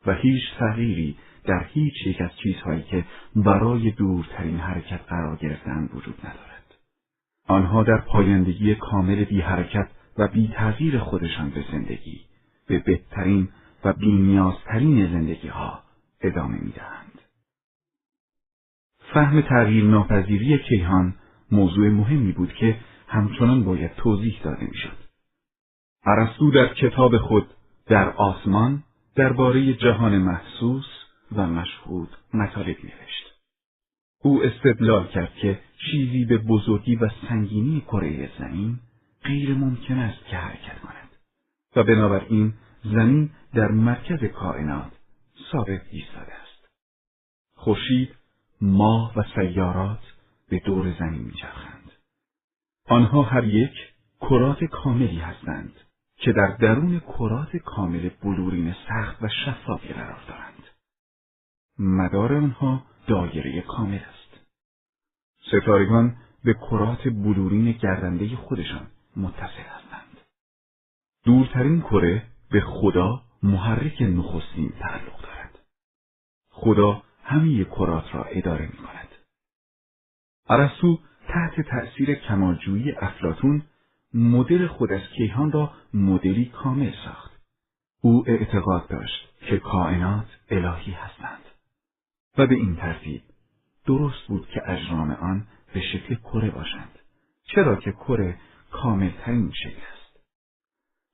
[0.06, 3.04] و هیچ تغییری در هیچ یک از چیزهایی که
[3.36, 6.74] برای دورترین حرکت قرار گرفتن وجود ندارد.
[7.48, 9.88] آنها در پایندگی کامل بی حرکت
[10.18, 12.20] و بی تغییر خودشان به زندگی
[12.66, 13.48] به بهترین
[13.84, 15.82] و بینیازترین زندگی ها
[16.20, 17.20] ادامه می دهند.
[19.14, 21.14] فهم تغییر ناپذیری کیهان
[21.50, 22.76] موضوع مهمی بود که
[23.08, 24.96] همچنان باید توضیح داده می‌شد.
[26.06, 27.46] ارسطو در کتاب خود
[27.86, 28.82] در آسمان
[29.14, 30.86] درباره جهان محسوس
[31.32, 33.24] و مشهود مطالب نوشت.
[34.22, 35.60] او استدلال کرد که
[35.90, 38.78] چیزی به بزرگی و سنگینی کره زمین
[39.24, 41.16] غیر ممکن است که حرکت کند
[41.76, 44.92] و بنابراین زمین در مرکز کائنات
[45.52, 46.68] ثابت ایستاده است.
[47.54, 48.14] خورشید،
[48.60, 50.02] ماه و سیارات
[50.48, 51.92] به دور زمین میچرخند.
[52.88, 55.72] آنها هر یک کرات کاملی هستند
[56.16, 60.62] که در درون کرات کامل بلورین سخت و شفافی قرار دارند.
[61.78, 64.40] مدار آنها دایره کامل است.
[65.48, 70.20] ستارگان به کرات بلورین گردنده خودشان متصل هستند.
[71.24, 75.58] دورترین کره به خدا محرک نخستین تعلق دارد.
[76.50, 79.08] خدا همه کرات را اداره می کند.
[80.48, 83.62] ارسطو تحت تأثیر کمالجویی افلاتون
[84.14, 87.34] مدل خود از کیهان را مدلی کامل ساخت.
[88.00, 91.44] او اعتقاد داشت که کائنات الهی هستند
[92.38, 93.22] و به این ترتیب
[93.86, 96.98] درست بود که اجرام آن به شکل کره باشند
[97.44, 98.38] چرا که کره
[98.82, 100.16] کاملترین شکل است.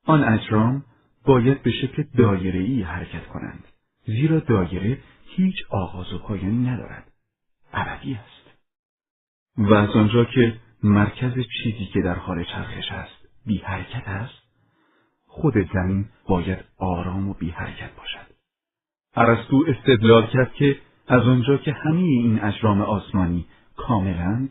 [0.04, 0.84] آن اجرام
[1.24, 3.64] باید به شکل دایره‌ای حرکت کنند
[4.06, 7.12] زیرا دایره هیچ آغاز و پایانی ندارد.
[7.72, 8.50] ابدی است.
[9.56, 14.42] و از آنجا که مرکز چیزی که در حال چرخش است بی حرکت است
[15.26, 18.34] خود زمین باید آرام و بی حرکت باشد
[19.16, 20.76] ارسطو استدلال کرد که
[21.08, 23.46] از آنجا که همه این اجرام آسمانی
[23.76, 24.50] کاملند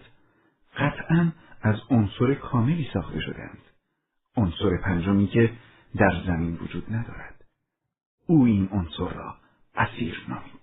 [0.78, 1.32] قطعا
[1.62, 3.62] از عنصر کاملی ساخته شدهاند
[4.38, 5.54] عنصر پنجمی که
[5.96, 7.46] در زمین وجود ندارد
[8.26, 9.38] او این عنصر را
[9.76, 10.60] اسیر نامید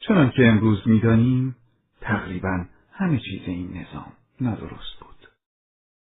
[0.00, 1.56] چنانکه که امروز می‌دانیم
[2.00, 5.28] تقریبا همه چیز این نظام نادرست بود.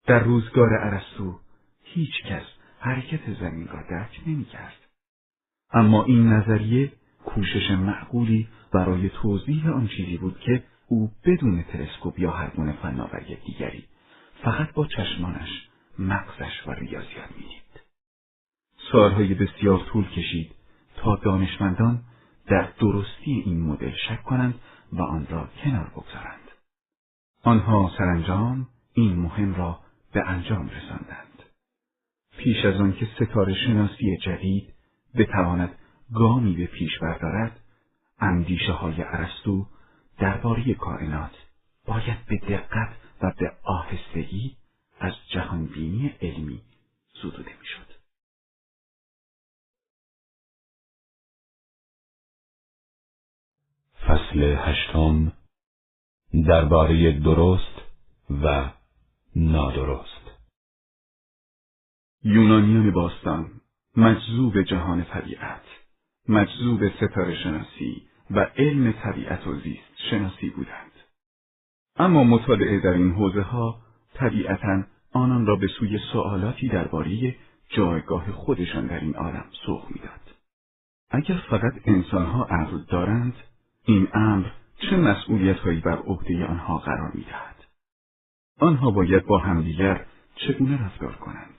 [0.07, 1.39] در روزگار ارسطو
[1.83, 2.45] هیچ کس
[2.79, 4.87] حرکت زمین را درک نمی کرد.
[5.71, 6.91] اما این نظریه
[7.25, 13.35] کوشش معقولی برای توضیح آن چیزی بود که او بدون تلسکوپ یا هر گونه فناوری
[13.35, 13.83] دیگری
[14.43, 15.49] فقط با چشمانش
[15.99, 17.81] مغزش و ریاضیات می‌دید.
[18.91, 20.51] سالهای بسیار طول کشید
[20.95, 22.03] تا دانشمندان
[22.47, 24.59] در درستی این مدل شک کنند
[24.93, 26.49] و آن را کنار بگذارند.
[27.43, 29.79] آنها سرانجام این مهم را
[30.13, 31.43] به انجام رساندند.
[32.37, 34.73] پیش از آنکه ستاره شناسی جدید
[35.15, 35.75] بتواند
[36.13, 37.59] گامی به پیش بردارد،
[38.19, 39.67] اندیشه های عرستو
[40.21, 41.31] درباره کائنات
[41.85, 44.57] باید به دقت و به آهستگی
[44.99, 46.61] از جهانبینی علمی
[47.21, 47.87] زدوده می‌شد.
[54.07, 55.33] فصل هشتم
[56.47, 57.81] درباره درست
[58.29, 58.71] و
[59.35, 60.31] نادرست
[62.23, 63.61] یونانیان باستان
[63.97, 65.65] مجذوب جهان طبیعت
[66.27, 70.91] مجذوب ستاره شناسی و علم طبیعت و زیست شناسی بودند
[71.95, 73.81] اما مطالعه در این حوزه ها
[74.13, 74.83] طبیعتا
[75.13, 77.35] آنان را به سوی سوالاتی درباره
[77.69, 80.35] جایگاه خودشان در این عالم سوق می‌داد
[81.09, 83.33] اگر فقط انسانها عقل دارند
[83.85, 84.45] این امر
[84.77, 87.55] چه مسئولیت هایی بر عهده آنها قرار می دهد؟
[88.59, 90.05] آنها باید با همدیگر
[90.35, 91.57] چگونه رفتار کنند؟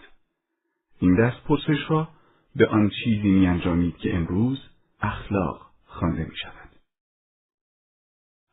[0.98, 2.08] این دست پرسش را
[2.56, 4.58] به آن چیزی می انجامید که امروز
[5.00, 6.61] اخلاق خوانده می شود.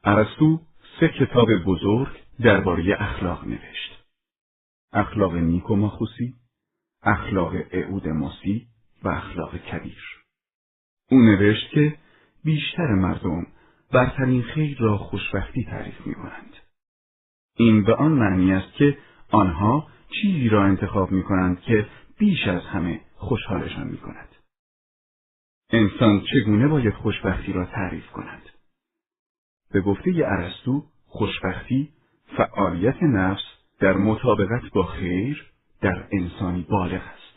[0.04, 0.60] ارسطو
[1.00, 2.10] سه کتاب بزرگ
[2.44, 4.06] درباره اخلاق نوشت.
[4.94, 6.36] اخلاق نیکوماخوسی،
[7.04, 8.68] اخلاق اعود ماسی
[9.04, 10.04] و اخلاق کبیر.
[11.12, 11.98] او نوشت که
[12.44, 13.48] بیشتر مردم
[13.92, 16.56] برترین خیر را خوشبختی تعریف می کنند.
[17.56, 18.98] این به آن معنی است که
[19.32, 19.88] آنها
[20.22, 24.36] چیزی را انتخاب می کنند که بیش از همه خوشحالشان می کند.
[25.70, 28.42] انسان چگونه باید خوشبختی را تعریف کند؟
[29.72, 31.90] به گفته ارسطو خوشبختی
[32.38, 33.44] فعالیت نفس
[33.80, 35.46] در مطابقت با خیر
[35.82, 37.30] در انسانی بالغ است.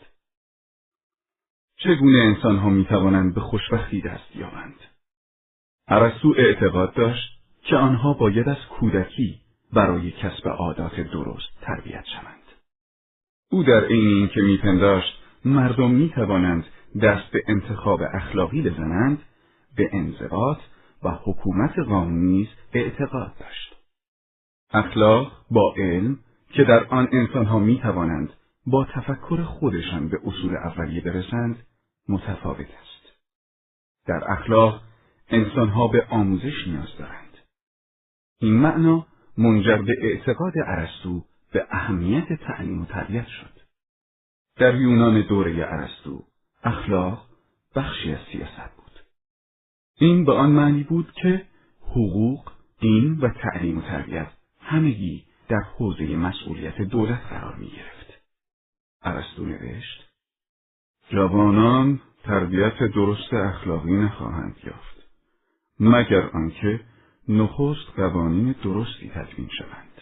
[1.77, 4.75] چگونه انسانها می توانند به خوشبختی دست یابند؟
[5.87, 9.39] ارسطو اعتقاد داشت که آنها باید از کودکی
[9.73, 12.43] برای کسب عادات درست تربیت شوند.
[13.51, 16.65] او در عین اینکه میپنداشت مردم می‌توانند
[17.01, 19.23] دست به انتخاب اخلاقی بزنند
[19.75, 20.57] به انضباط
[21.03, 23.75] و حکومت قانونی اعتقاد داشت.
[24.73, 26.19] اخلاق با علم
[26.49, 28.29] که در آن انسانها می توانند
[28.65, 31.65] با تفکر خودشان به اصول اولیه برسند
[32.09, 33.13] متفاوت است.
[34.07, 34.81] در اخلاق
[35.29, 37.37] انسانها به آموزش نیاز دارند.
[38.41, 39.05] این معنا
[39.37, 43.59] منجر به اعتقاد ارسطو به اهمیت تعلیم و تربیت شد.
[44.57, 46.23] در یونان دوره ارسطو
[46.63, 47.27] اخلاق
[47.75, 48.82] بخشی از سیاست بود.
[50.03, 51.45] این به آن معنی بود که
[51.81, 54.27] حقوق، دین و تعلیم و تربیت
[54.59, 58.23] همگی در حوزه مسئولیت دولت قرار می گرفت.
[59.01, 60.09] ارسطو نوشت
[61.09, 65.09] جوانان تربیت درست اخلاقی نخواهند یافت
[65.79, 66.79] مگر آنکه
[67.27, 70.01] نخست قوانین درستی تدوین شوند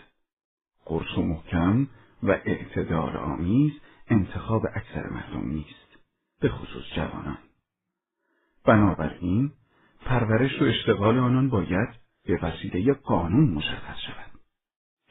[0.86, 1.88] قرص و محکم
[2.24, 3.72] و اعتدال آمیز
[4.08, 5.98] انتخاب اکثر مردم نیست
[6.40, 7.38] به خصوص جوانان
[8.66, 9.52] بنابراین
[10.12, 11.90] پرورش و اشتغال آنان باید
[12.26, 14.40] به وسیله قانون مشخص شود.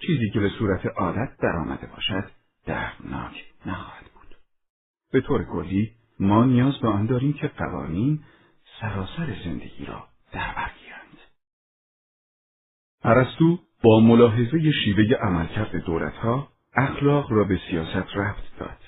[0.00, 2.30] چیزی که به صورت عادت درآمده باشد
[2.66, 4.36] دردناک نخواهد بود.
[5.12, 8.24] به طور کلی ما نیاز به آن داریم که قوانین
[8.80, 11.18] سراسر زندگی را در بر گیرند.
[13.04, 18.78] ارسطو با ملاحظه شیوه عملکرد دولتها اخلاق را به سیاست رفت داد.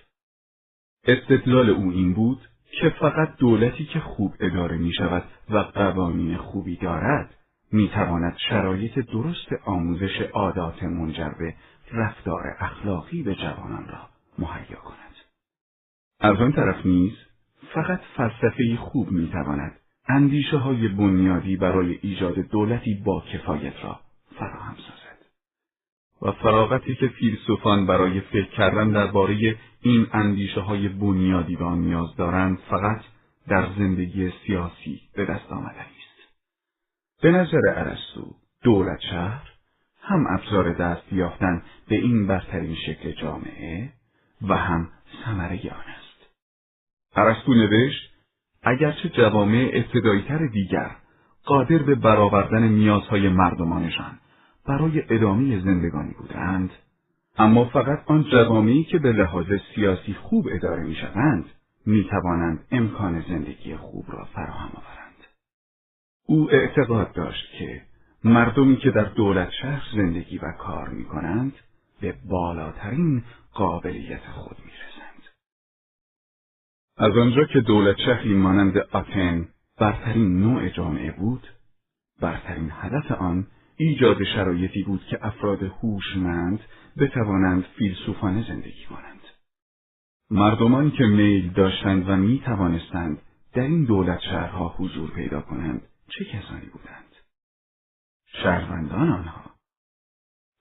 [1.04, 2.48] استدلال او این بود
[2.80, 7.34] که فقط دولتی که خوب اداره می شود و قوانین خوبی دارد
[7.72, 11.54] می تواند شرایط درست آموزش عادات منجر به
[11.92, 14.08] رفتار اخلاقی به جوانان را
[14.38, 15.14] مهیا کند.
[16.20, 17.12] از آن طرف نیز
[17.74, 19.72] فقط فلسفه خوب می تواند
[20.08, 24.00] اندیشه های بنیادی برای ایجاد دولتی با کفایت را
[24.38, 25.01] فراهم سازد.
[26.22, 32.16] و فراغتی که فیلسوفان برای فکر کردن درباره این اندیشه های بنیادی به آن نیاز
[32.16, 33.00] دارند فقط
[33.48, 36.32] در زندگی سیاسی به دست آمدنی است.
[37.22, 39.48] به نظر ارسطو دولت شهر
[40.02, 43.92] هم ابزار دست یافتن به این برترین شکل جامعه
[44.48, 44.88] و هم
[45.24, 46.30] ثمره آن است.
[47.16, 48.12] ارسطو نوشت
[48.62, 50.90] اگرچه جوامع ابتداییتر دیگر
[51.44, 54.18] قادر به برآوردن نیازهای مردمانشان
[54.66, 56.70] برای ادامه زندگانی بودند
[57.38, 61.44] اما فقط آن جوامعی که به لحاظ سیاسی خوب اداره می شوند
[61.86, 65.24] می توانند امکان زندگی خوب را فراهم آورند.
[66.26, 67.82] او اعتقاد داشت که
[68.24, 71.52] مردمی که در دولت شهر زندگی و کار می کنند
[72.00, 73.22] به بالاترین
[73.54, 75.22] قابلیت خود می رسند.
[76.96, 79.48] از آنجا که دولت شهری مانند آتن
[79.78, 81.46] برترین نوع جامعه بود،
[82.20, 86.60] برترین هدف آن ایجاد شرایطی بود که افراد هوشمند
[86.98, 89.20] بتوانند فیلسوفانه زندگی کنند.
[90.30, 93.22] مردمان که میل داشتند و می توانستند
[93.52, 97.16] در این دولت شهرها حضور پیدا کنند چه کسانی بودند؟
[98.42, 99.50] شهروندان آنها.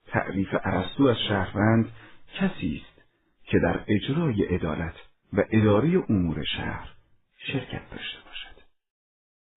[0.06, 1.92] تعریف ارسطو از شهروند
[2.34, 3.02] کسی است
[3.44, 4.94] که در اجرای عدالت
[5.32, 6.88] و اداره امور شهر
[7.38, 8.60] شرکت داشته باشد.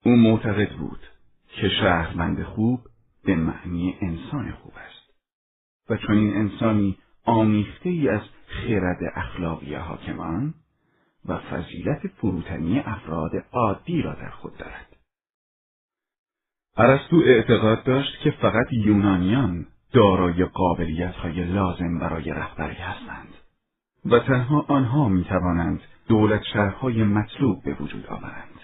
[0.06, 0.99] او معتقد بود
[1.48, 2.88] که شهروند خوب
[3.26, 5.14] به معنی انسان خوب است
[5.89, 10.53] و چون این انسانی آمیخته ای از خرد اخلاقی حاکمان
[11.26, 14.97] و فضیلت فروتنی افراد عادی را در خود دارد.
[16.77, 23.34] ارسطو اعتقاد داشت که فقط یونانیان دارای قابلیت‌های لازم برای رهبری هستند
[24.06, 28.60] و تنها آنها می توانند دولت شهرهای مطلوب به وجود آورند.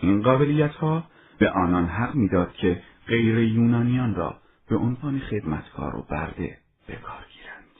[0.00, 1.04] این قابلیت‌ها
[1.38, 4.36] به آنان حق می‌داد که غیر یونانیان را
[4.68, 7.76] به عنوان خدمتکار و برده به کار گیرند.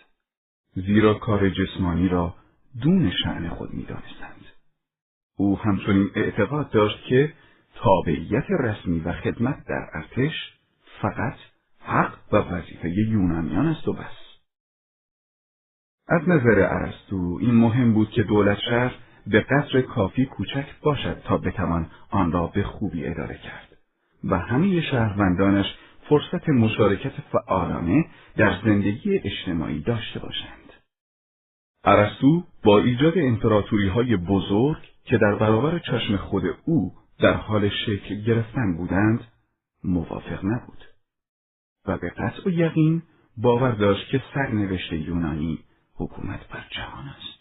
[0.87, 2.35] زیرا کار جسمانی را
[2.83, 4.45] دون شعن خود می‌دانستند.
[5.37, 7.33] او همچنین اعتقاد داشت که
[7.75, 10.53] تابعیت رسمی و خدمت در ارتش
[11.03, 11.37] فقط
[11.81, 14.27] حق و وظیفه یونانیان است و بس.
[16.09, 18.95] از نظر ارسطو این مهم بود که دولت شهر
[19.27, 23.76] به قدر کافی کوچک باشد تا بتوان آن را به خوبی اداره کرد
[24.25, 25.67] و همه شهروندانش
[26.09, 28.07] فرصت مشارکت فعالانه
[28.37, 30.73] در زندگی اجتماعی داشته باشند.
[31.85, 38.15] ارسطو با ایجاد امپراتوری های بزرگ که در برابر چشم خود او در حال شکل
[38.15, 39.21] گرفتن بودند
[39.85, 40.85] موافق نبود
[41.87, 43.03] و به قطع و یقین
[43.37, 45.59] باور داشت که سرنوشت یونانی
[45.95, 47.37] حکومت بر جهان است.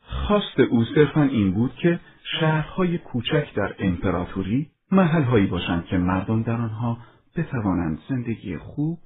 [0.00, 2.00] خواست او صرفا این بود که
[2.40, 6.98] شهرهای کوچک در امپراتوری محلهایی باشند که مردم در آنها
[7.36, 8.98] بتوانند زندگی خوب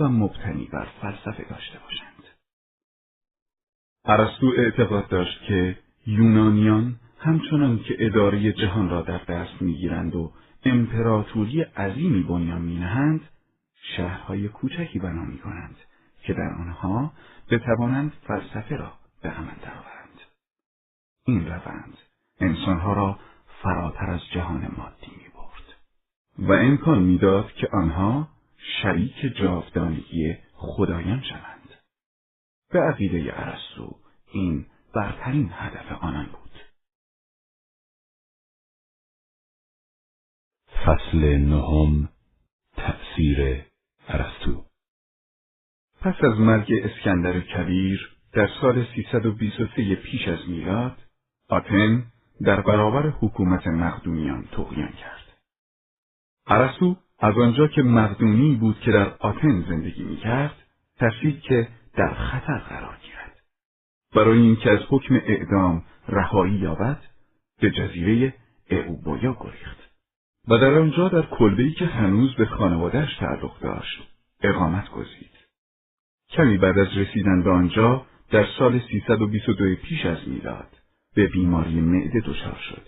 [0.00, 2.24] و مبتنی بر فلسفه داشته باشند.
[4.04, 10.32] ارسطو اعتقاد داشت که یونانیان همچنان که اداره جهان را در دست می‌گیرند و
[10.64, 13.20] امپراتوری عظیمی بنیان مینهند
[13.96, 15.76] شهرهای کوچکی بنا کنند
[16.22, 17.12] که در آنها
[17.50, 18.92] بتوانند فلسفه را
[19.22, 20.20] به عمل درآورند
[21.26, 21.98] این روند
[22.40, 23.18] انسانها را
[23.62, 25.76] فراتر از جهان مادی می برد
[26.38, 31.68] و امکان می‌داد که آنها شریک جاودانگی خدایان شوند.
[32.70, 33.96] به عقیده ارسطو
[34.32, 36.50] این برترین هدف آنان بود.
[40.84, 42.08] فصل نهم
[42.76, 43.64] تأثیر
[44.08, 44.64] ارسطو
[46.00, 50.98] پس از مرگ اسکندر کبیر در سال 323 پیش از میلاد
[51.48, 52.12] آتن
[52.44, 55.38] در برابر حکومت مقدونیان تقیان کرد.
[56.46, 60.54] ارسطو از آنجا که مقدونی بود که در آتن زندگی می‌کرد
[60.96, 63.36] ترسید که در خطر قرار گیرد.
[64.14, 66.98] برای اینکه از حکم اعدام رهایی یابد
[67.60, 68.34] به جزیره
[68.70, 69.90] اوبویا گریخت
[70.48, 74.02] و در آنجا در کلبه‌ای که هنوز به خانوادهش تعلق داشت
[74.42, 75.30] اقامت گزید.
[76.30, 80.79] کمی بعد از رسیدن به آنجا در سال 322 پیش از میلاد
[81.14, 82.86] به بیماری معده دچار شد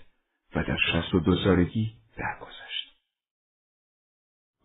[0.54, 2.98] و در 62 سالگی درگذشت.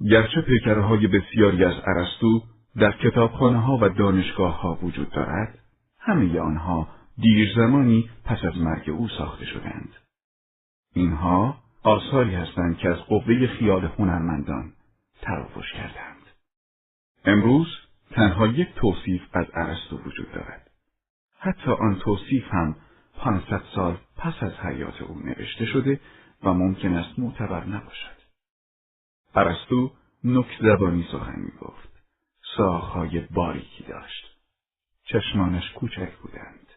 [0.10, 2.44] گرچه پیکرهای بسیاری از ارسطو
[2.76, 5.60] در کتابخانه ها و دانشگاه ها وجود دارد،
[6.00, 9.96] همه آنها دیر زمانی پس از مرگ او ساخته شدند.
[10.94, 14.74] اینها آثاری هستند که از قوه خیال هنرمندان
[15.22, 16.26] تراوش کردند.
[17.26, 17.68] امروز
[18.12, 20.72] تنها یک توصیف از ارسطو وجود دارد.
[21.40, 22.76] حتی آن توصیف هم
[23.18, 26.00] پانصد سال پس از حیات او نوشته شده
[26.44, 28.18] و ممکن است معتبر نباشد.
[29.36, 29.92] ارسطو
[30.24, 31.90] نک زبانی سخن می گفت.
[32.58, 34.38] ساخهای باریکی داشت.
[35.04, 36.68] چشمانش کوچک بودند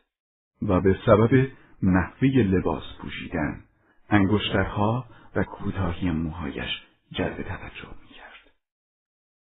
[0.62, 1.48] و به سبب
[1.82, 3.64] نحوه لباس پوشیدن
[4.08, 5.04] انگشترها
[5.36, 8.50] و کوتاهی موهایش جلب توجه می کرد.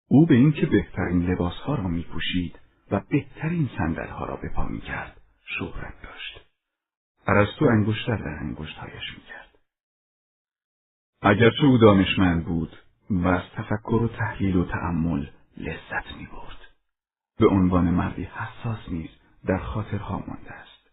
[0.07, 2.59] او به اینکه بهترین لباسها را می پوشید
[2.91, 6.46] و بهترین صندلها را به پا می کرد شهرت داشت.
[7.27, 9.59] ارسطو انگشتر در انگشتهایش می کرد.
[11.21, 12.77] اگرچه او دانشمند بود
[13.09, 15.27] و از تفکر و تحلیل و تأمل
[15.57, 16.57] لذت می برد.
[17.39, 19.09] به عنوان مردی حساس نیز
[19.45, 20.91] در خاطرها مانده است.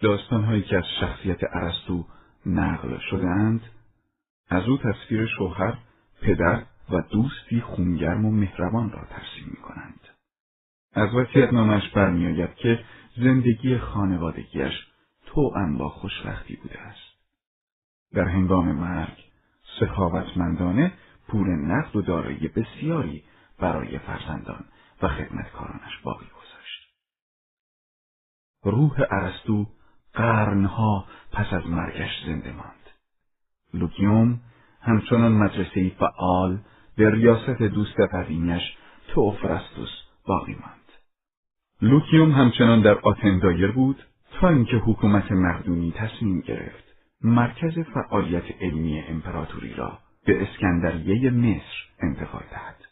[0.00, 2.06] داستانهایی که از شخصیت ارسطو
[2.46, 3.60] نقل شدهاند
[4.48, 5.78] از او تصویر شوهر،
[6.22, 10.00] پدر و دوستی خونگرم و مهربان را ترسیم می کنند.
[10.92, 12.84] از وسیعتنامش برمیآید که
[13.16, 14.87] زندگی خانوادگیش
[15.34, 17.18] توأم با خوشبختی بوده است.
[18.12, 19.24] در هنگام مرگ
[19.80, 20.92] سخاوتمندانه
[21.28, 23.24] پول نقد و دارایی بسیاری
[23.58, 24.64] برای فرزندان
[25.02, 26.94] و خدمتکارانش باقی گذاشت.
[28.62, 29.66] روح ارسطو
[30.14, 32.90] قرنها پس از مرگش زنده ماند.
[33.74, 34.40] لوکیوم
[34.80, 36.58] همچنان مدرسه فعال
[36.96, 38.62] به ریاست دوست قدیمیش
[39.08, 39.90] توفرستوس
[40.26, 40.92] باقی ماند.
[41.82, 44.07] لوکیوم همچنان در آتن دایر بود
[44.40, 46.84] تا اینکه حکومت مقدونی تصمیم گرفت
[47.22, 52.84] مرکز فعالیت علمی امپراتوری را به اسکندریه مصر انتقال دهد.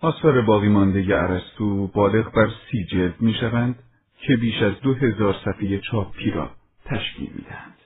[0.00, 3.82] آثار باقی مانده ارسطو بالغ بر سی جلد می شوند
[4.18, 6.50] که بیش از دو هزار صفحه چاپی را
[6.84, 7.78] تشکیل می دهند.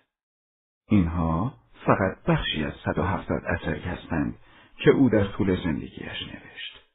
[0.89, 1.55] اینها
[1.87, 4.35] فقط بخشی از صد و هفتاد اثری هستند
[4.77, 6.91] که او در طول زندگیش نوشت.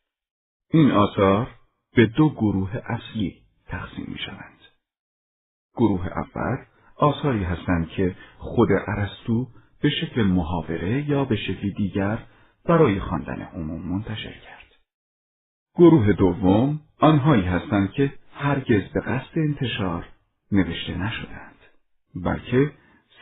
[0.69, 1.48] این آثار
[1.95, 3.36] به دو گروه اصلی
[3.68, 4.55] تقسیم می شوند.
[5.76, 6.58] گروه اول
[6.96, 9.48] آثاری هستند که خود ارسطو
[9.82, 12.20] به شکل محاوره یا به شکل دیگر
[12.66, 14.66] برای خواندن عموم منتشر کرد.
[15.76, 20.06] گروه دوم آنهایی هستند که هرگز به قصد انتشار
[20.52, 21.56] نوشته نشدند،
[22.16, 22.72] بلکه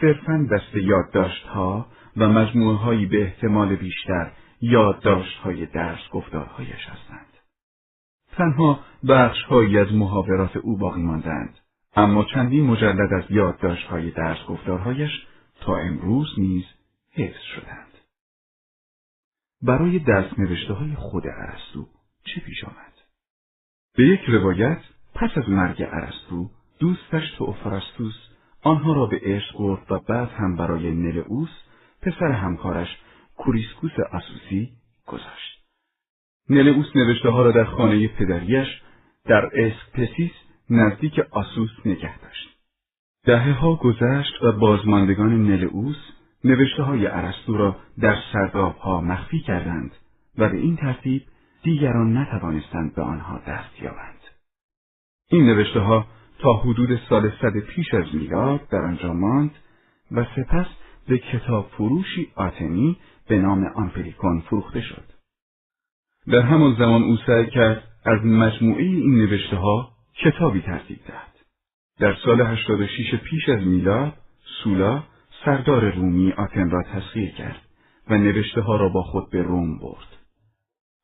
[0.02, 4.32] صرفا دست یادداشتها و مجموعه به احتمال بیشتر
[4.62, 7.34] یادداشتهای درس گفتارهایش هستند.
[8.32, 11.60] تنها بخشهایی از محاورات او باقی ماندند،
[11.96, 15.12] اما چندین مجلد از یادداشتهای درس گفتارهایش
[15.62, 16.64] تا امروز نیز
[17.12, 17.94] حفظ شدند.
[19.62, 21.88] برای دست نوشته های خود ارسطو
[22.26, 22.94] چه پیش آمد؟
[23.96, 24.82] به یک روایت
[25.16, 26.50] پس از مرگ ارسطو
[26.80, 28.16] دوستش توفرستوس
[28.62, 31.50] آنها را به ارث برد و بعد هم برای نلئوس
[32.02, 32.98] پسر همکارش
[33.38, 34.72] کوریسکوس آسوسی
[35.08, 35.64] گذاشت.
[36.50, 38.82] نلئوس نوشته ها را در خانه پدریش
[39.26, 40.32] در اسکپسیس
[40.70, 42.50] نزدیک آسوس نگه داشت.
[43.26, 45.98] دهه ها گذشت و بازماندگان نلئوس
[46.44, 49.92] نوشته های ارسطو را در سرداب ها مخفی کردند
[50.38, 51.24] و به این ترتیب
[51.64, 54.20] دیگران نتوانستند به آنها دست یابند.
[55.30, 56.08] این نوشته ها
[56.40, 59.52] تا حدود سال صد پیش از میلاد در آنجا ماند
[60.12, 60.68] و سپس
[61.08, 65.04] به کتاب فروشی آتنی به نام آمپلیکون فروخته شد.
[66.28, 71.34] در همان زمان او سعی کرد از مجموعه این نوشته ها کتابی ترتیب دهد.
[72.00, 74.14] در سال 86 پیش از میلاد
[74.64, 75.04] سولا
[75.46, 77.62] سردار رومی آتن را تسخیر کرد
[78.10, 80.08] و نوشته ها را با خود به روم برد.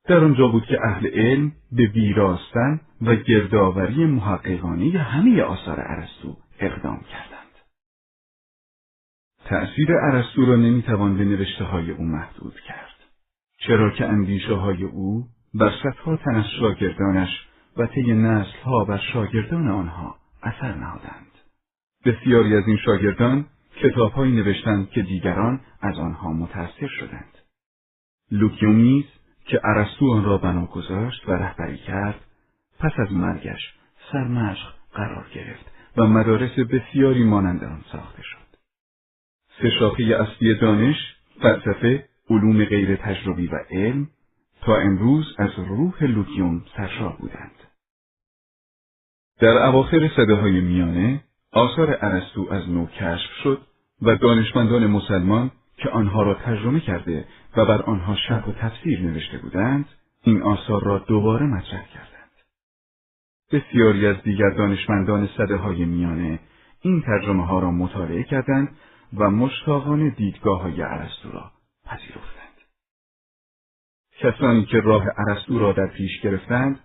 [0.07, 7.01] در آنجا بود که اهل علم به ویراستن و گردآوری محققانه همه آثار ارسطو اقدام
[7.11, 7.39] کردند.
[9.45, 12.95] تأثیر ارسطو را نمی‌توان به نوشته های او محدود کرد.
[13.57, 17.48] چرا که اندیشه های او بر صدها تن از شاگردانش
[17.79, 21.31] و طی نسل ها بر شاگردان آنها اثر نهادند.
[22.05, 23.45] بسیاری از این شاگردان
[23.75, 27.37] کتابهایی نوشتند که دیگران از آنها متأثر شدند.
[28.31, 29.05] لوکیوم نیز
[29.45, 32.19] که ارسطو آن را بنا گذاشت و رهبری کرد
[32.79, 33.73] پس از مرگش
[34.11, 38.57] سرمشق قرار گرفت و مدارس بسیاری مانند آن ساخته شد.
[39.61, 44.07] سه شاخه اصلی دانش، فلسفه، علوم غیر تجربی و علم
[44.61, 47.68] تا امروز از روح لوکیوم سرشار بودند.
[49.39, 53.61] در اواخر صده های میانه آثار ارسطو از نو کشف شد
[54.01, 57.25] و دانشمندان مسلمان که آنها را ترجمه کرده
[57.57, 59.85] و بر آنها شرح و تفسیر نوشته بودند
[60.23, 62.31] این آثار را دوباره مطرح کردند.
[63.51, 66.39] بسیاری از دیگر دانشمندان صده های میانه
[66.81, 68.75] این ترجمه ها را مطالعه کردند
[69.17, 71.51] و مشتاقانه دیدگاه های عرستو را
[71.85, 72.39] پذیرفتند.
[74.19, 76.79] کسانی که راه عرستو را در پیش گرفتند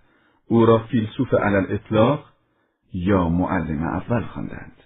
[0.47, 2.34] او را فیلسوف علل اطلاق
[2.95, 4.83] یا معلم اول خواندند.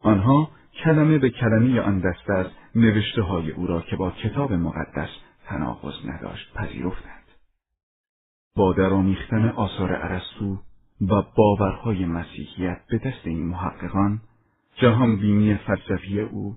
[0.00, 0.50] آنها
[0.84, 5.08] کلمه به کلمه آن دسته از نوشته های او را که با کتاب مقدس
[5.46, 7.24] تناقض نداشت پذیرفتند.
[8.56, 10.58] با درامیختن آثار ارسطو
[11.00, 14.20] و باورهای مسیحیت به دست این محققان
[14.76, 16.56] جهان بینی فلسفی او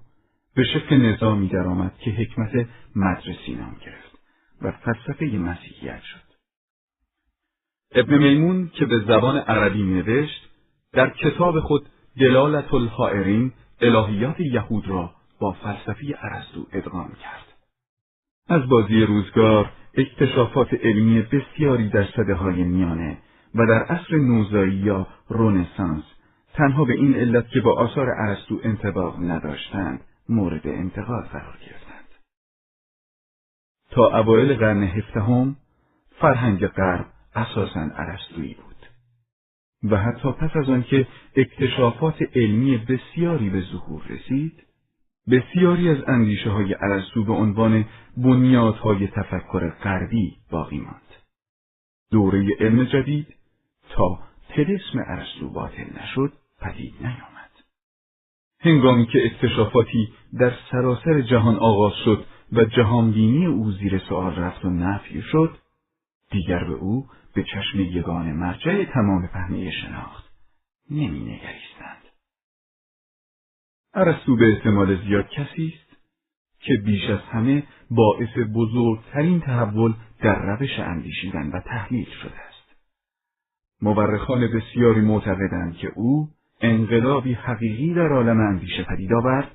[0.55, 4.17] به شکل نظامی درآمد که حکمت مدرسی نام گرفت
[4.61, 6.22] و فلسفه مسیحیت شد.
[7.95, 10.49] ابن میمون که به زبان عربی نوشت
[10.93, 11.85] در کتاب خود
[12.19, 13.51] دلالت الحائرین
[13.81, 17.53] الهیات یهود را با فلسفی ارسطو ادغام کرد.
[18.49, 23.17] از بازی روزگار اکتشافات علمی بسیاری در صده های میانه
[23.55, 26.03] و در عصر نوزایی یا رونسانس
[26.53, 32.07] تنها به این علت که با آثار ارسطو انتباق نداشتند مورد انتقاد قرار گرفتند.
[33.91, 35.55] تا اوایل قرن هفدهم
[36.19, 38.73] فرهنگ غرب اساساً ارسطویی بود.
[39.91, 44.63] و حتی پس از آنکه اکتشافات علمی بسیاری به ظهور رسید،
[45.31, 47.85] بسیاری از اندیشه های ارسطو به عنوان
[48.17, 51.01] بنیادهای تفکر غربی باقی ماند.
[52.11, 53.27] دوره علم جدید
[53.89, 54.19] تا
[54.49, 57.51] تلسم ارسطو باطل نشد پدید نیامد.
[58.59, 64.69] هنگامی که اکتشافاتی در سراسر جهان آغاز شد و جهانبینی او زیر سوال رفت و
[64.69, 65.57] نفی شد،
[66.31, 70.31] دیگر به او به چشم یگان مرجع تمام فهمی شناخت
[70.89, 72.03] نمی نگریستند.
[73.93, 75.97] ارسطو به احتمال زیاد کسی است
[76.59, 82.53] که بیش از همه باعث بزرگترین تحول در روش اندیشیدن و تحلیل شده است.
[83.81, 86.29] مورخان بسیاری معتقدند که او
[86.61, 89.51] انقلابی حقیقی در عالم اندیشه پدید آورد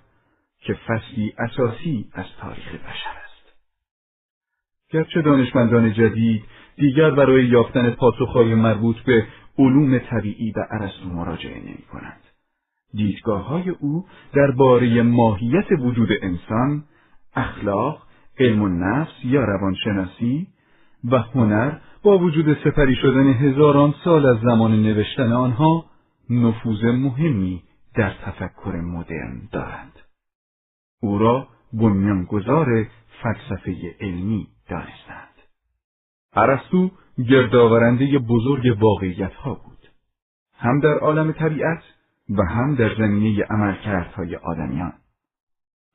[0.61, 3.28] که فصلی اساسی از تاریخ بشر است.
[4.91, 6.43] گرچه دانشمندان جدید
[6.77, 9.27] دیگر برای یافتن پاسخهای مربوط به
[9.59, 12.21] علوم طبیعی و ارسطو مراجعه نمی کنند.
[12.95, 16.85] دیدگاه های او درباره ماهیت وجود انسان،
[17.35, 18.07] اخلاق،
[18.39, 20.47] علم و نفس یا روانشناسی
[21.05, 25.85] و هنر با وجود سپری شدن هزاران سال از زمان نوشتن آنها
[26.31, 27.63] نفوذ مهمی
[27.95, 29.93] در تفکر مدرن دارند.
[31.03, 32.87] او را بنیانگذار
[33.23, 35.35] فلسفه علمی دانستند.
[36.33, 36.91] ارسطو
[37.31, 39.79] گردآورنده بزرگ واقعیت ها بود.
[40.59, 41.83] هم در عالم طبیعت
[42.31, 44.93] و هم در زمینه عملکردهای آدمیان.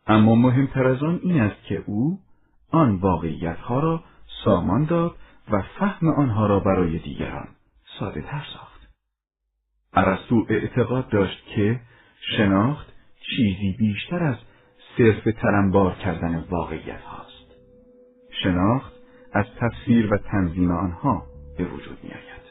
[0.07, 2.19] اما مهمتر از آن این است که او
[2.71, 4.03] آن واقعیت ها را
[4.43, 5.15] سامان داد
[5.51, 7.47] و فهم آنها را برای دیگران
[7.99, 8.81] ساده تر ساخت.
[9.93, 11.79] ارسطو اعتقاد داشت که
[12.37, 12.87] شناخت
[13.35, 14.37] چیزی بیشتر از
[14.97, 17.32] صرف ترنبار کردن واقعیت هاست.
[18.43, 18.93] شناخت
[19.33, 21.23] از تفسیر و تنظیم آنها
[21.57, 22.43] به وجود می آید.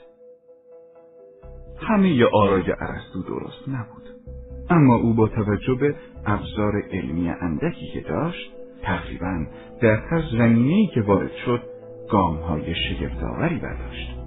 [1.78, 4.02] همه آرای ارسطو درست نبود.
[4.70, 5.94] اما او با توجه به
[6.26, 8.52] ابزار علمی اندکی که داشت
[8.82, 9.46] تقریبا
[9.80, 11.62] در هر زمینه‌ای که وارد شد
[12.10, 14.18] گامهای شگفتآوری برداشت.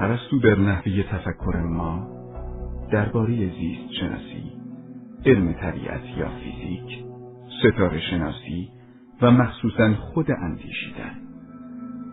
[0.00, 2.08] ارسطو در نحوه تفکر ما
[2.92, 4.52] درباره زیست شناسی،
[5.26, 7.04] علم طبیعت یا فیزیک،
[7.62, 8.77] ستاره شناسی
[9.22, 11.14] و مخصوصا خود اندیشیدن.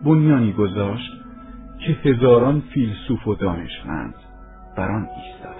[0.04, 1.12] بنیانی گذاشت
[1.78, 4.14] که هزاران فیلسوف و دانشمند
[4.76, 5.55] بر آن ایستاد